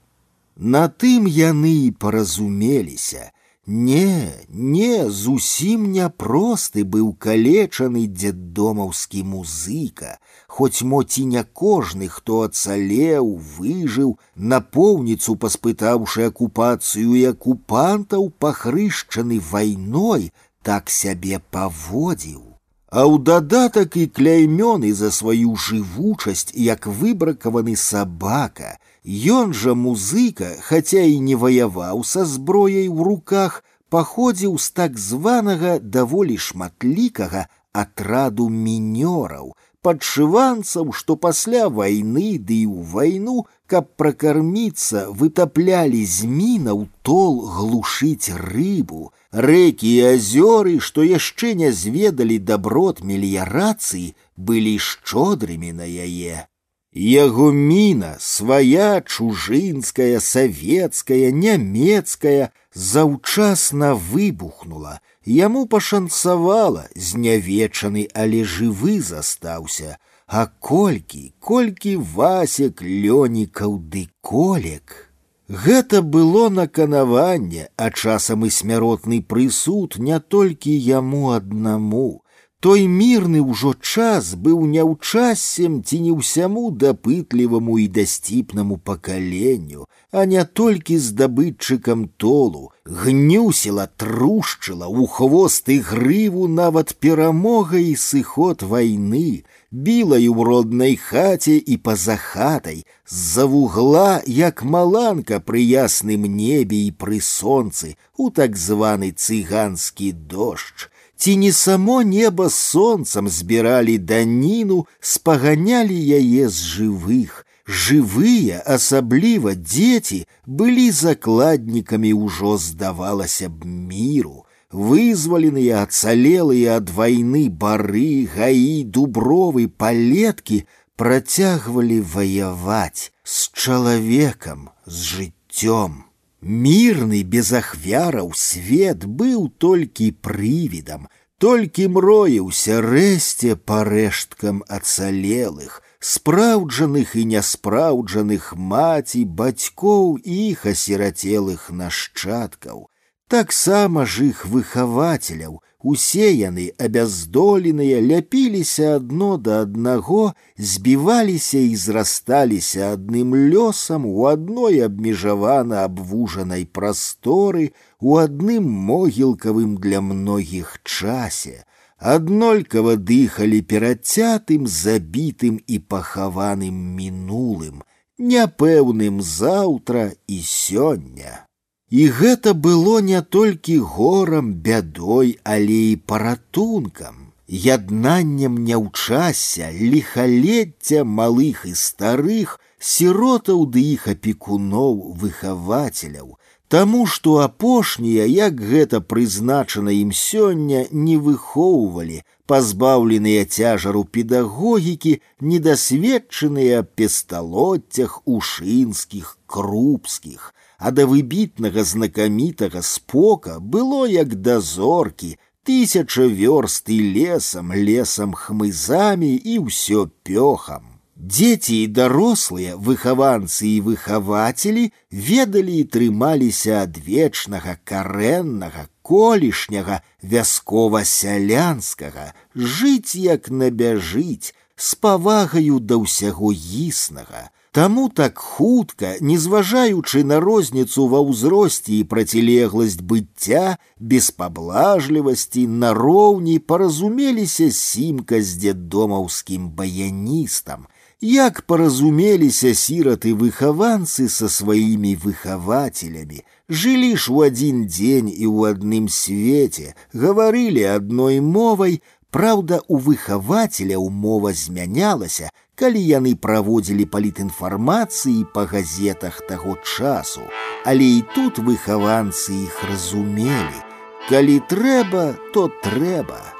На 0.56 0.88
тым 0.88 1.26
яны 1.26 1.72
і 1.86 1.90
паразумеліся, 1.90 3.32
не, 3.66 4.30
не, 4.48 5.08
зусім 5.08 5.90
няпросты 5.92 6.84
быў 6.84 7.14
калечаны 7.16 8.06
дзеддомаўскі 8.06 9.22
музыка, 9.24 10.18
хоць 10.46 10.82
моці 10.82 11.24
не 11.24 11.44
кожны, 11.44 12.08
хто 12.08 12.42
ацалеў, 12.42 13.40
выжыў, 13.56 14.18
напоўніцу 14.36 15.36
паспытаўшы 15.36 16.28
акупацыю 16.28 17.16
і 17.16 17.24
акупантаў, 17.32 18.28
пахрышчаны 18.38 19.40
вайной, 19.40 20.32
так 20.62 20.90
сябе 20.90 21.40
паводзіў. 21.50 22.47
А 22.90 23.02
ў 23.10 23.18
дадатак 23.26 23.96
і 23.98 24.06
кляймёны 24.06 24.94
за 24.94 25.10
сваю 25.10 25.56
жывучасць, 25.58 26.54
як 26.54 26.86
выбракаваны 26.86 27.74
сабака, 27.76 28.78
Ён 29.04 29.52
жа 29.52 29.74
музыка, 29.76 30.56
хаця 30.64 31.02
і 31.04 31.20
не 31.20 31.34
ваяваў 31.36 32.04
са 32.08 32.24
зброяй 32.24 32.88
у 32.88 33.04
руках, 33.04 33.62
паходзіў 33.92 34.56
з 34.58 34.70
так 34.72 34.96
званага 34.98 35.78
даволі 35.78 36.38
шматлікага 36.40 37.44
атраду 37.72 38.48
мінёраў, 38.48 39.52
падшыванцаў, 39.84 40.96
што 40.96 41.16
пасля 41.20 41.68
вайны 41.68 42.40
ды 42.40 42.64
і 42.64 42.68
ў 42.72 42.80
вайну, 42.96 43.44
каб 43.68 43.90
пракарміцца, 43.96 45.08
вытаплялі 45.10 46.04
з 46.04 46.28
мінаў 46.28 46.86
тол 47.02 47.40
глушыць 47.56 48.30
рыбу, 48.30 49.12
рэкі 49.32 49.88
і 49.88 50.02
азёры, 50.14 50.78
што 50.80 51.02
яшчэ 51.02 51.54
не 51.60 51.70
зведалі 51.72 52.38
даброт 52.38 53.02
меліярацыі, 53.02 54.14
былі 54.36 54.74
шчодрымі 54.78 55.72
на 55.72 55.88
яе. 55.88 56.46
Яго 56.94 57.50
міна 57.50 58.16
свая 58.20 59.00
чужынская, 59.00 60.20
савецкая, 60.20 61.32
нямецкая 61.32 62.52
заўчасна 62.72 63.94
выбухнула. 63.94 65.00
Яму 65.24 65.66
пашанцавала, 65.66 66.86
знявечаны, 66.94 68.08
але 68.14 68.44
жывы 68.44 69.00
застаўся. 69.00 69.98
А 70.28 70.46
колькі, 70.46 71.32
колькі 71.38 71.96
васек, 71.96 72.82
лёнікаў 72.82 73.78
ды 73.92 74.08
колек. 74.20 75.12
Гэта 75.48 76.00
было 76.00 76.48
наканаванне, 76.48 77.68
а 77.76 77.90
часам 77.90 78.46
і 78.46 78.50
смяротны 78.50 79.20
прысуд 79.20 79.96
не 79.98 80.18
толькі 80.18 80.72
яму 80.72 81.32
аднаму. 81.36 82.24
Той 82.64 82.86
мірны 82.88 83.44
ўжо 83.44 83.74
час 83.76 84.32
быў 84.40 84.64
няўчасем 84.64 85.82
ці 85.84 85.98
не 86.00 86.12
ўсяму 86.16 86.70
дапытліваму 86.72 87.76
і 87.82 87.88
дасціпнаму 87.92 88.78
пакаленню, 88.80 89.84
а 90.10 90.24
не 90.24 90.44
толькі 90.48 90.96
здабытчыкам 90.96 92.08
толу, 92.16 92.72
гнюсіла, 92.86 93.84
трушчыла 94.00 94.88
у 94.88 95.04
хвост 95.04 95.68
і 95.68 95.76
грыву 95.90 96.48
нават 96.48 96.96
перамога 96.96 97.76
і 97.76 97.92
сыход 98.00 98.64
вайны, 98.64 99.44
біла 99.70 100.18
і 100.18 100.28
ў 100.30 100.40
роднай 100.48 100.96
хаце 100.96 101.56
і 101.56 101.76
па-за 101.76 102.16
хатай, 102.16 102.84
з-за 103.06 103.44
вугла, 103.44 104.22
як 104.26 104.62
маланка 104.62 105.40
пры 105.40 105.62
ясным 105.62 106.24
небе 106.24 106.80
і 106.88 106.90
пры 106.92 107.20
сонцы, 107.20 107.96
у 108.16 108.30
так 108.30 108.56
званы 108.56 109.10
цыганскі 109.12 110.12
дождж, 110.12 110.88
ці 111.16 111.36
не 111.36 111.52
само 111.52 112.02
неба 112.02 112.50
сонцам 112.50 113.28
збіралі 113.28 113.98
даніну, 113.98 114.86
спаганялі 115.00 115.96
яе 115.96 116.48
з 116.48 116.58
жывых. 116.76 117.44
Жывыя, 117.64 118.60
асабліва 118.60 119.54
дзеці, 119.56 120.26
былі 120.44 120.90
закладнікамі 120.90 122.12
ўжо 122.12 122.58
здавалася 122.60 123.48
б 123.48 123.64
міру. 123.64 124.44
Вызваленыя 124.74 125.82
ацалелыя 125.86 126.78
ад 126.82 126.90
вайны 126.90 127.48
бары, 127.48 128.26
гаі, 128.36 128.82
дубровы, 128.84 129.68
палеткі 129.68 130.64
працягвалі 130.96 132.00
ваяваць 132.00 133.12
з 133.22 133.36
чалавекам, 133.52 134.70
з 134.86 134.96
жыццём. 135.14 136.02
Мірны 136.42 137.22
без 137.22 137.52
ахвяраў 137.56 138.32
свет 138.36 139.06
быў 139.06 139.48
толькі 139.58 140.10
прывідам, 140.26 141.06
толькі 141.38 141.88
мроіўся 141.88 142.80
рэсце 142.84 143.56
па 143.56 143.78
рэшткам 143.88 144.62
ацалелых, 144.68 145.80
спраўджаных 146.00 147.14
і 147.16 147.24
няспраўджаных 147.32 148.52
маці, 148.56 149.24
бацькоў 149.24 150.18
і 150.18 150.36
іх 150.50 150.66
асірацелых 150.74 151.70
нашчадкаў, 151.70 152.90
таксама 153.28 154.06
ж 154.06 154.30
іх 154.30 154.46
выхавацеляў, 154.46 155.60
Усе 155.84 156.30
яны 156.32 156.62
абяздоленыя 156.80 157.96
ляпіліся 158.00 158.94
адно 158.98 159.34
да 159.36 159.58
аднаго, 159.64 160.32
збіваліся 160.56 161.60
і 161.60 161.76
зрасталіся 161.82 162.88
адным 162.96 163.34
лёсам 163.36 164.06
у 164.08 164.24
адной 164.30 164.80
абмежавана 164.86 165.84
абвужанай 165.84 166.64
прасторы, 166.64 167.68
у 168.00 168.16
адным 168.16 168.72
могілкавым 168.88 169.76
для 169.76 170.00
многіх 170.00 170.80
часе, 170.88 171.68
аднолькава 172.16 172.96
дыхалі 172.96 173.60
перадцятым, 173.60 174.66
забітым 174.80 175.60
і 175.68 175.84
пахаваным 175.84 176.80
мінулым, 176.96 177.84
няпэўным 178.16 179.20
заўтра 179.20 180.12
і 180.26 180.40
сёння. 180.40 181.44
І 181.90 182.08
гэта 182.08 182.54
было 182.54 183.00
не 183.00 183.20
толькі 183.22 183.78
горам, 183.78 184.54
бядой, 184.54 185.38
але 185.44 185.78
і 185.92 185.96
паратункам. 185.96 187.24
яднаннем 187.46 188.54
няўчася, 188.66 189.68
ліхалецця 189.70 191.04
малых 191.04 191.66
і 191.68 191.74
старых, 191.80 192.58
сіротаў 192.78 193.66
ды 193.74 193.84
іх 193.94 194.08
апекуноў 194.08 194.96
выхавацеляў, 195.20 196.34
Таму 196.74 197.06
што 197.06 197.38
апошнія, 197.38 198.24
як 198.26 198.58
гэта 198.58 199.00
прызначана 199.00 199.92
ім 199.94 200.10
сёння, 200.10 200.86
не 200.90 201.16
выхоўвалі, 201.16 202.22
пазбаўленыя 202.50 203.44
цяжару 203.44 204.02
педагогікі, 204.04 205.20
недасведчаныя 205.40 206.82
песталоццях 206.82 208.16
ушынскіх, 208.24 209.38
крупскіх, 209.46 210.54
а 210.78 210.90
да 210.90 211.06
выбітнага 211.06 211.84
знакамітага 211.84 212.82
спока 212.82 213.60
было 213.60 214.06
як 214.06 214.34
да 214.34 214.60
зоркі, 214.60 215.38
тысяча 215.64 216.28
вёрст 216.28 216.88
і 216.88 217.12
лесам, 217.14 217.72
лесам 217.72 218.34
хмызамі 218.34 219.36
і 219.36 219.58
ўсё 219.68 220.08
пёхам. 220.22 220.94
Дзеці 221.16 221.76
і 221.86 221.88
дарослыя 221.96 222.76
выхаванцы 222.76 223.66
і 223.70 223.80
выхавацелі 223.86 224.92
ведалі 225.10 225.78
і 225.80 225.84
трымаліся 225.94 226.82
ад 226.84 226.98
вечнага 226.98 227.78
карэннага 227.86 228.88
колішняга 229.00 230.02
вяскова-сялянскага 230.20 232.34
жыць 232.56 233.14
як 233.14 233.48
набяжыць 233.48 234.52
з 234.76 234.94
павагаю 235.00 235.78
да 235.78 235.96
ўсяго 236.02 236.52
існага. 236.52 237.50
Таму 237.74 238.08
так 238.08 238.38
хутка, 238.38 239.16
не 239.20 239.34
зважаючы 239.36 240.22
на 240.22 240.38
розніцу 240.38 241.08
ва 241.10 241.18
ўзросце 241.26 241.98
і 241.98 242.04
процілегласць 242.06 243.02
быцця, 243.02 243.82
без 243.98 244.30
паблажлівасці 244.30 245.66
нароўні 245.82 246.60
паразумеліся 246.62 247.70
сімка 247.74 248.38
з 248.38 248.62
дзедомаўскім 248.62 249.74
баяністам, 249.74 250.86
як 251.18 251.62
паразумеліся 251.66 252.78
сіраты 252.78 253.34
выхаванцы 253.34 254.30
са 254.30 254.46
сваімі 254.46 255.18
выхавацелямі, 255.18 256.46
жылі 256.70 257.16
ж 257.18 257.34
у 257.34 257.42
адзін 257.42 257.86
дзень 257.90 258.30
і 258.30 258.46
ў 258.46 258.70
адным 258.70 259.10
свеце, 259.10 259.98
гаварылі 260.14 260.86
адной 260.94 261.42
мовай, 261.42 261.98
Праўда, 262.34 262.80
у 262.88 262.96
выхавацеля 262.98 263.96
умова 263.96 264.52
змянялася, 264.52 265.50
калі 265.78 266.00
яны 266.00 266.34
праводзілі 266.38 267.04
палітінфармацыі 267.10 268.46
па 268.54 268.64
газетах 268.70 269.40
таго 269.48 269.76
часу, 269.82 270.42
але 270.84 271.04
і 271.18 271.24
тут 271.34 271.58
выхаванцы 271.58 272.54
іх 272.64 272.84
разумелі. 272.90 273.80
Калі 274.28 274.60
трэба, 274.70 275.24
то 275.52 275.68
трэба. 275.84 276.57